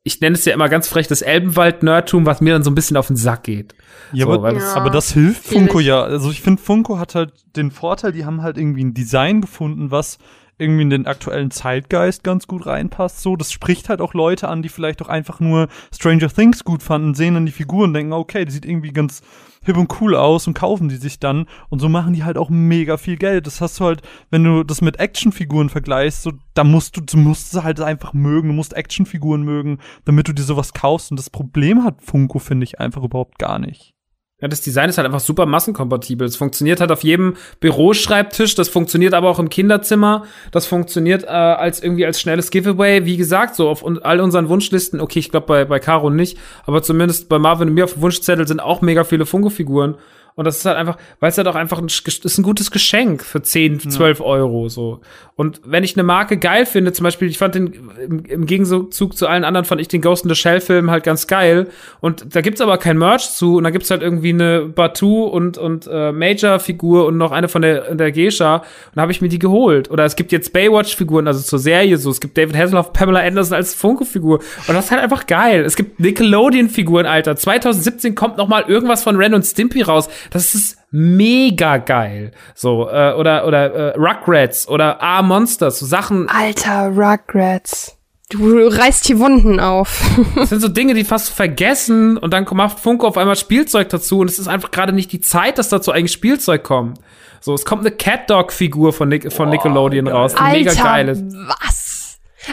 [0.09, 2.97] ich nenne es ja immer ganz frech, das Elbenwald-Nerdtum, was mir dann so ein bisschen
[2.97, 3.75] auf den Sack geht.
[4.13, 6.03] Ja, So, aber, weil das- aber das hilft Funko ja.
[6.03, 9.91] Also ich finde, Funko hat halt den Vorteil, die haben halt irgendwie ein Design gefunden,
[9.91, 10.19] was
[10.61, 13.21] irgendwie in den aktuellen Zeitgeist ganz gut reinpasst.
[13.21, 16.83] So, das spricht halt auch Leute an, die vielleicht auch einfach nur Stranger Things gut
[16.83, 19.23] fanden, sehen dann die Figuren und denken, okay, die sieht irgendwie ganz
[19.69, 21.47] hip und cool aus und kaufen die sich dann.
[21.69, 23.47] Und so machen die halt auch mega viel Geld.
[23.47, 27.17] Das hast du halt, wenn du das mit Actionfiguren vergleichst, so, da musst du, du
[27.17, 28.49] musst es halt einfach mögen.
[28.49, 31.11] Du musst Actionfiguren mögen, damit du dir sowas kaufst.
[31.11, 33.95] Und das Problem hat Funko, finde ich, einfach überhaupt gar nicht.
[34.41, 36.25] Ja, das Design ist halt einfach super massenkompatibel.
[36.25, 41.27] Es funktioniert halt auf jedem Büroschreibtisch, das funktioniert aber auch im Kinderzimmer, das funktioniert äh,
[41.27, 43.05] als irgendwie als schnelles Giveaway.
[43.05, 46.39] Wie gesagt, so auf un all unseren Wunschlisten, okay, ich glaube bei, bei Caro nicht,
[46.67, 49.97] aber zumindest bei Marvin und mir auf dem Wunschzettel sind auch mega viele Funko-Figuren.
[50.39, 53.25] Und das ist halt einfach, weil es halt auch einfach ein, ist ein gutes Geschenk
[53.25, 55.01] für 10, 12 Euro so.
[55.35, 59.17] Und wenn ich eine Marke geil finde, zum Beispiel, ich fand den, im, im Gegenzug
[59.17, 61.67] zu allen anderen, fand ich den Ghost in the Shell Film halt ganz geil.
[62.01, 63.57] Und da gibt's aber kein Merch zu.
[63.57, 67.63] Und da gibt's halt irgendwie eine Batu und, und äh, Major-Figur und noch eine von
[67.63, 68.57] der, der Geisha.
[68.57, 69.91] Und da habe ich mir die geholt.
[69.91, 72.11] Oder es gibt jetzt Baywatch-Figuren, also zur Serie so.
[72.11, 74.39] Es gibt David Hasselhoff, Pamela Anderson als Funko-Figur.
[74.39, 75.65] Und das ist halt einfach geil.
[75.65, 77.35] Es gibt Nickelodeon-Figuren, Alter.
[77.35, 80.09] 2017 kommt noch mal irgendwas von Ren und Stimpy raus.
[80.31, 82.33] Das ist mega geil.
[82.55, 86.29] So, äh, oder, oder äh, Rugrats oder A Monsters, so Sachen.
[86.29, 87.97] Alter, Rugrats.
[88.31, 90.03] Du reißt hier Wunden auf.
[90.37, 94.19] Das sind so Dinge, die fast vergessen und dann macht Funko auf einmal Spielzeug dazu
[94.19, 96.99] und es ist einfach gerade nicht die Zeit, dass dazu eigentlich Spielzeug kommt.
[97.41, 101.25] So, es kommt eine Cat-Dog-Figur von, Nic von Nickelodeon raus, die Alter, mega geil ist.
[101.33, 101.88] was?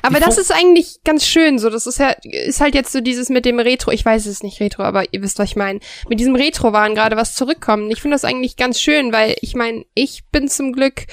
[0.02, 1.70] Aber Die das ist eigentlich ganz schön so.
[1.70, 3.92] Das ist ja, ist halt jetzt so dieses mit dem Retro.
[3.92, 5.80] Ich weiß, es ist nicht Retro, aber ihr wisst, was ich meine.
[6.10, 7.92] Mit diesem Retro-Waren gerade was zurückkommen.
[7.92, 11.06] Ich finde das eigentlich ganz schön, weil ich meine, ich bin zum Glück,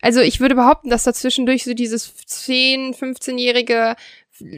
[0.00, 3.96] also ich würde behaupten, dass da zwischendurch so dieses 10, 15-jährige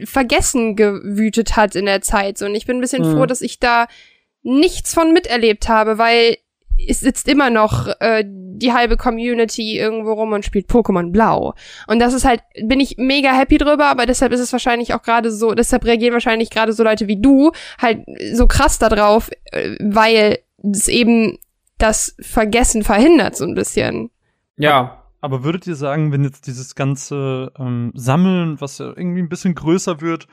[0.05, 2.37] Vergessen gewütet hat in der Zeit.
[2.37, 3.15] So, und ich bin ein bisschen Mhm.
[3.17, 3.87] froh, dass ich da
[4.41, 6.37] nichts von miterlebt habe, weil
[6.87, 11.53] es sitzt immer noch äh, die halbe Community irgendwo rum und spielt Pokémon Blau.
[11.87, 15.01] Und das ist halt, bin ich mega happy drüber, aber deshalb ist es wahrscheinlich auch
[15.01, 18.03] gerade so, deshalb reagieren wahrscheinlich gerade so Leute wie du halt
[18.33, 20.39] so krass da drauf, äh, weil
[20.73, 21.37] es eben
[21.77, 24.09] das Vergessen verhindert so ein bisschen.
[24.57, 29.29] Ja, Aber würdet ihr sagen, wenn jetzt dieses ganze ähm, Sammeln, was ja irgendwie ein
[29.29, 30.27] bisschen größer wird,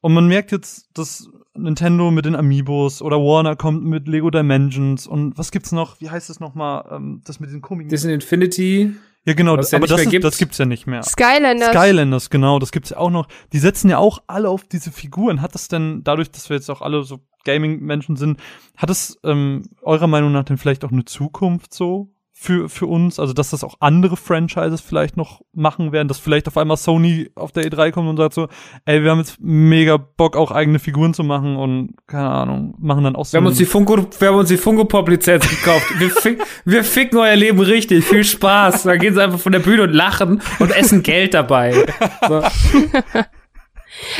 [0.00, 5.06] und man merkt jetzt, dass Nintendo mit den Amiibos oder Warner kommt mit Lego Dimensions
[5.06, 6.00] und was gibt's noch?
[6.00, 6.84] Wie heißt es nochmal?
[6.90, 7.90] Ähm, das mit den komischen.
[7.90, 8.94] Disney Infinity.
[9.24, 10.24] ja, genau, es ja aber das, ist, gibt.
[10.24, 11.02] das gibt's ja nicht mehr.
[11.02, 11.68] Skylanders.
[11.68, 13.28] Skylanders, genau, das gibt's ja auch noch.
[13.52, 15.42] Die setzen ja auch alle auf diese Figuren.
[15.42, 18.40] Hat das denn, dadurch, dass wir jetzt auch alle so Gaming-Menschen sind,
[18.76, 23.20] hat es ähm, eurer Meinung nach denn vielleicht auch eine Zukunft so für, für uns?
[23.20, 27.30] Also, dass das auch andere Franchises vielleicht noch machen werden, dass vielleicht auf einmal Sony
[27.34, 28.48] auf der E3 kommt und sagt so,
[28.84, 33.04] ey, wir haben jetzt mega Bock, auch eigene Figuren zu machen und, keine Ahnung, machen
[33.04, 35.48] dann auch so Wir haben uns die Funko, wir haben uns die Funko Pop Lizenz
[35.48, 35.86] gekauft.
[35.98, 38.04] Wir, fick, wir ficken euer Leben richtig.
[38.04, 38.84] Viel Spaß.
[38.84, 41.86] Dann gehen sie einfach von der Bühne und lachen und essen Geld dabei.
[42.26, 42.42] So.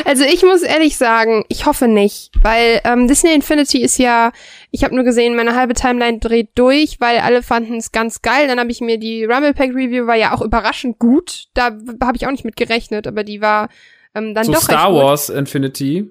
[0.05, 4.33] Also ich muss ehrlich sagen, ich hoffe nicht, weil ähm, Disney Infinity ist ja,
[4.75, 8.49] ich habe nur gesehen, meine halbe Timeline dreht durch, weil alle fanden es ganz geil.
[8.49, 11.45] Dann habe ich mir die Rumble Pack Review war ja auch überraschend gut.
[11.55, 13.69] Da habe ich auch nicht mit gerechnet, aber die war
[14.15, 15.03] ähm, dann So doch Star recht gut.
[15.03, 16.09] Wars Infinity.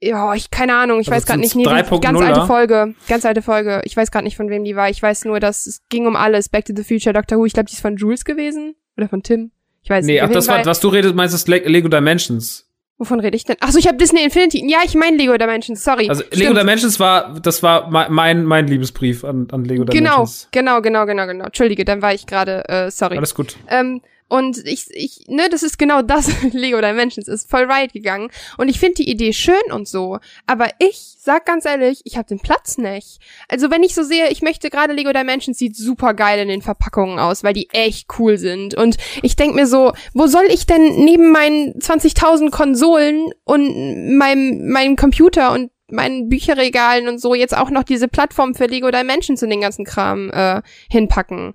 [0.00, 1.56] Ja, ich keine Ahnung, ich Also weiß gerade nicht.
[1.56, 2.00] Nee, die, 3.0er?
[2.00, 3.80] ganz alte Folge, ganz alte Folge.
[3.84, 4.88] Ich weiß gerade nicht von wem die war.
[4.90, 6.48] Ich weiß nur, dass es ging um alles.
[6.48, 7.46] Back to the Future, Doctor Who.
[7.46, 9.50] Ich glaube, die ist von Jules gewesen oder von Tim.
[9.82, 10.22] Ich weiß Nee, nicht.
[10.22, 12.67] ach, Auf das war, was du redest, meinst Le Lego Dimensions.
[12.98, 13.56] Wovon rede ich denn?
[13.60, 14.68] Ach so, ich habe Disney Infinity.
[14.68, 15.84] Ja, ich meine Lego Dimensions.
[15.84, 16.08] Sorry.
[16.08, 16.58] Also Lego Stimmt.
[16.58, 20.48] Dimensions war, das war mein, mein, Liebesbrief an, an Lego Genau, Dimensions.
[20.50, 21.44] genau, genau, genau, genau.
[21.44, 23.16] Entschuldige, dann war ich gerade, äh, sorry.
[23.16, 23.56] Alles gut.
[23.68, 28.30] Ähm, und ich, ich, ne, das ist genau das, Lego Dimensions ist voll right gegangen.
[28.58, 30.18] Und ich finde die Idee schön und so.
[30.46, 33.20] Aber ich sag ganz ehrlich, ich habe den Platz nicht.
[33.48, 36.62] Also wenn ich so sehe, ich möchte gerade Lego Dimensions sieht super geil in den
[36.62, 38.74] Verpackungen aus, weil die echt cool sind.
[38.74, 44.70] Und ich denk mir so, wo soll ich denn neben meinen 20.000 Konsolen und meinem,
[44.70, 49.42] meinem Computer und meinen Bücherregalen und so jetzt auch noch diese Plattform für Lego Dimensions
[49.42, 50.60] und den ganzen Kram äh,
[50.90, 51.54] hinpacken?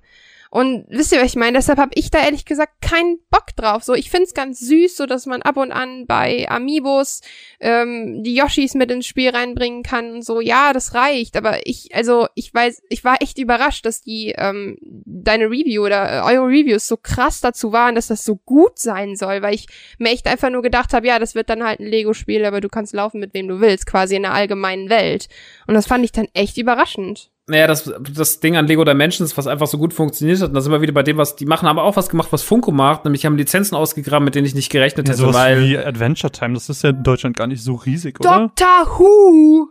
[0.53, 1.57] Und wisst ihr, was ich meine?
[1.57, 3.83] Deshalb habe ich da ehrlich gesagt keinen Bock drauf.
[3.83, 7.21] So, ich find's ganz süß, so dass man ab und an bei Amiibos
[7.59, 10.41] ähm, die Yoshis mit ins Spiel reinbringen kann und so.
[10.41, 11.37] Ja, das reicht.
[11.37, 16.19] Aber ich, also ich weiß, ich war echt überrascht, dass die ähm, deine Review oder
[16.19, 19.65] äh, eure Reviews so krass dazu waren, dass das so gut sein soll, weil ich
[19.97, 22.69] mir echt einfach nur gedacht habe, ja, das wird dann halt ein Lego-Spiel, aber du
[22.69, 25.29] kannst laufen mit wem du willst, quasi in der allgemeinen Welt.
[25.65, 27.32] Und das fand ich dann echt überraschend.
[27.45, 30.61] Naja, das, das Ding an Lego Dimensions, was einfach so gut funktioniert hat, und da
[30.61, 33.03] sind wir wieder bei dem, was die machen, aber auch was gemacht, was Funko macht,
[33.03, 36.31] nämlich haben Lizenzen ausgegraben, mit denen ich nicht gerechnet Ja, hätte, sowas weil wie Adventure
[36.31, 38.51] Time, das ist ja in Deutschland gar nicht so riesig, oder?
[38.55, 39.67] Doctor Who!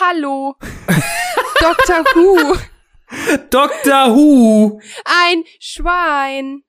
[0.00, 0.56] Hallo!
[1.60, 2.56] Doctor Who!
[3.50, 6.62] Doctor Who, Ein Schwein!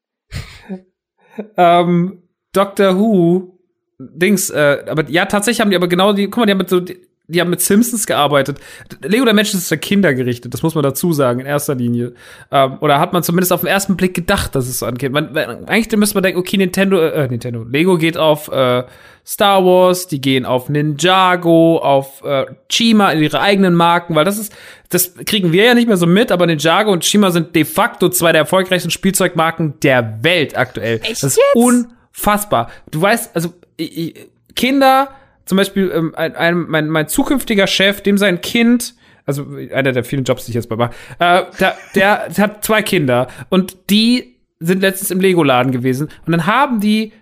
[1.56, 3.58] ähm, Doctor Who,
[4.00, 6.70] Dings, äh, aber ja, tatsächlich haben die aber genau die, guck mal, die haben mit
[6.70, 8.58] so, die, die haben mit Simpsons gearbeitet.
[9.04, 12.14] Lego Dimensions ist für Kinder gerichtet, das muss man dazu sagen, in erster Linie.
[12.52, 15.12] Ähm, oder hat man zumindest auf den ersten Blick gedacht, dass es so angeht.
[15.12, 18.84] Man, man- eigentlich müsste man denken, okay, Nintendo, äh, Nintendo, Lego geht auf äh,
[19.26, 24.54] Star Wars, die gehen auf Ninjago, auf äh, Chima, ihre eigenen Marken, weil das ist,
[24.90, 28.10] das kriegen wir ja nicht mehr so mit, aber Ninjago und Chima sind de facto
[28.10, 31.00] zwei der erfolgreichsten Spielzeugmarken der Welt aktuell.
[31.04, 31.56] Echt das ist jetzt?
[31.56, 32.72] unfassbar.
[32.90, 33.54] Du weißt, also
[34.56, 35.10] Kinder,
[35.50, 38.94] zum Beispiel ähm, ein, ein, mein, mein zukünftiger Chef, dem sein Kind,
[39.26, 42.84] also einer der vielen Jobs, die ich jetzt mal mache, äh, der, der, hat zwei
[42.84, 47.14] Kinder und die sind letztens im Lego-Laden gewesen und dann haben die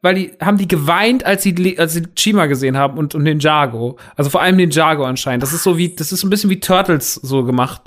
[0.00, 3.98] weil die haben die geweint, als sie als sie Chima gesehen haben und und Ninjago.
[4.16, 5.42] Also vor allem Ninjago anscheinend.
[5.42, 7.80] Das ist so wie das ist ein bisschen wie Turtles so gemacht.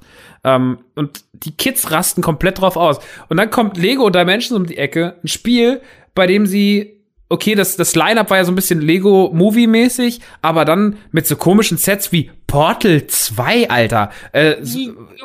[0.43, 2.99] Ähm, und die Kids rasten komplett drauf aus.
[3.29, 5.79] Und dann kommt Lego Dimensions um die Ecke, ein Spiel,
[6.15, 6.96] bei dem sie
[7.29, 11.77] okay, das, das Line-Up war ja so ein bisschen Lego-Movie-mäßig, aber dann mit so komischen
[11.77, 14.11] Sets wie Portal 2, Alter.
[14.31, 14.55] Äh,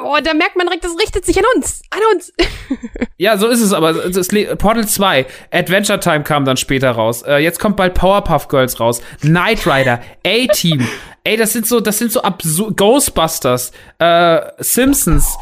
[0.03, 1.83] Oh, da merkt man direkt, das richtet sich an uns.
[1.91, 2.33] An uns.
[3.16, 3.93] ja, so ist es aber.
[3.93, 7.23] Das Portal 2, Adventure Time kam dann später raus.
[7.23, 9.01] Äh, jetzt kommt bald Powerpuff Girls raus.
[9.20, 10.87] Knight Rider, A-Team.
[11.24, 12.77] Ey, das sind so, das sind so absurd.
[12.77, 15.37] Ghostbusters, äh, Simpsons.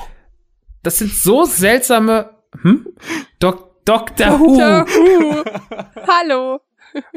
[0.82, 2.30] Das sind so seltsame.
[2.62, 2.86] Hm?
[3.38, 4.58] Doc Doctor Who.
[4.58, 5.44] Doctor Who.
[6.06, 6.60] Hallo.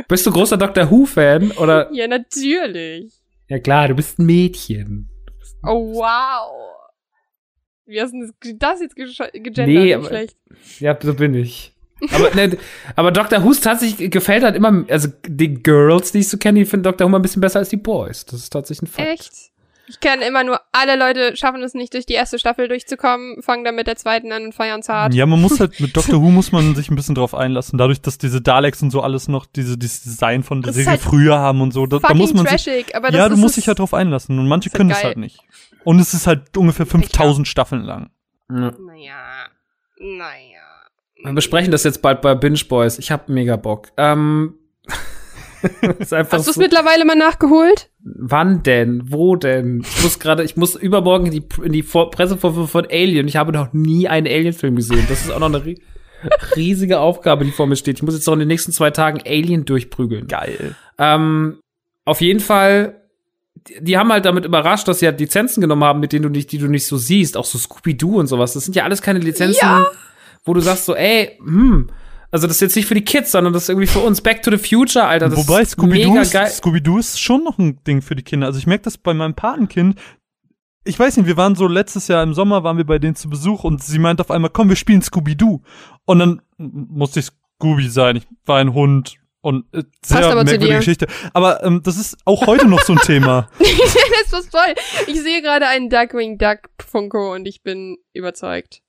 [0.07, 1.51] Bist du großer Doctor Who-Fan?
[1.51, 1.89] Oder?
[1.93, 3.11] Ja, natürlich.
[3.49, 5.09] Ja klar, du bist ein Mädchen.
[5.63, 6.51] Oh, wow.
[7.85, 9.67] Wie hast du das- jetzt gegendert?
[9.67, 10.37] Nee, aber- schlecht.
[10.79, 11.71] Ja, so bin ich.
[12.11, 12.57] Aber, ne,
[12.97, 13.43] aber Dr.
[13.43, 17.05] Who tatsächlich gefällt halt immer, also die Girls, die ich so kenne, die finden Dr.
[17.05, 18.25] Who mal ein bisschen besser als die Boys.
[18.25, 19.07] Das ist tatsächlich ein Fakt.
[19.09, 19.42] Echt?
[19.87, 23.65] Ich kenne immer nur, alle Leute schaffen es nicht, durch die erste Staffel durchzukommen, fangen
[23.65, 25.13] dann mit der zweiten an und feiern's hart.
[25.13, 27.77] Ja, man muss halt, mit Doctor Who muss man sich ein bisschen drauf einlassen.
[27.77, 30.91] Dadurch, dass diese Daleks und so alles noch diese, dieses Design von der Das Serie
[30.91, 33.35] halt früher haben und so, da, da muss man sich, trashig, aber das ja, du
[33.35, 35.05] musst es- dich halt drauf einlassen und manche halt können es geil.
[35.07, 35.39] halt nicht.
[35.83, 38.09] Und es ist halt ungefähr 5000 Staffeln lang.
[38.49, 38.71] Ja.
[38.79, 39.47] Naja,
[39.99, 40.59] naja.
[41.25, 42.99] Wir besprechen das jetzt bald bei Binge Boys.
[42.99, 43.89] Ich hab mega Bock.
[43.97, 44.55] Ähm,
[45.99, 47.89] Hast du es so, mittlerweile mal nachgeholt?
[48.03, 49.03] wann denn?
[49.11, 49.81] Wo denn?
[49.81, 53.27] Ich muss gerade, ich muss übermorgen in die, in die Vor Pressevorführung von Alien.
[53.27, 55.05] Ich habe noch nie einen Alien-Film gesehen.
[55.07, 55.81] Das ist auch noch eine ri
[56.55, 57.97] riesige Aufgabe, die vor mir steht.
[57.97, 60.27] Ich muss jetzt noch in den nächsten zwei Tagen Alien durchprügeln.
[60.27, 60.73] Geil.
[60.97, 61.59] Ähm,
[62.05, 63.01] auf jeden Fall,
[63.67, 66.29] die, die haben halt damit überrascht, dass sie halt Lizenzen genommen haben, mit denen du
[66.29, 68.53] nicht, die du nicht so siehst, auch so Scooby-Doo und sowas.
[68.53, 69.85] Das sind ja alles keine Lizenzen, Ja.
[70.45, 71.89] wo du sagst so, ey, hm,
[72.33, 74.19] also das ist jetzt nicht für die Kids, sondern das ist irgendwie für uns.
[74.19, 75.29] Back to the Future, Alter.
[75.29, 76.49] Das Wobei ist Scooby-Doo ist, geil.
[76.49, 78.47] Scooby-Doo ist schon noch ein Ding für die Kinder.
[78.47, 79.99] Also ich merke das bei meinem Patenkind.
[80.83, 83.29] Ich weiß nicht, wir waren so letztes Jahr im Sommer, waren wir bei denen zu
[83.29, 85.61] Besuch und sie meint auf einmal, komm, wir spielen Scooby-Doo.
[86.05, 88.15] Und dann musste ich Scooby sein.
[88.15, 90.77] Ich war ein Hund und äh, sehr aber zu merkwürdige dir.
[90.77, 91.07] Geschichte.
[91.33, 93.47] Aber ähm, das ist auch heute noch so ein Thema.
[93.59, 94.73] das ist was toll.
[95.05, 98.82] Ich sehe gerade einen Duckwing Duck Funko und ich bin überzeugt.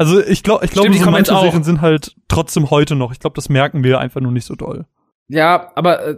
[0.00, 1.30] Also ich glaube, ich glaube, so manche.
[1.30, 3.12] Serien sind halt trotzdem heute noch.
[3.12, 4.86] Ich glaube, das merken wir einfach nur nicht so doll.
[5.28, 6.16] Ja, aber äh,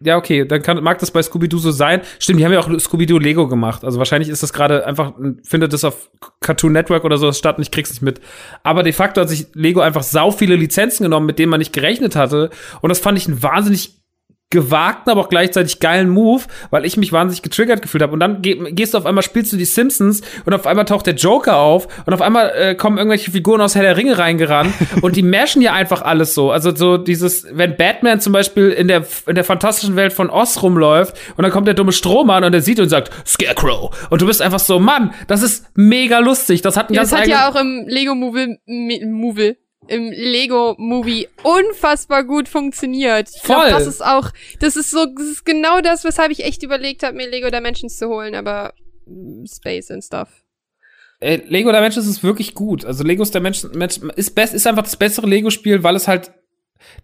[0.00, 2.02] ja, okay, dann kann, mag das bei Scooby-Doo so sein.
[2.18, 3.82] Stimmt, die haben ja auch Scooby-Doo Lego gemacht.
[3.82, 6.10] Also wahrscheinlich ist das gerade einfach, findet das auf
[6.40, 8.20] Cartoon Network oder so statt und ich krieg's nicht mit.
[8.62, 11.72] Aber de facto hat sich Lego einfach sau viele Lizenzen genommen, mit denen man nicht
[11.72, 12.50] gerechnet hatte.
[12.82, 14.03] Und das fand ich einen wahnsinnig
[14.54, 18.12] gewagten, aber auch gleichzeitig geilen Move, weil ich mich wahnsinnig getriggert gefühlt habe.
[18.14, 21.06] Und dann geh, gehst du auf einmal, spielst du die Simpsons und auf einmal taucht
[21.06, 24.72] der Joker auf und auf einmal äh, kommen irgendwelche Figuren aus Herr der Ringe reingerannt
[25.02, 26.50] und die mashen ja einfach alles so.
[26.50, 30.62] Also so dieses, wenn Batman zum Beispiel in der, in der fantastischen Welt von Oz
[30.62, 33.90] rumläuft und dann kommt der dumme Strohmann und der sieht und sagt, Scarecrow.
[34.10, 36.62] Und du bist einfach so, Mann, das ist mega lustig.
[36.62, 39.56] Das hat ein Ja, ganz das hat ja auch im Lego Movie, Mi- Movie,
[39.88, 43.30] im Lego Movie unfassbar gut funktioniert.
[43.34, 43.70] Ich glaub, Voll.
[43.70, 44.30] das ist auch,
[44.60, 47.96] das ist so, das ist genau das, weshalb ich echt überlegt habe, mir Lego Dimensions
[47.96, 48.74] zu holen, aber
[49.06, 50.44] mm, Space and stuff.
[51.20, 52.84] Äh, Lego Dimensions ist wirklich gut.
[52.84, 53.74] Also Legos Dimensions
[54.16, 56.32] ist, best, ist einfach das bessere Lego-Spiel, weil es halt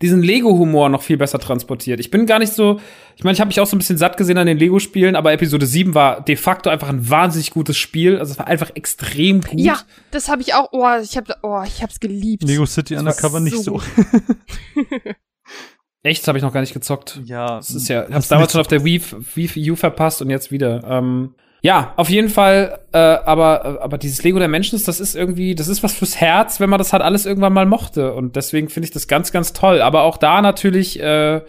[0.02, 2.01] diesen Lego-Humor noch viel besser transportiert.
[2.01, 2.81] Ich bin gar nicht so,
[3.16, 5.32] ich meine, ich habe mich auch so ein bisschen satt gesehen an den Lego-Spielen, aber
[5.32, 8.19] Episode 7 war de facto einfach ein wahnsinnig gutes Spiel.
[8.19, 9.61] Also es war einfach extrem gut.
[9.61, 9.78] Ja,
[10.11, 12.43] das habe ich auch, oh, ich habe oh, ich hab's geliebt.
[12.44, 13.81] Lego City Undercover nicht so.
[16.02, 17.20] Echt, das habe ich noch gar nicht gezockt.
[17.24, 19.02] Ja, Das ist ja, ich hab's damals schon auf der Wii,
[19.35, 20.82] Wii U verpasst und jetzt wieder.
[20.85, 25.55] Ähm, ja, auf jeden Fall, äh, aber, aber dieses Lego der Menschen, das ist irgendwie,
[25.55, 28.15] das ist was fürs Herz, wenn man das halt alles irgendwann mal mochte.
[28.15, 29.82] Und deswegen finde ich das ganz, ganz toll.
[29.82, 31.43] Aber auch da natürlich, äh,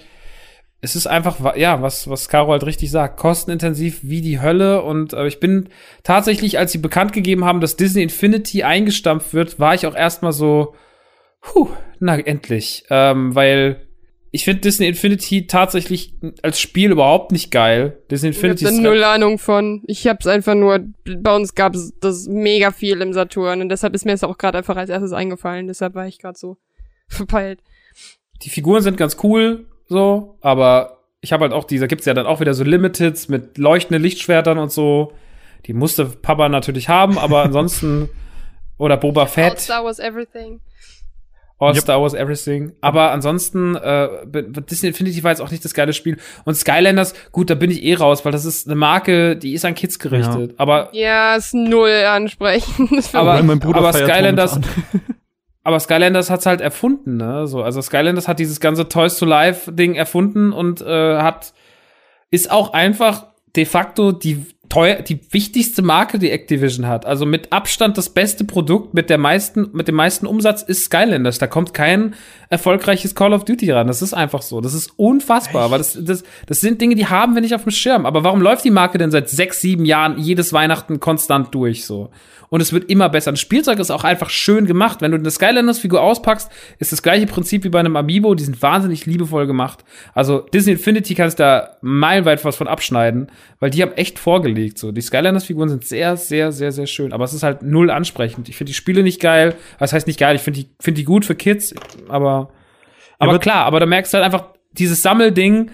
[0.81, 4.81] es ist einfach, ja, was, was Caro halt richtig sagt, kostenintensiv wie die Hölle.
[4.81, 5.69] Und äh, ich bin
[6.03, 10.33] tatsächlich, als sie bekannt gegeben haben, dass Disney Infinity eingestampft wird, war ich auch erstmal
[10.33, 10.75] so,
[11.39, 11.69] puh,
[11.99, 12.83] na, endlich.
[12.89, 13.88] Ähm, weil
[14.33, 18.01] ich finde Disney Infinity tatsächlich als Spiel überhaupt nicht geil.
[18.09, 19.83] Disney Ich habe Infinity da ist null Ahnung von.
[19.87, 24.05] Ich hab's einfach nur, bei uns gab's das mega viel im Saturn und deshalb ist
[24.05, 25.67] mir das auch gerade einfach als erstes eingefallen.
[25.67, 26.57] Deshalb war ich gerade so
[27.09, 27.59] verpeilt.
[28.43, 32.25] die Figuren sind ganz cool, so, aber ich habe halt auch diese, gibt's ja dann
[32.25, 35.11] auch wieder so Limiteds mit leuchtenden Lichtschwertern und so.
[35.65, 38.09] Die musste Papa natürlich haben, aber ansonsten
[38.77, 40.61] oder Boba All Fett, Star Wars Everything.
[41.61, 41.83] All Yep.
[41.83, 42.71] Star Wars Everything.
[42.81, 44.09] Aber ansonsten äh,
[44.69, 46.17] Disney Infinity war jetzt auch nicht das geile Spiel.
[46.43, 49.63] Und Skylanders, gut, da bin ich eh raus, weil das ist eine Marke, die ist
[49.63, 50.55] an Kids gerichtet.
[50.57, 52.91] Aber Ja, ist null ansprechend.
[53.13, 53.43] Aber- mich.
[53.43, 54.59] mein Bruder aber Skylanders-.
[55.63, 57.45] Aber Skylanders hat's halt erfunden, ne?
[57.45, 61.53] So, also Skylanders hat dieses ganze Toys to Life Ding erfunden und äh, hat
[62.31, 67.06] ist auch einfach de facto die teuer, die wichtigste Marke, die Activision hat.
[67.06, 71.39] Also mit Abstand das beste Produkt mit der meisten, mit dem meisten Umsatz ist Skylanders.
[71.39, 72.15] Da kommt kein
[72.51, 73.87] erfolgreiches Call of Duty ran.
[73.87, 74.61] Das ist einfach so.
[74.61, 75.79] Das ist unfassbar, Echt?
[75.79, 78.05] das, das, das sind Dinge, die haben wir nicht auf dem Schirm.
[78.05, 82.11] Aber warum läuft die Marke denn seit sechs, sieben Jahren jedes Weihnachten konstant durch so?
[82.51, 83.31] und es wird immer besser.
[83.31, 84.99] Ein Spielzeug ist auch einfach schön gemacht.
[84.99, 88.35] Wenn du eine Skylanders-Figur auspackst, ist das gleiche Prinzip wie bei einem Amiibo.
[88.35, 89.85] Die sind wahnsinnig liebevoll gemacht.
[90.13, 94.79] Also Disney Infinity kannst da meilenweit was von abschneiden, weil die haben echt vorgelegt.
[94.79, 97.13] So, die Skylanders-Figuren sind sehr, sehr, sehr, sehr schön.
[97.13, 98.49] Aber es ist halt null ansprechend.
[98.49, 99.55] Ich finde die Spiele nicht geil.
[99.79, 100.35] Das heißt nicht geil.
[100.35, 101.73] Ich finde die, finde die gut für Kids,
[102.09, 102.40] aber,
[103.22, 105.72] aber ja, klar, aber da merkst du halt einfach, dieses Sammelding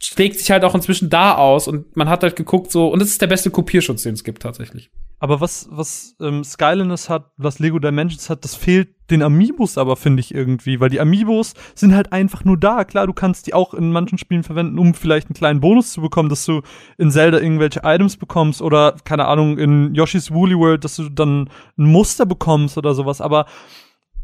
[0.00, 3.08] schlägt sich halt auch inzwischen da aus und man hat halt geguckt so, und das
[3.08, 4.90] ist der beste Kopierschutz, den es gibt tatsächlich.
[5.20, 9.96] Aber was, was ähm, Skylanders hat, was Lego Dimensions hat, das fehlt den Amiibos aber,
[9.96, 10.78] finde ich irgendwie.
[10.78, 12.84] Weil die Amiibos sind halt einfach nur da.
[12.84, 16.00] Klar, du kannst die auch in manchen Spielen verwenden, um vielleicht einen kleinen Bonus zu
[16.00, 16.62] bekommen, dass du
[16.98, 21.50] in Zelda irgendwelche Items bekommst oder, keine Ahnung, in Yoshi's Woolly World, dass du dann
[21.76, 23.20] ein Muster bekommst oder sowas.
[23.20, 23.46] Aber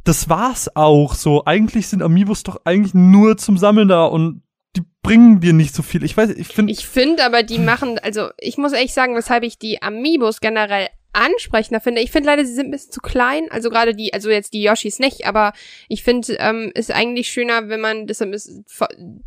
[0.05, 1.44] das war's auch so.
[1.44, 4.43] Eigentlich sind Amiibos doch eigentlich nur zum Sammeln da und
[4.76, 6.05] die bringen dir nicht so viel.
[6.05, 6.72] Ich weiß, ich finde.
[6.72, 10.89] Ich finde aber, die machen, also ich muss ehrlich sagen, weshalb ich die Amiibos generell
[11.14, 12.02] ansprechender finde.
[12.02, 13.47] Ich finde leider, sie sind ein bisschen zu klein.
[13.51, 15.52] Also gerade die, also jetzt die Yoshis nicht, aber
[15.89, 18.62] ich finde, ähm, ist eigentlich schöner, wenn man, deshalb ist,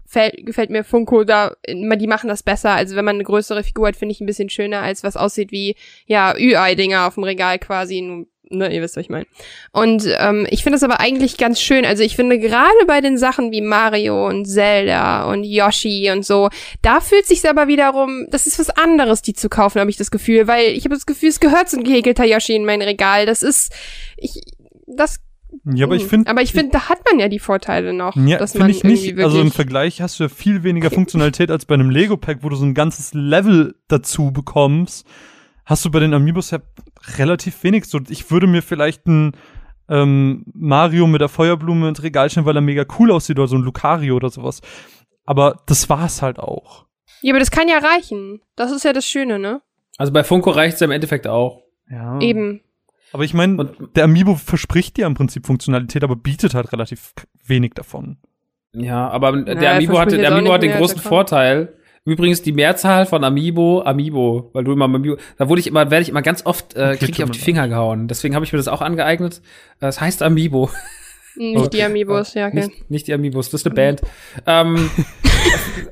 [0.06, 2.72] fällt, gefällt mir Funko da, die machen das besser.
[2.72, 5.52] Also wenn man eine größere Figur hat, finde ich ein bisschen schöner, als was aussieht
[5.52, 5.76] wie,
[6.06, 9.26] ja, Ü-Ei-Dinger auf dem Regal quasi, ne, ihr wisst, was ich meine.
[9.72, 11.86] Und ähm, ich finde es aber eigentlich ganz schön.
[11.86, 16.50] Also ich finde gerade bei den Sachen wie Mario und Zelda und Yoshi und so,
[16.82, 20.12] da fühlt sich aber wiederum, das ist was anderes, die zu kaufen, habe ich das
[20.12, 23.26] Gefühl, weil ich habe das Gefühl, es gehört so ein gehäkelter Yoshi in mein Regal.
[23.26, 23.74] Das ist,
[24.18, 24.42] ich,
[24.86, 25.20] das
[25.64, 26.10] ja, aber ich hm.
[26.10, 26.32] finde.
[26.32, 28.16] Aber ich finde, da hat man ja die Vorteile noch.
[28.16, 29.18] Ja, finde ich nicht.
[29.18, 32.56] Also im Vergleich hast du ja viel weniger Funktionalität als bei einem Lego-Pack, wo du
[32.56, 35.08] so ein ganzes Level dazu bekommst
[35.68, 36.60] hast du bei den Amiibos ja
[37.18, 37.86] relativ wenig.
[37.86, 39.34] So, ich würde mir vielleicht ein
[39.90, 43.58] ähm, Mario mit der Feuerblume ins Regal stellen, weil er mega cool aussieht oder so
[43.58, 44.62] ein Lucario oder sowas.
[45.26, 46.86] Aber das war's halt auch.
[47.22, 48.42] Ja, aber das kann ja reichen.
[48.56, 49.62] Das ist ja das Schöne, ne?
[49.98, 51.64] Also bei Funko reicht's ja im Endeffekt auch.
[51.90, 52.20] Ja.
[52.22, 52.62] Eben.
[53.12, 57.14] Aber ich meine, der Amiibo verspricht dir im Prinzip Funktionalität, aber bietet halt relativ
[57.44, 58.18] wenig davon.
[58.74, 61.74] Ja, aber der naja, Amiibo hat, der Amiibo hat den großen Vorteil,
[62.08, 66.04] Übrigens die Mehrzahl von Amiibo, Amiibo, weil du immer Amiibo, da wurde ich immer, werde
[66.04, 68.08] ich immer ganz oft, äh, krieg ich auf die Finger gehauen.
[68.08, 69.42] Deswegen habe ich mir das auch angeeignet.
[69.82, 70.70] Das heißt Amiibo.
[71.36, 72.68] Nicht die Amiibos, ja, okay.
[72.68, 74.02] Nicht, nicht die Amiibos, das ist eine Band.
[74.46, 74.90] ähm,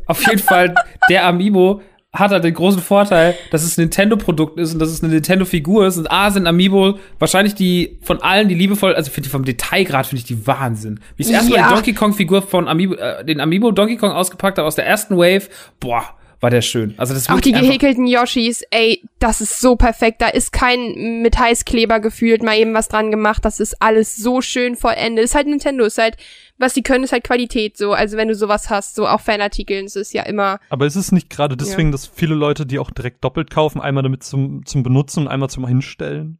[0.08, 0.74] auf jeden Fall,
[1.10, 1.82] der Amiibo
[2.16, 5.88] hat halt den großen Vorteil, dass es ein Nintendo-Produkt ist und dass es eine Nintendo-Figur
[5.88, 5.98] ist.
[5.98, 10.08] Und A sind Amiibo wahrscheinlich die von allen die liebevoll, also finde ich vom Detailgrad
[10.08, 11.00] finde ich die Wahnsinn.
[11.16, 14.12] Wie ich das erste Mal die Donkey Kong-Figur von Amiibo, äh, den Amiibo Donkey Kong
[14.12, 16.94] ausgepackt habe aus der ersten Wave, boah, war der schön.
[16.98, 20.22] Also das Auch die gehäkelten Yoshis, ey, das ist so perfekt.
[20.22, 23.44] Da ist kein mit Heißkleber gefühlt mal eben was dran gemacht.
[23.46, 25.26] Das ist alles so schön vollendet.
[25.26, 26.18] Ist halt Nintendo, ist halt
[26.58, 27.94] was sie können, ist halt Qualität so.
[27.94, 30.60] Also wenn du sowas hast, so auch Fanartikeln, es ist ja immer.
[30.70, 31.92] Aber ist es nicht gerade deswegen, ja.
[31.94, 35.50] dass viele Leute die auch direkt doppelt kaufen, einmal damit zum, zum Benutzen und einmal
[35.50, 36.40] zum Hinstellen?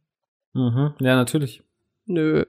[0.54, 0.94] Mhm.
[1.00, 1.62] Ja, natürlich.
[2.06, 2.44] Nö.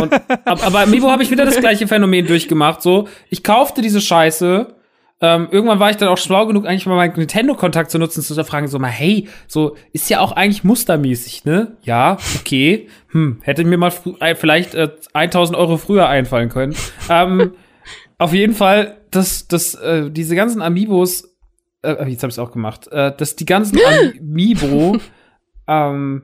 [0.00, 0.12] und,
[0.44, 2.82] aber Mibo habe ich wieder das gleiche Phänomen durchgemacht.
[2.82, 4.74] So, ich kaufte diese Scheiße
[5.22, 8.42] ähm, irgendwann war ich dann auch schlau genug, eigentlich mal meinen Nintendo-Kontakt zu nutzen, zu
[8.44, 11.76] fragen, so mal, hey, so, ist ja auch eigentlich mustermäßig, ne?
[11.82, 12.88] Ja, okay.
[13.08, 16.74] Hm, hätte mir mal äh, vielleicht äh, 1000 Euro früher einfallen können.
[17.10, 17.52] ähm,
[18.18, 21.28] auf jeden Fall, dass, dass äh, diese ganzen Amiibos,
[21.82, 23.78] äh, jetzt habe ich auch gemacht, äh, dass die ganzen
[24.18, 24.96] Amiibo
[25.68, 26.22] ähm,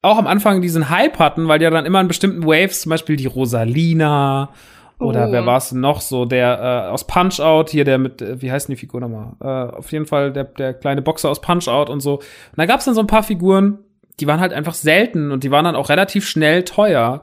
[0.00, 2.90] auch am Anfang diesen Hype hatten, weil die ja dann immer in bestimmten Waves, zum
[2.90, 4.50] Beispiel die Rosalina
[4.98, 5.32] oder oh.
[5.32, 6.24] wer war es noch so?
[6.24, 9.32] Der äh, aus Punch Out, hier der mit, äh, wie heißt denn die Figur nochmal?
[9.40, 12.16] Äh, auf jeden Fall der, der kleine Boxer aus Punch Out und so.
[12.16, 12.24] Und
[12.56, 13.78] da gab es dann so ein paar Figuren,
[14.18, 17.22] die waren halt einfach selten und die waren dann auch relativ schnell teuer.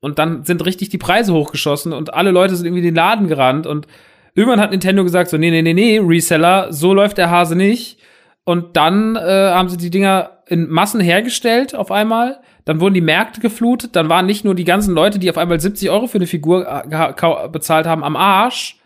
[0.00, 3.28] Und dann sind richtig die Preise hochgeschossen und alle Leute sind irgendwie in den Laden
[3.28, 3.86] gerannt und
[4.34, 7.98] irgendwann hat Nintendo gesagt so, nee, nee, nee, nee, Reseller, so läuft der Hase nicht.
[8.44, 13.00] Und dann äh, haben sie die Dinger in Massen hergestellt auf einmal dann wurden die
[13.00, 16.18] Märkte geflutet, dann waren nicht nur die ganzen Leute, die auf einmal 70 Euro für
[16.18, 18.78] eine Figur äh, bezahlt haben, am Arsch,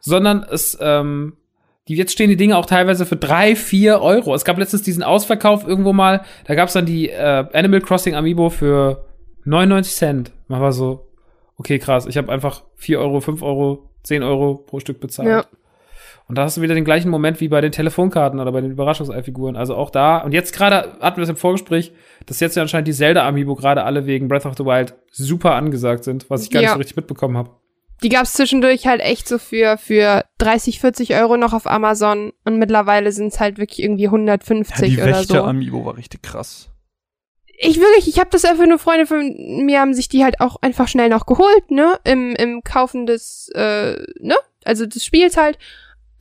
[0.00, 1.34] sondern es, ähm,
[1.88, 4.34] die, jetzt stehen die Dinge auch teilweise für drei, vier Euro.
[4.34, 8.14] Es gab letztens diesen Ausverkauf irgendwo mal, da gab es dann die äh, Animal Crossing
[8.14, 9.04] Amiibo für
[9.44, 10.32] 99 Cent.
[10.48, 11.08] Man war so,
[11.56, 15.28] okay, krass, ich habe einfach vier Euro, fünf Euro, zehn Euro pro Stück bezahlt.
[15.28, 15.44] Ja.
[16.32, 18.70] Und da hast du wieder den gleichen Moment wie bei den Telefonkarten oder bei den
[18.70, 19.54] Überraschungseifiguren.
[19.54, 20.16] Also auch da.
[20.16, 21.92] Und jetzt gerade hatten wir es im Vorgespräch,
[22.24, 26.04] dass jetzt ja anscheinend die Zelda-Amiibo gerade alle wegen Breath of the Wild super angesagt
[26.04, 26.68] sind, was ich gar ja.
[26.68, 27.50] nicht so richtig mitbekommen habe.
[28.02, 32.58] die gab's zwischendurch halt echt so für, für 30, 40 Euro noch auf Amazon und
[32.58, 35.42] mittlerweile sind's halt wirklich irgendwie Ja, 150 die oder Wächter so.
[35.42, 36.70] Amiibo war richtig krass.
[37.58, 39.36] Ich wirklich, ich habe das einfach nur Freunde von
[39.66, 42.00] mir haben sich die halt auch einfach schnell noch geholt, ne?
[42.04, 44.36] Im, im Kaufen des, äh, ne?
[44.64, 45.58] Also des Spiels halt.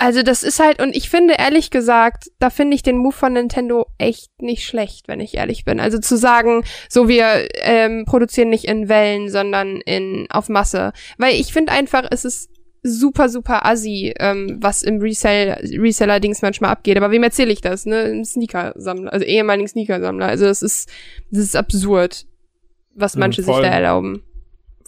[0.03, 3.33] Also das ist halt, und ich finde ehrlich gesagt, da finde ich den Move von
[3.33, 5.79] Nintendo echt nicht schlecht, wenn ich ehrlich bin.
[5.79, 10.93] Also zu sagen, so wir ähm, produzieren nicht in Wellen, sondern in auf Masse.
[11.19, 12.49] Weil ich finde einfach, es ist
[12.81, 16.97] super, super assi, ähm, was im Resell, Reseller-Dings manchmal abgeht.
[16.97, 18.05] Aber wem erzähle ich das, ne?
[18.05, 20.25] Ein Sneaker-Sammler, also ehemaligen Sneaker-Sammler.
[20.25, 20.89] Also das ist,
[21.29, 22.25] das ist absurd,
[22.95, 23.61] was Mhm, manche sich voll.
[23.61, 24.23] da erlauben.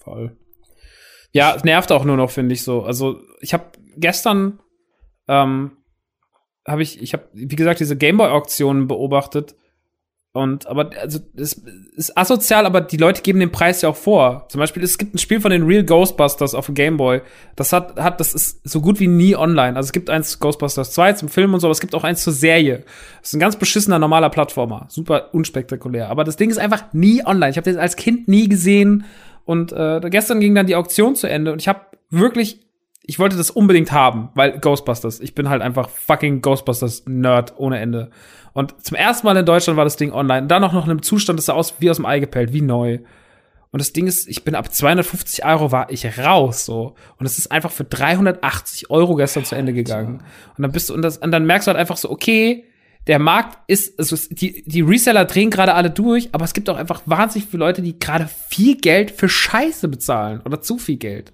[0.03, 0.35] Voll.
[1.33, 2.81] Ja, es nervt auch nur noch, finde ich so.
[2.81, 3.65] Also, ich habe
[3.95, 4.59] gestern
[5.27, 5.71] ähm,
[6.67, 9.55] habe ich, ich habe, wie gesagt, diese Gameboy-Auktionen beobachtet.
[10.35, 11.61] Und, aber, also, es
[11.95, 14.47] ist asozial, aber die Leute geben den Preis ja auch vor.
[14.49, 17.21] Zum Beispiel, es gibt ein Spiel von den Real Ghostbusters auf dem Gameboy.
[17.55, 19.75] Das hat, hat, das ist so gut wie nie online.
[19.75, 22.23] Also, es gibt eins Ghostbusters 2 zum Film und so, aber es gibt auch eins
[22.23, 22.83] zur Serie.
[23.19, 24.87] Das ist ein ganz beschissener normaler Plattformer.
[24.89, 26.09] Super unspektakulär.
[26.09, 27.51] Aber das Ding ist einfach nie online.
[27.51, 29.05] Ich habe das als Kind nie gesehen.
[29.45, 32.61] Und äh, gestern ging dann die Auktion zu Ende und ich habe wirklich,
[33.05, 35.19] ich wollte das unbedingt haben, weil Ghostbusters.
[35.19, 38.09] Ich bin halt einfach fucking Ghostbusters-Nerd ohne Ende.
[38.53, 40.43] Und zum ersten Mal in Deutschland war das Ding online.
[40.43, 42.53] Und dann auch noch in einem Zustand, das sah aus wie aus dem Ei gepellt,
[42.53, 42.99] wie neu.
[43.71, 46.95] Und das Ding ist, ich bin ab 250 Euro war ich raus, so.
[47.17, 50.23] Und es ist einfach für 380 Euro gestern zu Ende gegangen.
[50.55, 52.65] Und dann bist du, und, das, und dann merkst du halt einfach so, okay,
[53.07, 56.77] der Markt ist, also die, die Reseller drehen gerade alle durch, aber es gibt auch
[56.77, 61.33] einfach wahnsinnig viele Leute, die gerade viel Geld für Scheiße bezahlen oder zu viel Geld.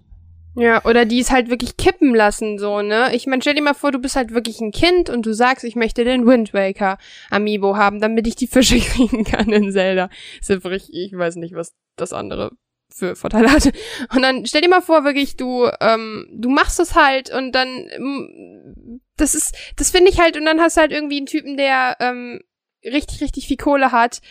[0.55, 3.15] Ja, oder die es halt wirklich kippen lassen, so, ne?
[3.15, 5.63] Ich mein, stell dir mal vor, du bist halt wirklich ein Kind und du sagst,
[5.63, 6.97] ich möchte den Wind Waker
[7.29, 10.09] Amiibo haben, damit ich die Fische kriegen kann in Zelda.
[10.41, 12.51] Ist ja wirklich, ich weiß nicht, was das andere
[12.91, 13.71] für Vorteile hat.
[14.13, 17.67] Und dann stell dir mal vor, wirklich, du, ähm, du machst es halt und dann,
[17.91, 21.57] ähm, das ist, das finde ich halt, und dann hast du halt irgendwie einen Typen,
[21.57, 22.41] der, ähm,
[22.83, 24.21] richtig, richtig viel Kohle hat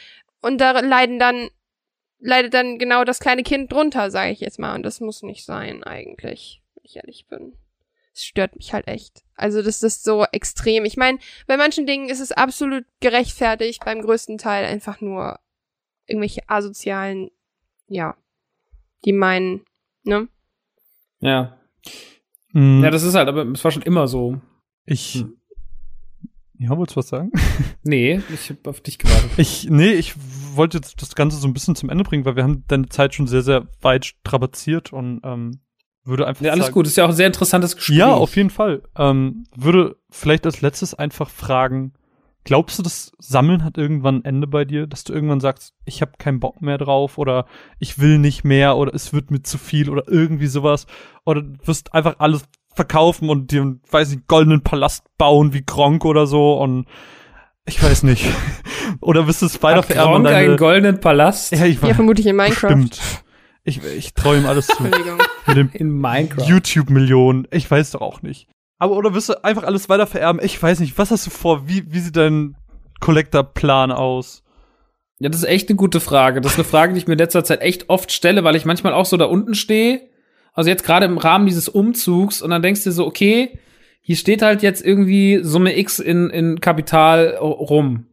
[0.41, 1.49] und da leiden dann
[2.21, 4.75] leidet dann genau das kleine Kind drunter, sage ich jetzt mal.
[4.75, 7.53] Und das muss nicht sein, eigentlich, wenn ich ehrlich bin.
[8.15, 9.23] Es stört mich halt echt.
[9.37, 10.85] Also das ist so extrem.
[10.85, 15.39] Ich meine, bei manchen Dingen ist es absolut gerechtfertigt, beim größten Teil einfach nur
[16.07, 17.31] irgendwelche asozialen,
[17.87, 18.17] ja,
[19.05, 19.65] die meinen,
[20.03, 20.29] ne?
[21.21, 21.59] Ja.
[22.53, 22.83] Mhm.
[22.83, 24.41] Ja, das ist halt, aber es war schon immer so.
[24.85, 25.15] ich.
[25.15, 25.38] Hm.
[26.59, 27.31] Ja, wolltest du was sagen?
[27.85, 29.31] Nee, ich hab auf dich gewartet.
[29.37, 30.15] Ich, nee, ich
[30.55, 33.15] wollte jetzt das Ganze so ein bisschen zum Ende bringen, weil wir haben deine Zeit
[33.15, 35.61] schon sehr, sehr weit strapaziert und ähm,
[36.05, 36.87] würde einfach Ja, alles sagen, gut.
[36.87, 37.99] Ist ja auch ein sehr interessantes Gespräch.
[37.99, 38.83] Ja, auf jeden Fall.
[38.97, 41.93] Ähm, würde vielleicht als letztes einfach fragen,
[42.45, 46.01] glaubst du, das Sammeln hat irgendwann ein Ende bei dir, dass du irgendwann sagst, ich
[46.03, 47.47] habe keinen Bock mehr drauf oder
[47.79, 50.87] ich will nicht mehr oder es wird mir zu viel oder irgendwie sowas
[51.25, 56.05] oder du wirst einfach alles verkaufen und dir, weiß nicht, goldenen Palast bauen wie Gronk
[56.05, 56.87] oder so und
[57.67, 58.25] ich weiß nicht.
[59.01, 61.89] oder wirst du es weiter Hat vererben Gronk deine- einen goldenen Palast Ja, ich Ja,
[61.89, 61.97] weiß.
[61.97, 62.69] vermutlich in Minecraft.
[62.71, 63.01] Stimmt.
[63.65, 64.83] Ich, ich traue ihm alles zu.
[64.83, 65.19] Entschuldigung.
[65.47, 66.47] Mit dem in Minecraft.
[66.49, 67.47] YouTube-Millionen.
[67.51, 68.49] Ich weiß doch auch nicht.
[68.79, 70.41] Aber oder wirst du einfach alles weiter vererben?
[70.43, 70.97] Ich weiß nicht.
[70.97, 71.69] Was hast du vor?
[71.69, 72.57] Wie, wie sieht dein
[73.01, 74.43] Collector-Plan aus?
[75.19, 76.41] Ja, das ist echt eine gute Frage.
[76.41, 78.65] Das ist eine Frage, die ich mir in letzter Zeit echt oft stelle, weil ich
[78.65, 80.08] manchmal auch so da unten stehe.
[80.59, 83.61] Also jetzt gerade im Rahmen dieses Umzugs und dann denkst du so, okay,
[84.01, 88.07] hier steht halt jetzt irgendwie Summe X in, in Kapital rum.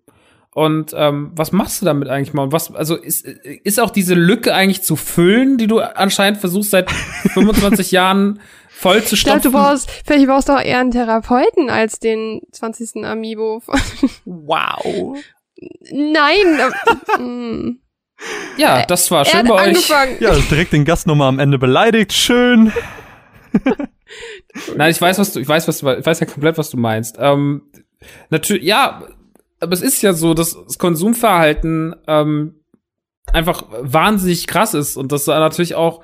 [0.53, 2.43] Und ähm, was machst du damit eigentlich mal?
[2.43, 6.69] Und was, also ist, ist auch diese Lücke eigentlich zu füllen, die du anscheinend versuchst
[6.69, 6.91] seit
[7.33, 8.39] 25 Jahren
[8.69, 9.51] voll zu Ich glaube, stopfen?
[9.51, 13.03] du brauchst, vielleicht brauchst du auch eher einen Therapeuten als den 20.
[13.05, 13.63] Amiibo.
[14.25, 15.17] Wow.
[15.91, 16.59] Nein.
[17.79, 17.84] äh.
[18.57, 19.61] Ja, das war er schön hat bei euch.
[19.61, 20.17] angefangen.
[20.19, 22.13] Ja, direkt den Gast nochmal am Ende beleidigt.
[22.13, 22.71] Schön.
[24.75, 26.77] Nein, ich weiß, was du, ich weiß, was du, ich weiß ja komplett, was du
[26.77, 27.17] meinst.
[27.19, 27.63] Ähm,
[28.29, 29.03] natürlich, ja,
[29.59, 32.55] aber es ist ja so, dass das Konsumverhalten ähm,
[33.31, 36.03] einfach wahnsinnig krass ist und dass da natürlich auch,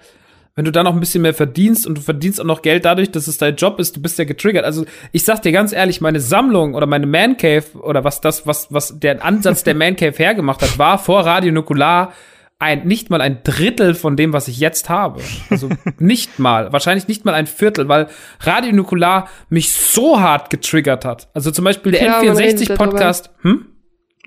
[0.55, 3.11] wenn du da noch ein bisschen mehr verdienst und du verdienst auch noch Geld dadurch,
[3.11, 4.65] dass es dein Job ist, du bist ja getriggert.
[4.65, 8.45] Also ich sag dir ganz ehrlich, meine Sammlung oder meine Man Cave oder was das,
[8.45, 12.13] was, was der Ansatz der Man Cave hergemacht hat, war vor Radio Nukular
[12.61, 15.21] ein, nicht mal ein Drittel von dem, was ich jetzt habe.
[15.49, 18.07] Also nicht mal, wahrscheinlich nicht mal ein Viertel, weil
[18.41, 21.29] Radio Nukular mich so hart getriggert hat.
[21.33, 23.31] Also zum Beispiel der redet N64-Podcast.
[23.41, 23.65] Hm?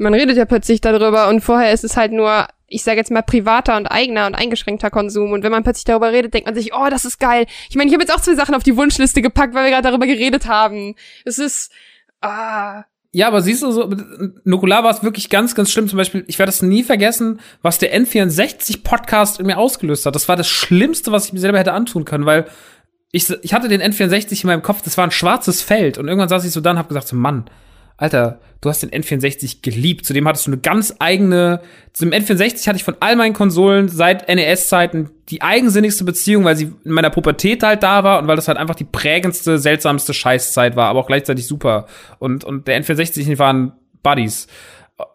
[0.01, 3.22] Man redet ja plötzlich darüber und vorher ist es halt nur, ich sage jetzt mal,
[3.22, 5.32] privater und eigener und eingeschränkter Konsum.
[5.32, 7.46] Und wenn man plötzlich darüber redet, denkt man sich, oh, das ist geil.
[7.70, 9.88] Ich meine, ich habe jetzt auch zwei Sachen auf die Wunschliste gepackt, weil wir gerade
[9.88, 10.96] darüber geredet haben.
[11.24, 11.70] Es ist,
[12.20, 13.88] ah, Ja, aber siehst du, so,
[14.42, 15.88] Nukular war es wirklich ganz, ganz schlimm.
[15.88, 20.16] Zum Beispiel, ich werde es nie vergessen, was der N64-Podcast in mir ausgelöst hat.
[20.16, 22.46] Das war das Schlimmste, was ich mir selber hätte antun können, weil
[23.12, 25.96] ich, ich hatte den N64 in meinem Kopf, das war ein schwarzes Feld.
[25.98, 27.44] Und irgendwann saß ich so da und hab gesagt, so, Mann,
[27.97, 30.05] Alter, du hast den N64 geliebt.
[30.05, 31.61] Zudem hattest du eine ganz eigene.
[31.93, 36.73] Zum N64 hatte ich von all meinen Konsolen seit NES-Zeiten die eigensinnigste Beziehung, weil sie
[36.85, 40.77] in meiner Pubertät halt da war und weil das halt einfach die prägendste, seltsamste Scheißzeit
[40.77, 41.87] war, aber auch gleichzeitig super.
[42.19, 43.73] Und, und der N64 waren
[44.03, 44.49] Buddies.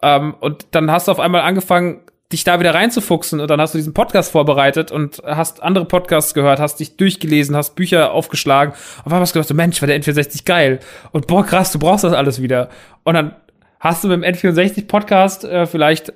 [0.02, 2.02] Ähm, und dann hast du auf einmal angefangen,
[2.32, 6.36] dich da wieder reinzufuchsen und dann hast du diesen Podcast vorbereitet und hast andere Podcasts
[6.36, 8.74] gehört, hast dich durchgelesen, hast Bücher aufgeschlagen.
[8.74, 10.80] Auf einmal hast du gedacht, Mensch, war der N64 geil.
[11.12, 12.70] Und boah, krass, du brauchst das alles wieder.
[13.04, 13.36] Und dann
[13.80, 16.14] hast du mit dem N64 Podcast äh, vielleicht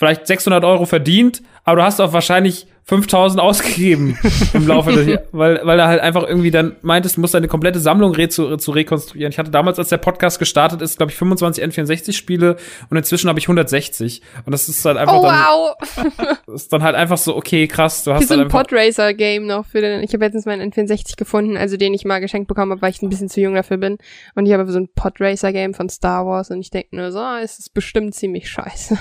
[0.00, 4.18] vielleicht 600 Euro verdient, aber du hast auch wahrscheinlich 5000 ausgegeben
[4.54, 7.48] im Laufe des Jahres, weil, weil er halt einfach irgendwie dann meintest, du musst deine
[7.48, 9.30] komplette Sammlung re zu, zu rekonstruieren.
[9.30, 12.56] Ich hatte damals, als der Podcast gestartet ist, glaube ich, 25 N64-Spiele
[12.88, 14.22] und inzwischen habe ich 160.
[14.46, 16.36] Und das ist halt einfach Oh, dann, wow.
[16.54, 18.48] ist dann halt einfach so, okay, krass, du hast so halt ein.
[18.48, 20.02] Podracer-Game noch für den.
[20.02, 23.02] Ich habe letztens meinen N64 gefunden, also den ich mal geschenkt bekommen habe, weil ich
[23.02, 23.98] ein bisschen zu jung dafür bin.
[24.34, 27.40] Und ich habe so ein Podracer-Game von Star Wars und ich denke nur so, ah,
[27.42, 28.96] es ist bestimmt ziemlich scheiße.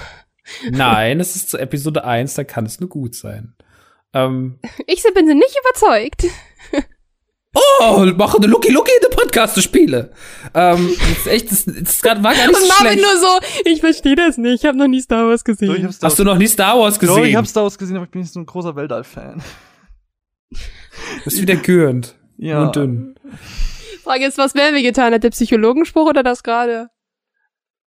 [0.72, 3.56] Nein, es ist zu Episode 1, da kann es nur gut sein.
[4.14, 6.26] Ähm, Ich bin sie nicht überzeugt.
[7.82, 10.12] oh, mach eine Lucky Lucky in der Podcast-Spiele.
[10.54, 13.02] Ähm, das ist echt, das, das war gar nicht Und so Marvin schlecht.
[13.02, 15.84] nur so, ich verstehe das nicht, ich habe noch nie Star Wars Doch, ich gesehen.
[15.86, 17.26] hab Star Hast du noch nie Star Wars Doch, gesehen?
[17.26, 19.42] ich hab Star Wars gesehen, aber ich bin nicht so ein großer Weltall-Fan.
[21.26, 22.64] Das ist wieder gürend Ja.
[22.64, 23.16] und dünn.
[24.04, 25.14] Frage ist, was wäre mir getan?
[25.14, 26.90] Hat der Psychologenspruch oder das gerade?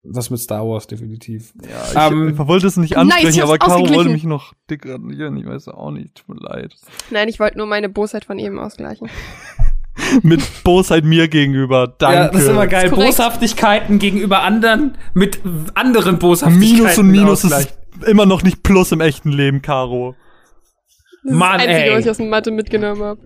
[0.03, 1.53] Das mit Star Wars definitiv.
[1.63, 4.55] Ja, ich, Ähm, ich wollte es nicht Nice, ansprechen, hab's aber Caro wollte mich noch
[4.71, 5.37] degradieren.
[5.37, 6.75] Ich weiß auch nicht, tut mir leid.
[7.11, 9.11] Nein, ich wollte nur meine Bosheit von eben ausgleichen.
[10.23, 11.95] Mit Bosheit mir gegenüber.
[11.99, 12.17] Danke.
[12.17, 12.87] Ja, das ist immer geil.
[12.87, 12.95] Ist.
[12.95, 15.41] Boshaftigkeiten gegenüber anderen mit
[15.75, 16.77] anderen Boshaftigkeiten.
[16.79, 17.75] Minus und Minus ist
[18.07, 20.15] immer noch nicht Plus im echten Leben, Caro.
[21.25, 21.97] Das Mann, ist das Einzige, ey.
[21.97, 23.21] was ich aus dem Mathe mitgenommen habe.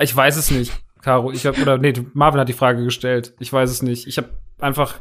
[0.00, 0.72] Ich weiß es nicht,
[1.02, 1.30] Caro.
[1.30, 3.34] Ich hab, oder nee, Marvin hat die Frage gestellt.
[3.38, 4.08] Ich weiß es nicht.
[4.08, 4.30] Ich habe
[4.62, 4.98] einfach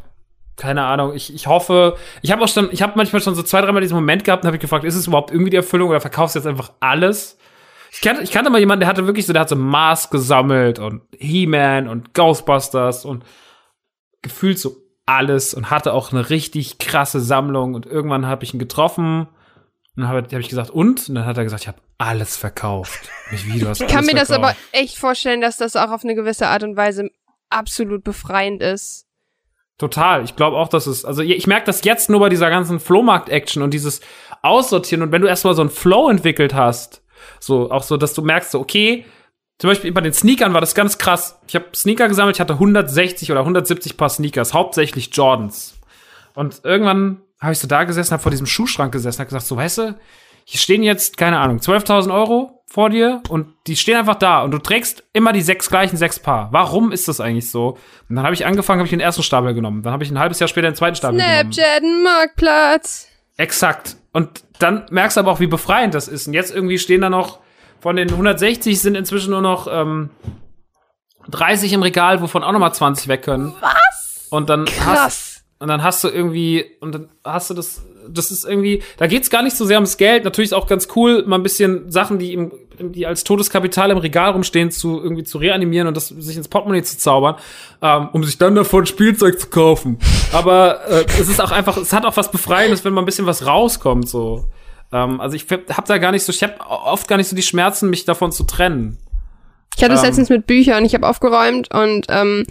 [0.59, 1.15] keine Ahnung.
[1.15, 3.95] Ich, ich hoffe, ich habe auch schon, ich habe manchmal schon so zwei, dreimal diesen
[3.95, 6.39] Moment gehabt und habe ich gefragt, ist es überhaupt irgendwie die Erfüllung oder verkaufst du
[6.39, 7.37] jetzt einfach alles?
[7.91, 10.77] Ich kannte, ich kannte mal jemanden, der hatte wirklich so, der hat so Mars gesammelt
[10.77, 13.23] und He-Man und Ghostbusters und
[14.21, 14.75] gefühlt so
[15.05, 19.27] alles und hatte auch eine richtig krasse Sammlung und irgendwann habe ich ihn getroffen
[19.95, 21.09] und habe hab ich gesagt, und?
[21.09, 23.09] Und dann hat er gesagt, ich habe alles verkauft.
[23.31, 24.55] Nicht wie, du hast Ich kann mir das verkauft.
[24.71, 27.09] aber echt vorstellen, dass das auch auf eine gewisse Art und Weise
[27.49, 29.08] absolut befreiend ist.
[29.79, 30.25] Total.
[30.25, 33.63] Ich glaube auch, dass es, also ich merke das jetzt nur bei dieser ganzen Flohmarkt-Action
[33.63, 34.01] und dieses
[34.41, 37.01] Aussortieren und wenn du erstmal so einen Flow entwickelt hast,
[37.39, 39.05] so auch so, dass du merkst, so, okay,
[39.57, 41.39] zum Beispiel bei den Sneakern war das ganz krass.
[41.47, 45.79] Ich habe Sneaker gesammelt, ich hatte 160 oder 170 Paar Sneakers, hauptsächlich Jordans.
[46.35, 49.55] Und irgendwann habe ich so da gesessen, habe vor diesem Schuhschrank gesessen, habe gesagt, so,
[49.55, 49.95] weißt du,
[50.45, 54.51] hier stehen jetzt, keine Ahnung, 12.000 Euro vor dir und die stehen einfach da und
[54.51, 56.49] du trägst immer die sechs gleichen sechs Paar.
[56.51, 57.77] Warum ist das eigentlich so?
[58.09, 59.81] Und dann habe ich angefangen, habe ich den ersten Stapel genommen.
[59.81, 61.51] Dann habe ich ein halbes Jahr später den zweiten Stapel genommen.
[61.51, 63.07] Snapchat, Marktplatz.
[63.37, 63.95] Exakt.
[64.11, 66.27] Und dann merkst du aber auch, wie befreiend das ist.
[66.27, 67.39] Und jetzt irgendwie stehen da noch,
[67.79, 70.09] von den 160 sind inzwischen nur noch ähm,
[71.29, 73.53] 30 im Regal, wovon auch nochmal 20 weg können.
[73.61, 74.27] Was?
[74.29, 75.43] Und dann hast, Krass.
[75.59, 77.81] und dann hast du irgendwie, und dann hast du das,
[78.13, 80.23] das ist irgendwie, da geht's gar nicht so sehr ums Geld.
[80.23, 83.97] Natürlich ist auch ganz cool, mal ein bisschen Sachen, die im, die als Todeskapital im
[83.97, 87.35] Regal rumstehen, zu irgendwie zu reanimieren und das sich ins Portemonnaie zu zaubern,
[87.81, 89.99] ähm, um sich dann davon Spielzeug zu kaufen.
[90.31, 93.25] Aber äh, es ist auch einfach, es hat auch was Befreiendes, wenn mal ein bisschen
[93.25, 94.45] was rauskommt, so.
[94.91, 97.43] Ähm, also ich hab da gar nicht so, ich hab oft gar nicht so die
[97.43, 98.97] Schmerzen, mich davon zu trennen.
[99.75, 100.07] Ich hatte es Ähm.
[100.07, 102.45] letztens mit Büchern, ich habe aufgeräumt und ähm,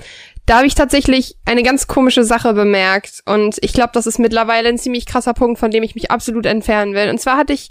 [0.48, 3.22] da habe ich tatsächlich eine ganz komische Sache bemerkt.
[3.26, 6.46] Und ich glaube, das ist mittlerweile ein ziemlich krasser Punkt, von dem ich mich absolut
[6.46, 7.10] entfernen will.
[7.10, 7.68] Und zwar hatte ich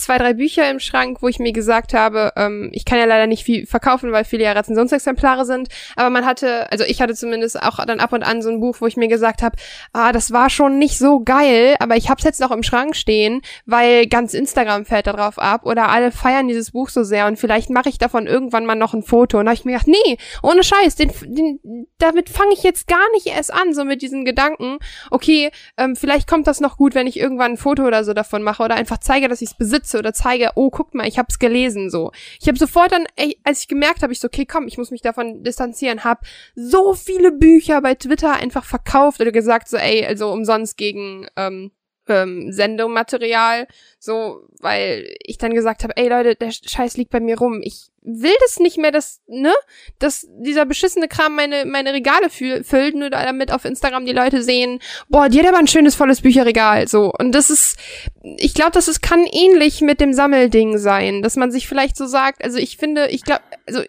[0.00, 3.26] zwei, drei Bücher im Schrank, wo ich mir gesagt habe, ähm, ich kann ja leider
[3.26, 5.68] nicht viel verkaufen, weil viele ja Rezensionsexemplare sind.
[5.96, 8.76] Aber man hatte, also ich hatte zumindest auch dann ab und an so ein Buch,
[8.80, 9.56] wo ich mir gesagt habe,
[9.92, 12.96] ah, das war schon nicht so geil, aber ich habe es jetzt noch im Schrank
[12.96, 17.26] stehen, weil ganz Instagram fällt da drauf ab oder alle feiern dieses Buch so sehr
[17.26, 19.38] und vielleicht mache ich davon irgendwann mal noch ein Foto.
[19.38, 22.86] Und da habe ich mir gedacht, nee, ohne Scheiß, den, den, damit fange ich jetzt
[22.86, 24.78] gar nicht erst an, so mit diesen Gedanken,
[25.10, 28.42] okay, ähm, vielleicht kommt das noch gut, wenn ich irgendwann ein Foto oder so davon
[28.42, 31.28] mache oder einfach zeige, dass ich es besitze oder zeige, oh, guck mal, ich habe
[31.30, 32.12] es gelesen, so.
[32.40, 33.06] Ich habe sofort dann,
[33.44, 36.20] als ich gemerkt habe, ich so, okay, komm, ich muss mich davon distanzieren, habe
[36.54, 41.70] so viele Bücher bei Twitter einfach verkauft oder gesagt, so, ey, also umsonst gegen, ähm,
[42.10, 43.66] ähm, Sendematerial,
[43.98, 47.60] so, weil ich dann gesagt habe, ey Leute, der Scheiß liegt bei mir rum.
[47.62, 49.52] Ich will das nicht mehr, dass, ne,
[49.98, 54.42] dass dieser beschissene Kram meine, meine Regale fü füllt, nur damit auf Instagram die Leute
[54.42, 57.12] sehen, boah, die hat aber ein schönes, volles Bücherregal, so.
[57.18, 57.78] Und das ist,
[58.22, 62.06] ich glaube, das ist, kann ähnlich mit dem Sammelding sein, dass man sich vielleicht so
[62.06, 63.82] sagt, also ich finde, ich glaube, also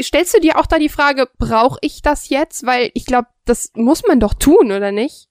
[0.00, 2.66] stellst du dir auch da die Frage, brauche ich das jetzt?
[2.66, 5.28] Weil ich glaube, das muss man doch tun, oder nicht?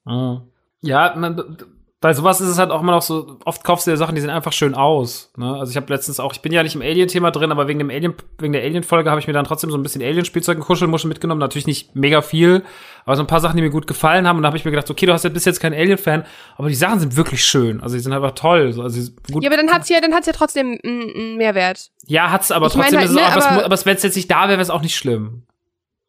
[0.81, 1.57] Ja, man,
[2.05, 4.21] bei sowas ist es halt auch immer noch so, oft kaufst du dir Sachen, die
[4.21, 5.31] sehen einfach schön aus.
[5.37, 5.55] Ne?
[5.57, 7.89] Also ich habe letztens auch, ich bin ja nicht im Alien-Thema drin, aber wegen dem
[7.89, 11.07] Alien, wegen der Alien-Folge habe ich mir dann trotzdem so ein bisschen Alien-Spielzeug und Kuschelmuschel
[11.07, 11.39] mitgenommen.
[11.39, 12.61] Natürlich nicht mega viel,
[13.05, 14.37] aber so ein paar Sachen, die mir gut gefallen haben.
[14.37, 16.25] Und da habe ich mir gedacht, okay, du hast ja bis jetzt kein Alien-Fan,
[16.57, 17.81] aber die Sachen sind wirklich schön.
[17.81, 18.75] Also die sind einfach toll.
[18.79, 19.43] Also gut.
[19.43, 21.89] Ja, aber dann hat's ja, dann hat's ja trotzdem einen Mehrwert.
[22.05, 23.85] Ja, hat's, aber Ich trotzdem meine ist es halt, auch, ne, aber, aber- es- aber
[23.89, 25.41] wenn es jetzt nicht da wäre, wäre es auch nicht schlimm.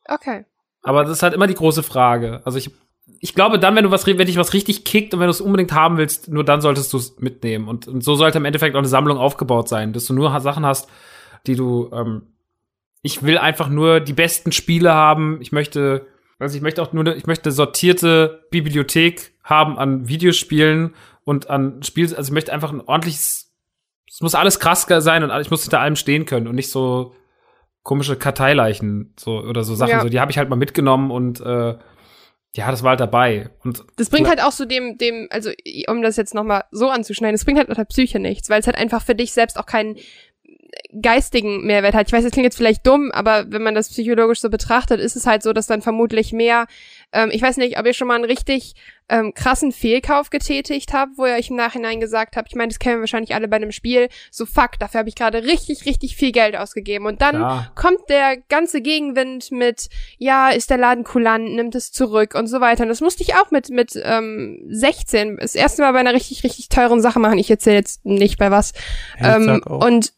[0.08, 0.44] Okay.
[0.82, 2.42] Aber das ist halt immer die große Frage.
[2.44, 2.70] Also ich,
[3.26, 5.40] ich glaube dann, wenn du was, wenn dich was richtig kickt und wenn du es
[5.40, 7.66] unbedingt haben willst, nur dann solltest du es mitnehmen.
[7.66, 10.64] Und, und so sollte im Endeffekt auch eine Sammlung aufgebaut sein, dass du nur Sachen
[10.64, 10.88] hast,
[11.48, 12.22] die du, ähm,
[13.02, 15.38] ich will einfach nur die besten Spiele haben.
[15.40, 16.06] Ich möchte,
[16.38, 20.94] also ich möchte auch nur, eine- ich möchte sortierte Bibliothek haben an Videospielen
[21.24, 23.52] und an Spiel, also ich möchte einfach ein ordentliches,
[24.08, 27.14] es muss alles krass sein und ich muss hinter allem stehen können und nicht so
[27.82, 30.00] komische Karteileichen so oder so Sachen Ja.
[30.00, 31.74] so die habe ich halt mal mitgenommen und äh,
[32.56, 33.50] ja das war halt dabei.
[33.62, 35.50] Und Das bringt halt auch so dem, dem, also
[35.88, 38.66] um das jetzt nochmal so anzuschneiden, das bringt halt auch der Psyche nichts, weil es
[38.66, 39.96] halt einfach für dich selbst auch keinen
[41.00, 42.06] geistigen Mehrwert hat.
[42.06, 45.16] Ich weiß, das klingt jetzt vielleicht dumm, aber wenn man das psychologisch so betrachtet, ist
[45.16, 46.66] es halt so, dass dann vermutlich mehr,
[47.12, 48.74] ähm, ich weiß nicht, ob ihr schon mal einen richtig
[49.08, 52.78] ähm, krassen Fehlkauf getätigt habt, wo ihr euch im Nachhinein gesagt habt, ich meine, das
[52.80, 56.16] kennen wir wahrscheinlich alle bei einem Spiel, so fuck, dafür habe ich gerade richtig, richtig
[56.16, 57.06] viel Geld ausgegeben.
[57.06, 57.70] Und dann Ja.
[57.76, 59.88] kommt der ganze Gegenwind mit,
[60.18, 62.82] ja, ist der Laden kulant, nimmt es zurück und so weiter.
[62.82, 66.42] Und das musste ich auch mit, mit ähm, 16 das erste Mal bei einer richtig,
[66.42, 67.38] richtig teuren Sache machen.
[67.38, 68.72] Ich erzähle jetzt nicht bei was.
[69.16, 70.12] Hey, ähm, und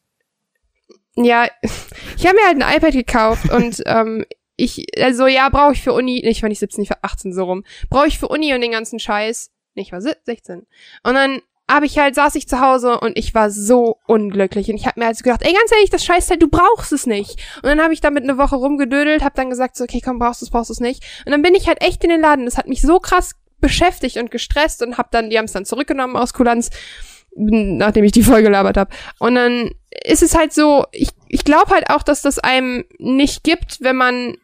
[1.24, 1.46] ja,
[2.16, 4.24] ich habe mir halt ein iPad gekauft und ähm,
[4.56, 7.32] ich, also ja, brauche ich für Uni, nee, ich war nicht 17, ich war 18
[7.32, 10.66] so rum, brauche ich für Uni und den ganzen Scheiß, nee, ich war si- 16.
[11.04, 11.40] Und dann
[11.70, 14.70] habe ich halt, saß ich zu Hause und ich war so unglücklich.
[14.70, 17.38] Und ich habe mir also gedacht, ey, ganz ehrlich, das Scheißteil, du brauchst es nicht.
[17.56, 20.40] Und dann habe ich damit eine Woche rumgedödelt, habe dann gesagt, so, okay, komm, brauchst
[20.40, 21.04] du es, brauchst du es nicht.
[21.26, 22.46] Und dann bin ich halt echt in den Laden.
[22.46, 25.66] Das hat mich so krass beschäftigt und gestresst und habe dann, die haben es dann
[25.66, 26.70] zurückgenommen aus Kulanz,
[27.36, 28.90] nachdem ich die voll gelabert habe.
[29.18, 29.70] Und dann
[30.04, 33.96] ist es halt so, ich, ich glaube halt auch, dass das einem nicht gibt, wenn
[33.96, 34.36] man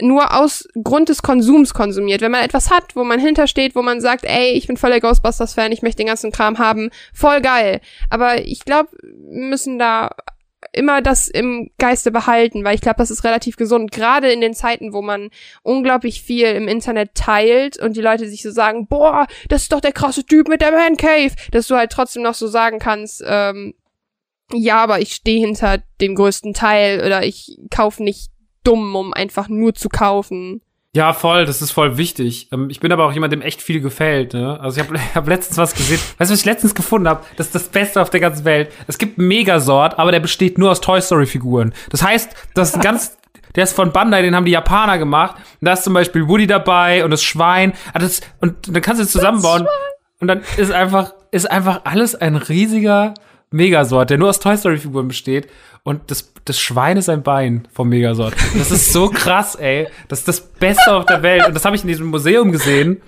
[0.00, 2.20] nur aus Grund des Konsums konsumiert.
[2.20, 5.00] Wenn man etwas hat, wo man hintersteht, wo man sagt, ey, ich bin voll der
[5.00, 7.80] Ghostbusters-Fan, ich möchte den ganzen Kram haben, voll geil.
[8.10, 10.10] Aber ich glaube, wir müssen da
[10.72, 14.54] immer das im Geiste behalten, weil ich glaube, das ist relativ gesund, gerade in den
[14.54, 15.30] Zeiten, wo man
[15.62, 19.80] unglaublich viel im Internet teilt und die Leute sich so sagen, boah, das ist doch
[19.80, 23.22] der krasse Typ mit der Man Cave, dass du halt trotzdem noch so sagen kannst,
[23.24, 23.74] ähm,
[24.52, 28.30] ja, aber ich stehe hinter dem größten Teil oder ich kaufe nicht
[28.62, 30.60] dumm, um einfach nur zu kaufen.
[30.94, 32.48] Ja, voll, das ist voll wichtig.
[32.52, 34.32] Ähm, Ich bin aber auch jemand, dem echt viel gefällt.
[34.32, 34.60] Ne?
[34.60, 35.98] Also ich habe hab letztens was gesehen.
[36.18, 37.24] Weißt du, was ich letztens gefunden habe?
[37.36, 38.70] Das ist das Beste auf der ganzen Welt.
[38.86, 41.74] Es gibt einen Megasort, aber der besteht nur aus Toy Story Figuren.
[41.90, 43.16] Das heißt, das ist ein ganz
[43.56, 45.36] der ist von Bandai, den haben die Japaner gemacht.
[45.60, 47.72] Und da ist zum Beispiel Woody dabei und das Schwein.
[47.92, 49.66] Ah, das, und dann kannst du es zusammenbauen.
[50.20, 53.14] Und dann ist einfach, ist einfach alles ein riesiger
[53.54, 55.48] Megasort, der nur aus Toy Story Figuren besteht.
[55.84, 58.34] Und das, das Schwein ist ein Bein vom Megasort.
[58.58, 59.86] Das ist so krass, ey.
[60.08, 61.46] Das ist das Beste auf der Welt.
[61.46, 63.00] Und das habe ich in diesem Museum gesehen.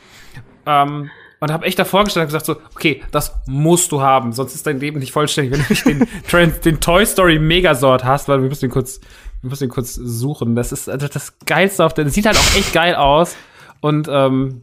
[0.66, 1.10] Ähm,
[1.40, 4.66] und habe echt davor gestanden und gesagt so, okay, das musst du haben, sonst ist
[4.66, 8.40] dein Leben nicht vollständig, wenn du nicht den, Trans den Toy Story Megasort hast, weil
[8.40, 9.01] wir müssen den kurz,
[9.43, 10.56] wir müssen den kurz suchen.
[10.56, 13.36] Das ist also das geilste auf der, das sieht halt auch echt geil aus
[13.81, 14.62] und ähm,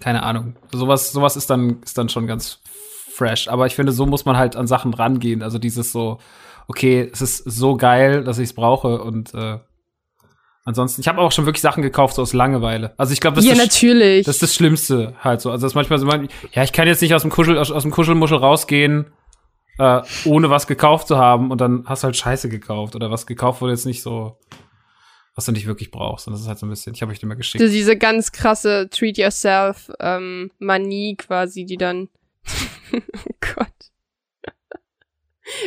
[0.00, 2.61] keine Ahnung, sowas, sowas ist dann, ist dann schon ganz
[3.22, 3.48] fresh.
[3.48, 5.42] Aber ich finde, so muss man halt an Sachen rangehen.
[5.42, 6.18] Also dieses so,
[6.68, 9.58] okay, es ist so geil, dass ich es brauche und äh,
[10.64, 12.94] ansonsten, ich habe auch schon wirklich Sachen gekauft so aus Langeweile.
[12.96, 14.26] Also ich glaube, das ja, ist das natürlich.
[14.26, 15.50] das ist das Schlimmste halt so.
[15.50, 17.70] Also das ist manchmal so, man, ja, ich kann jetzt nicht aus dem Kuschel, aus,
[17.70, 19.06] aus dem Kuschelmuschel rausgehen,
[19.78, 23.26] äh, ohne was gekauft zu haben und dann hast du halt Scheiße gekauft oder was
[23.26, 24.38] gekauft wurde jetzt nicht so,
[25.34, 26.26] was du nicht wirklich brauchst.
[26.26, 27.62] Und das ist halt so ein bisschen, ich habe euch mal geschickt.
[27.62, 30.50] Diese ganz krasse Treat Yourself ähm,
[31.18, 32.08] quasi, die dann.
[32.92, 33.68] oh Gott.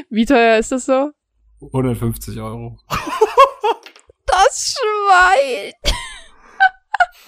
[0.10, 1.12] Wie teuer ist das so?
[1.62, 2.78] 150 Euro.
[4.26, 5.74] Das Schwein.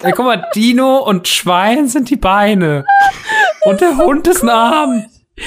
[0.00, 2.84] Ey, guck mal, Dino und Schwein sind die Beine.
[3.64, 5.06] Und der Hund ist ein Arm.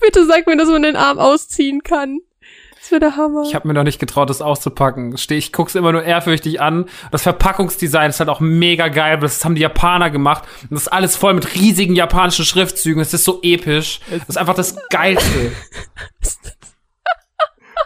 [0.00, 2.20] Bitte sag mir, dass man den Arm ausziehen kann.
[2.90, 3.44] Das wäre der Hammer.
[3.46, 5.16] Ich habe mir noch nicht getraut, das auszupacken.
[5.16, 6.86] Steh, ich guck's immer nur ehrfürchtig an.
[7.12, 9.16] Das Verpackungsdesign ist halt auch mega geil.
[9.20, 10.42] Das haben die Japaner gemacht.
[10.62, 13.00] Und das ist alles voll mit riesigen japanischen Schriftzügen.
[13.00, 14.00] Es ist so episch.
[14.10, 15.52] Das ist einfach das Geilste.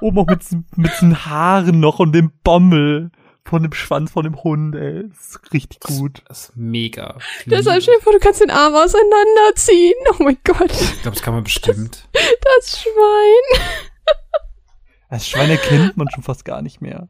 [0.01, 0.40] Oben auch mit,
[0.76, 3.10] mit den Haaren noch und dem Bommel
[3.44, 5.06] von dem Schwanz von dem Hund, ey.
[5.06, 6.22] Das ist richtig gut.
[6.28, 7.18] Das ist mega.
[7.44, 9.93] Deshalb stell dir vor, du kannst den Arm auseinanderziehen.
[10.18, 10.70] Oh mein Gott.
[10.70, 12.09] Ich glaube, das kann man bestimmt.
[12.14, 13.93] Das Schwein.
[15.15, 17.09] Das Schwein erkennt man schon fast gar nicht mehr.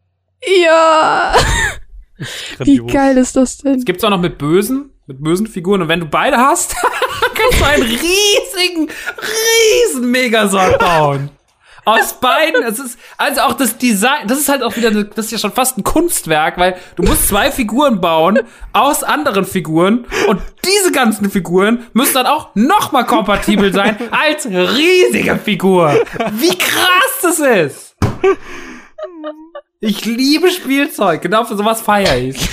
[0.63, 1.35] Ja.
[2.59, 3.79] Wie geil ist das denn?
[3.79, 5.83] Es gibt's auch noch mit bösen, mit bösen Figuren.
[5.83, 6.77] Und wenn du beide hast,
[7.35, 8.89] kannst du einen riesigen,
[9.91, 11.31] riesen Megasort bauen.
[11.87, 15.27] Aus beiden, es ist, also auch das Design, das ist halt auch wieder, eine- das
[15.27, 18.39] ist ja schon fast ein Kunstwerk, weil du musst zwei Figuren bauen
[18.73, 25.37] aus anderen Figuren und diese ganzen Figuren müssen dann auch nochmal kompatibel sein als riesige
[25.37, 25.93] Figur.
[26.33, 27.94] Wie krass das ist!
[29.81, 32.49] Ich liebe Spielzeug, genau für sowas feiere ich.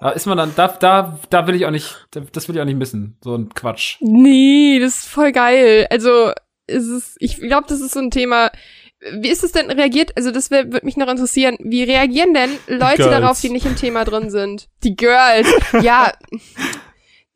[0.00, 2.66] Da ist man dann, da, da, da will ich auch nicht, das will ich auch
[2.66, 3.16] nicht missen.
[3.22, 3.96] So ein Quatsch.
[4.00, 5.86] Nee, das ist voll geil.
[5.90, 6.32] Also,
[6.66, 8.50] es ist, ich glaube, das ist so ein Thema.
[9.20, 10.12] Wie ist es denn reagiert?
[10.16, 11.56] Also, das würde mich noch interessieren.
[11.60, 13.10] Wie reagieren denn Leute Girls.
[13.10, 14.68] darauf, die nicht im Thema drin sind?
[14.82, 15.48] Die Girls.
[15.82, 16.12] Ja.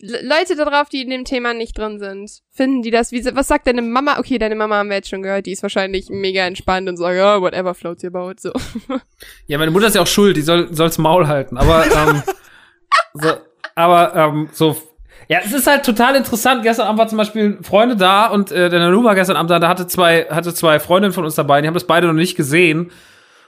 [0.06, 2.30] Le- Leute darauf, die in dem Thema nicht drin sind.
[2.52, 3.10] Finden die das?
[3.12, 4.18] Wie, was sagt deine Mama?
[4.18, 5.46] Okay, deine Mama haben wir jetzt schon gehört.
[5.46, 8.40] Die ist wahrscheinlich mega entspannt und sagt, ja, whatever floats your boat.
[8.40, 8.52] So.
[9.46, 11.56] Ja, meine Mutter ist ja auch schuld, die soll, soll's Maul halten.
[11.56, 12.22] Aber, ähm,
[13.14, 13.30] so,
[13.74, 14.76] aber, ähm, so,
[15.28, 16.62] ja, es ist halt total interessant.
[16.62, 19.58] Gestern Abend war zum Beispiel Freunde da und äh, der Nanu war gestern Abend da,
[19.58, 22.36] da hatte zwei, hatte zwei Freundinnen von uns dabei, die haben das beide noch nicht
[22.36, 22.90] gesehen.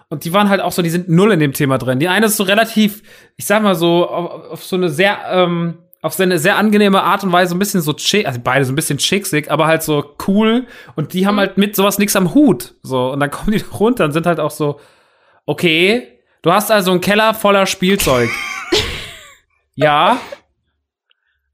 [0.09, 1.99] Und die waren halt auch so, die sind null in dem Thema drin.
[1.99, 3.03] Die eine ist so relativ,
[3.37, 7.03] ich sag mal so, auf, auf so eine sehr, ähm, auf so eine sehr angenehme
[7.03, 9.83] Art und Weise ein bisschen so chick, also beide so ein bisschen chicksig, aber halt
[9.83, 10.67] so cool.
[10.95, 12.75] Und die haben halt mit sowas nix am Hut.
[12.83, 14.81] So, und dann kommen die runter und sind halt auch so,
[15.47, 18.31] okay, du hast also einen Keller voller Spielzeug.
[19.75, 20.19] ja.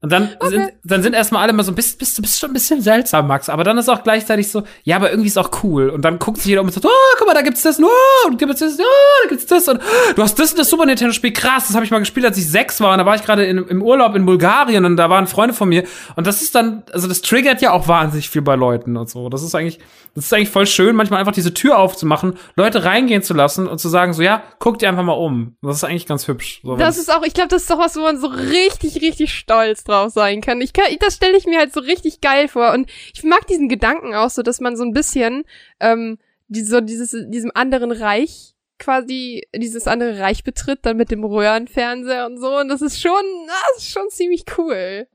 [0.03, 2.53] Und dann sind, dann sind erstmal alle mal so, bist, bist, du bist schon ein
[2.53, 3.47] bisschen seltsam, Max.
[3.47, 5.89] Aber dann ist auch gleichzeitig so, ja, aber irgendwie ist auch cool.
[5.89, 8.27] Und dann guckt sich jeder um und sagt, oh, guck mal, da gibt's das, oh,
[8.27, 9.65] und gibt's das, oh, da gibt's das.
[9.69, 12.25] Und oh, du hast das und das Super Nintendo-Spiel, krass, das habe ich mal gespielt,
[12.25, 12.91] als ich sechs war.
[12.91, 15.85] Und da war ich gerade im Urlaub in Bulgarien und da waren Freunde von mir.
[16.17, 19.29] Und das ist dann, also das triggert ja auch wahnsinnig viel bei Leuten und so.
[19.29, 19.79] Das ist eigentlich,
[20.15, 23.77] das ist eigentlich voll schön, manchmal einfach diese Tür aufzumachen, Leute reingehen zu lassen und
[23.77, 25.55] zu sagen, so, ja, guck dir einfach mal um.
[25.61, 26.59] Das ist eigentlich ganz hübsch.
[26.61, 29.33] So, Das ist auch, ich glaube, das ist doch was, wo man so richtig, richtig
[29.33, 30.61] stolz drauf sein kann.
[30.61, 32.71] Ich kann, das stelle ich mir halt so richtig geil vor.
[32.73, 35.43] Und ich mag diesen Gedanken auch so, dass man so ein bisschen
[35.79, 36.17] ähm,
[36.47, 42.25] die, so dieses, diesem anderen Reich quasi dieses andere Reich betritt, dann mit dem Röhrenfernseher
[42.25, 42.57] und so.
[42.59, 45.07] Und das ist schon, das ist schon ziemlich cool.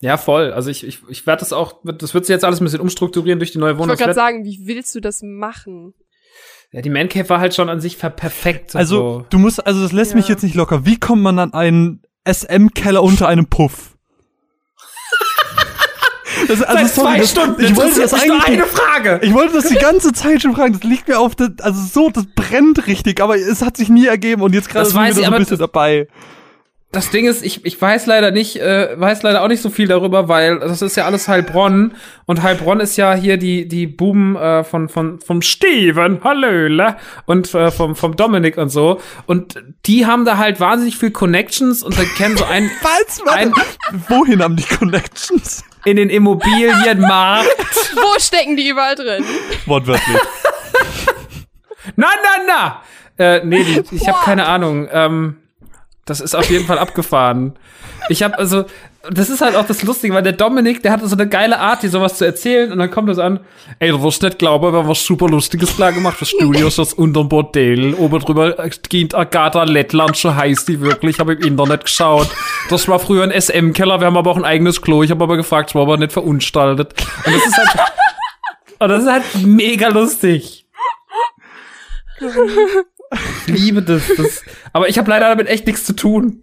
[0.00, 0.52] Ja, voll.
[0.52, 3.38] Also ich, ich, ich werde das auch, das wird sich jetzt alles ein bisschen umstrukturieren
[3.38, 3.90] durch die neue Ich Wohnung.
[3.90, 5.94] wollte Das gerade sagen, wie willst du das machen?
[6.72, 8.74] Ja, die Man Cave war halt schon an sich perfekt.
[8.74, 9.26] Also, so.
[9.30, 10.34] du musst, also das lässt mich Ja.
[10.34, 10.84] jetzt nicht locker.
[10.86, 13.95] Wie kommt man an einen SM-Keller unter einem Puff?
[16.48, 19.20] Das, also, sorry, das, ich wollte das ist nur eigentlich, eine Frage.
[19.22, 20.74] ich wollte das die ganze Zeit schon fragen.
[20.74, 24.06] Das liegt mir auf der, also so, das brennt richtig, aber es hat sich nie
[24.06, 26.08] ergeben und jetzt gerade sind wir ich, so ein bisschen dabei.
[26.96, 29.86] Das Ding ist, ich, ich weiß leider nicht, äh, weiß leider auch nicht so viel
[29.86, 31.94] darüber, weil das ist ja alles Heilbronn
[32.24, 36.96] und Heilbronn ist ja hier die die Buben äh, von von vom Steven, Hallöle
[37.26, 41.82] und äh, vom vom Dominik und so und die haben da halt wahnsinnig viel Connections
[41.82, 43.20] und dann kennen so einen Was?
[43.34, 43.52] Ein-
[44.08, 45.64] Wohin haben die Connections?
[45.84, 47.46] in den Immobilienmarkt.
[47.94, 49.22] Wo stecken die überall drin?
[49.66, 50.16] Wortwörtlich.
[51.94, 52.82] Na, na, na!
[53.18, 54.88] Äh, nee, die, ich habe keine Ahnung.
[54.90, 55.36] Ähm,
[56.06, 57.58] das ist auf jeden Fall abgefahren.
[58.08, 58.64] Ich habe also,
[59.10, 61.82] das ist halt auch das Lustige, weil der Dominik, der hatte so eine geile Art,
[61.82, 63.40] dir sowas zu erzählen und dann kommt das an,
[63.80, 66.16] ey, du wirst nicht glauben, wir haben was super Lustiges klar gemacht.
[66.20, 67.94] Das Studio ist das unterm Bordell.
[67.94, 68.54] Oben drüber
[68.88, 71.18] geht Agatha Lettland, so heißt die wirklich.
[71.18, 72.28] habe im Internet geschaut.
[72.70, 75.02] Das war früher ein SM-Keller, wir haben aber auch ein eigenes Klo.
[75.02, 76.94] Ich habe aber gefragt, es war aber nicht verunstaltet.
[77.24, 77.90] Und das ist halt,
[78.78, 80.66] und das ist halt mega lustig.
[83.46, 84.02] Ich liebe das.
[84.16, 86.42] das aber ich habe leider damit echt nichts zu tun.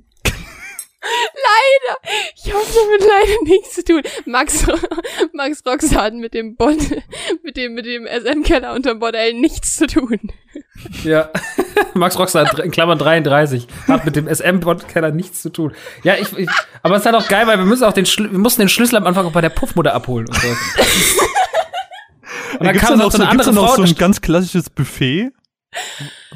[1.04, 1.98] Leider.
[2.38, 4.02] Ich habe damit leider nichts zu tun.
[4.26, 4.66] Max,
[5.34, 6.95] Max Roxanne mit dem Bond,
[7.44, 10.20] mit dem, mit dem SM-Keller unterm Bordell nichts zu tun.
[11.04, 11.30] Ja.
[11.94, 15.74] Max Rockstar in Klammern 33 hat mit dem SM-Keller nichts zu tun.
[16.04, 16.50] Ja, ich, ich
[16.82, 18.70] aber es ist halt auch geil, weil wir müssen auch den Schlü wir mussten den
[18.70, 20.48] Schlüssel am Anfang auch bei der Puffmutter abholen und so.
[22.54, 23.76] Und Da dann gibt's kam dann noch auch so eine andere auch Frau.
[23.78, 25.32] so ein ganz klassisches Buffet.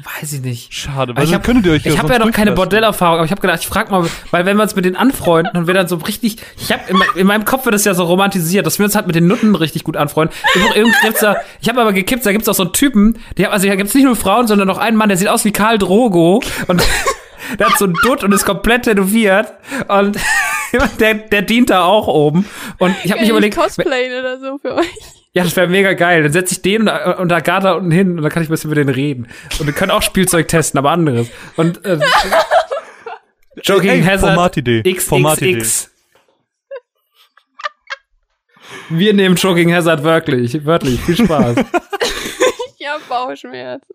[0.02, 0.72] Weiß ich nicht.
[0.72, 2.52] Schade, Aber ich habe könntet ihr euch ich hab sonst ja noch keine.
[2.52, 5.56] Bordellerfahrung, aber ich habe gedacht, ich frag mal, weil wenn wir uns mit denen anfreunden
[5.56, 8.04] und wir dann so richtig, ich habe in, in meinem Kopf wird das ja so
[8.04, 10.36] romantisiert, dass wir uns halt mit den Nutten richtig gut anfreunden.
[10.74, 13.66] Irgendwie gibt's da, ich habe aber gekippt, da gibt's auch so einen Typen, der also
[13.66, 16.42] da gibt's nicht nur Frauen, sondern noch einen Mann, der sieht aus wie Karl Drogo
[16.66, 16.82] und
[17.58, 19.52] der hat so einen Dutt und ist komplett tätowiert
[19.88, 20.16] und
[21.00, 22.44] der, der dient da auch oben
[22.78, 25.17] und ich habe mich überlegt, Cosplayen oder so für euch.
[25.38, 26.24] Ja, das wäre mega geil.
[26.24, 28.70] Dann setze ich den und, und Agatha unten hin und dann kann ich ein bisschen
[28.70, 29.28] mit denen reden.
[29.60, 31.28] Und wir können auch Spielzeug testen, aber anderes.
[31.56, 31.98] Und äh,
[33.62, 34.94] Joking Ey, Hazard Formatidee.
[34.98, 35.58] Formatidee.
[35.60, 35.90] XXX.
[38.90, 41.00] Wir nehmen Joking Hazard wirklich, wörtlich.
[41.00, 41.56] Viel Spaß.
[42.80, 43.92] Ich hab Bauchschmerzen.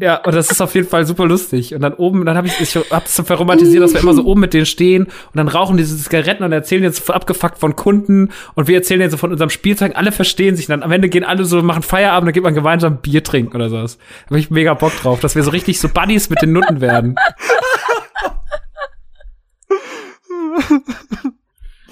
[0.00, 1.74] Ja, und das ist auf jeden Fall super lustig.
[1.74, 4.24] Und dann oben, dann habe ich, ich hab das so verromantisiert, dass wir immer so
[4.24, 8.30] oben mit denen stehen und dann rauchen diese Zigaretten und erzählen jetzt abgefuckt von Kunden
[8.54, 9.92] und wir erzählen jetzt so von unserem Spielzeug.
[9.96, 10.66] Alle verstehen sich.
[10.68, 13.54] Und dann am Ende gehen alle so, machen Feierabend, dann geht man gemeinsam Bier trinken
[13.54, 13.98] oder sowas.
[14.28, 16.80] Da hab ich mega Bock drauf, dass wir so richtig so Buddies mit den Nutten
[16.80, 17.16] werden.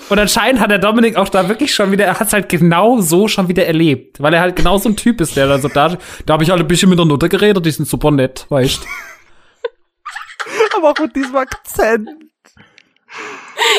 [0.08, 3.00] Und anscheinend hat der Dominik auch da wirklich schon wieder, er hat es halt genau
[3.00, 5.68] so schon wieder erlebt, weil er halt genau so ein Typ ist, der dann so
[5.68, 8.46] da, da habe ich halt ein bisschen mit der Nutte geredet, die sind super nett,
[8.48, 8.86] weißt
[10.76, 12.08] Aber auch mit diesem Akzent.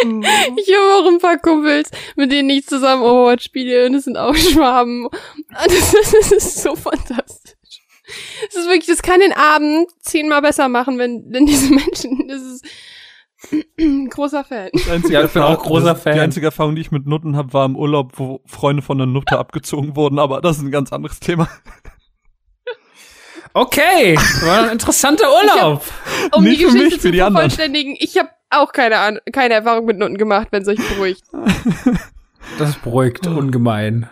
[0.01, 4.17] Ich habe auch ein paar Kumpels, mit denen ich zusammen Overwatch spiele und es sind
[4.17, 5.05] auch Schwaben.
[5.05, 5.15] Und
[5.65, 7.55] das ist, das ist so fantastisch.
[8.49, 12.41] Es ist wirklich, das kann den Abend zehnmal besser machen, wenn, wenn diese Menschen, das
[12.41, 12.65] ist
[14.09, 14.69] großer Fan.
[14.73, 16.13] Die einzige Ja, ich bin auch Erfahrung- großer Fan.
[16.15, 19.07] Die einzige Erfahrung, die ich mit Nutten habe, war im Urlaub, wo Freunde von der
[19.07, 21.47] Nutte abgezogen wurden, aber das ist ein ganz anderes Thema.
[23.53, 25.81] Okay, war ein interessanter Urlaub.
[26.33, 27.49] Um Nicht die für Geschichte mich, zu für die anderen.
[27.49, 31.23] vervollständigen, ich habe auch keine, keine Erfahrung mit Noten gemacht, wenn es euch beruhigt.
[32.59, 34.07] Das beruhigt ungemein.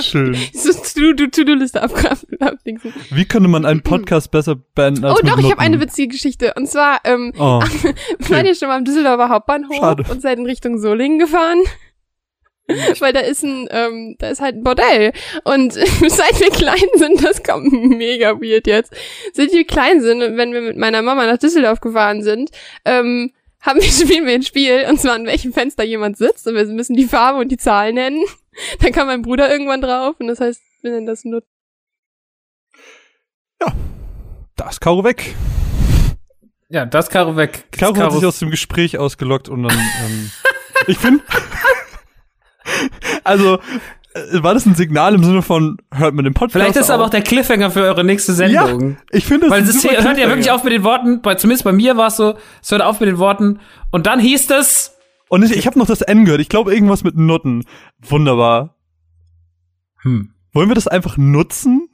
[0.00, 0.36] Schön.
[0.52, 1.82] So To- To- To-Do-Liste
[2.40, 2.92] abdingsen.
[3.10, 6.52] Wie könnte man einen Podcast besser beenden als Oh doch, ich habe eine witzige Geschichte.
[6.56, 7.60] Und zwar, ähm, Oh,
[8.20, 10.04] Seid ihr schon mal am Düsseldorfer Hauptbahnhof Schade.
[10.10, 11.58] und seid in Richtung Solingen gefahren?
[13.00, 15.12] Weil da ist ein, ähm, da ist halt ein Bordell.
[15.44, 18.94] Und seit wir klein sind, das kommt mega weird jetzt.
[19.34, 22.50] Seit wir klein sind und wenn wir mit meiner Mama nach Düsseldorf gefahren sind,
[22.84, 26.54] ähm, haben wir, spielen wir ein Spiel, und zwar an welchem Fenster jemand sitzt, und
[26.54, 28.22] wir müssen die Farbe und die Zahl nennen.
[28.80, 31.42] Dann kam mein Bruder irgendwann drauf, und das heißt, wir nennen das nur
[34.56, 35.34] da ist Caro weg.
[36.68, 37.64] Ja, das Karo weg.
[37.72, 40.30] Caro hat sich aus dem Gespräch ausgelockt und dann, ähm,
[40.86, 41.22] ich finde,
[43.24, 43.58] also,
[44.14, 47.04] äh, war das ein Signal im Sinne von, hört mir den Podcast Vielleicht ist aber
[47.04, 48.98] auch der Cliffhanger für eure nächste Sendung.
[49.10, 51.72] Ich finde, Weil ist es hört ja wirklich auf mit den Worten, bei, zumindest bei
[51.72, 53.60] mir war es so, es hört auf mit den Worten
[53.90, 54.98] und dann hieß es,
[55.32, 56.42] Und ich, ich habe noch das N gehört.
[56.42, 57.64] Ich glaube, irgendwas mit Nutten.
[58.02, 58.76] Wunderbar.
[60.02, 61.88] hm, Wollen wir das einfach nutzen?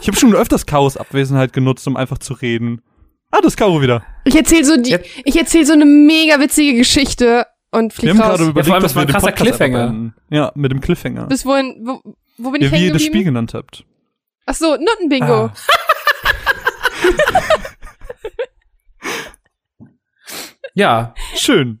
[0.00, 2.82] Ich habe schon öfters Chaos Abwesenheit genutzt, um einfach zu reden.
[3.30, 4.02] Ah, das ist Caro wieder.
[4.24, 8.20] Ich erzähle so die, ich erzähle so eine mega witzige Geschichte und Wir flieg haben
[8.22, 8.38] raus.
[8.38, 10.12] gerade überlegt, vor allem, dass das war wir ein krasser Cliffhanger.
[10.30, 11.26] Ja, mit dem Cliffhanger.
[11.26, 12.02] Bis wohin, wo,
[12.38, 13.84] wo bin ich Ja, wie ihr das Spiel genannt habt.
[14.46, 15.44] Ach so, Nuttenbingo.
[15.44, 15.54] Ah.
[20.74, 21.80] ja, Schön.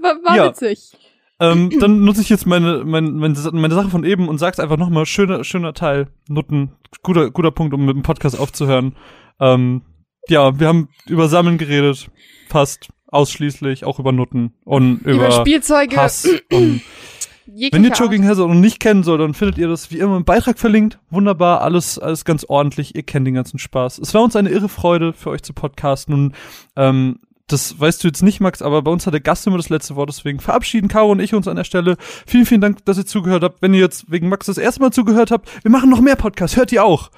[0.00, 0.48] War, war Ja.
[0.48, 0.92] witzig.
[1.40, 4.76] ähm, dann nutze ich jetzt meine, meine, meine, meine Sache von eben und sag's einfach
[4.76, 5.06] nochmal.
[5.06, 6.08] Schöner, schöner Teil.
[6.28, 6.72] Nutten.
[7.02, 8.96] Guter, guter Punkt, um mit dem Podcast aufzuhören.
[9.40, 9.82] Ähm,
[10.28, 12.10] ja, wir haben über Sammeln geredet.
[12.48, 13.84] Fast ausschließlich.
[13.84, 14.52] Auch über Nutten.
[14.64, 15.96] Und über, Über, Spielzeuge.
[15.96, 16.28] Hass.
[16.52, 16.80] und
[17.72, 17.92] Wenn ihr.
[17.92, 20.98] Jogging Hazard noch nicht kennen sollt, dann findet ihr das wie immer im Beitrag verlinkt.
[21.10, 22.94] Wunderbar, alles, alles ganz ordentlich.
[22.94, 23.98] Ihr kennt den ganzen Spaß.
[24.00, 26.12] Es war uns eine irre Freude, für euch zu podcasten.
[26.14, 26.34] Und
[26.76, 29.70] ähm, das weißt du jetzt nicht, Max, aber bei uns hat der Gast immer das
[29.70, 30.08] letzte Wort.
[30.08, 31.96] Deswegen verabschieden Caro und ich uns an der Stelle.
[32.26, 33.62] Vielen, vielen Dank, dass ihr zugehört habt.
[33.62, 36.56] Wenn ihr jetzt wegen Max das erste Mal zugehört habt, wir machen noch mehr Podcasts.
[36.56, 37.10] Hört ihr auch?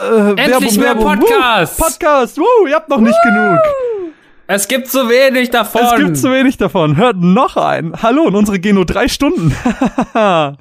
[0.00, 1.78] Äh, endlich mehr Podcasts.
[1.78, 2.38] Woo, Podcast.
[2.38, 3.58] Woo, ihr habt noch nicht genug.
[4.46, 5.82] Es gibt so wenig davon.
[5.82, 6.96] Es gibt zu wenig davon.
[6.96, 7.92] Hört noch ein.
[8.02, 9.54] Hallo, und unsere gehen nur drei Stunden.
[10.14, 10.56] ja.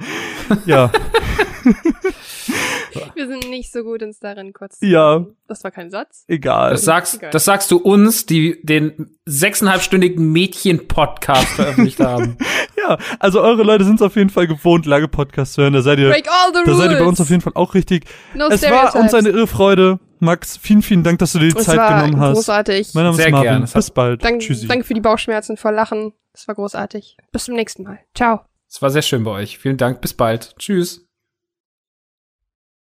[3.13, 4.79] Wir sind nicht so gut uns darin kurz.
[4.79, 5.25] zu Ja.
[5.47, 6.23] Das war kein Satz.
[6.27, 6.71] Egal.
[6.71, 7.29] Das sagst, Egal.
[7.31, 12.37] das sagst du uns, die den sechseinhalbstündigen Mädchen-Podcast veröffentlicht haben.
[12.87, 15.73] Ja, also eure Leute sind es auf jeden Fall gewohnt, lange Podcasts zu hören.
[15.73, 16.77] Da seid ihr, Break all the da rules.
[16.77, 18.05] seid ihr bei uns auf jeden Fall auch richtig.
[18.35, 19.99] no es war uns eine irre Freude.
[20.19, 22.35] Max, vielen, vielen Dank, dass du dir die Es Zeit war genommen hast.
[22.35, 22.93] großartig.
[22.93, 23.49] Mein Name Sehr ist Marvin.
[23.51, 23.69] gern.
[23.73, 24.23] Bis bald.
[24.23, 24.67] Dank, Tschüssi.
[24.67, 26.13] danke für die Bauchschmerzen vor Lachen.
[26.33, 27.17] Es war großartig.
[27.31, 27.99] Bis zum nächsten Mal.
[28.13, 28.41] Ciao.
[28.69, 29.57] Es war sehr schön bei euch.
[29.57, 30.01] Vielen Dank.
[30.01, 30.55] Bis bald.
[30.57, 31.04] Tschüss.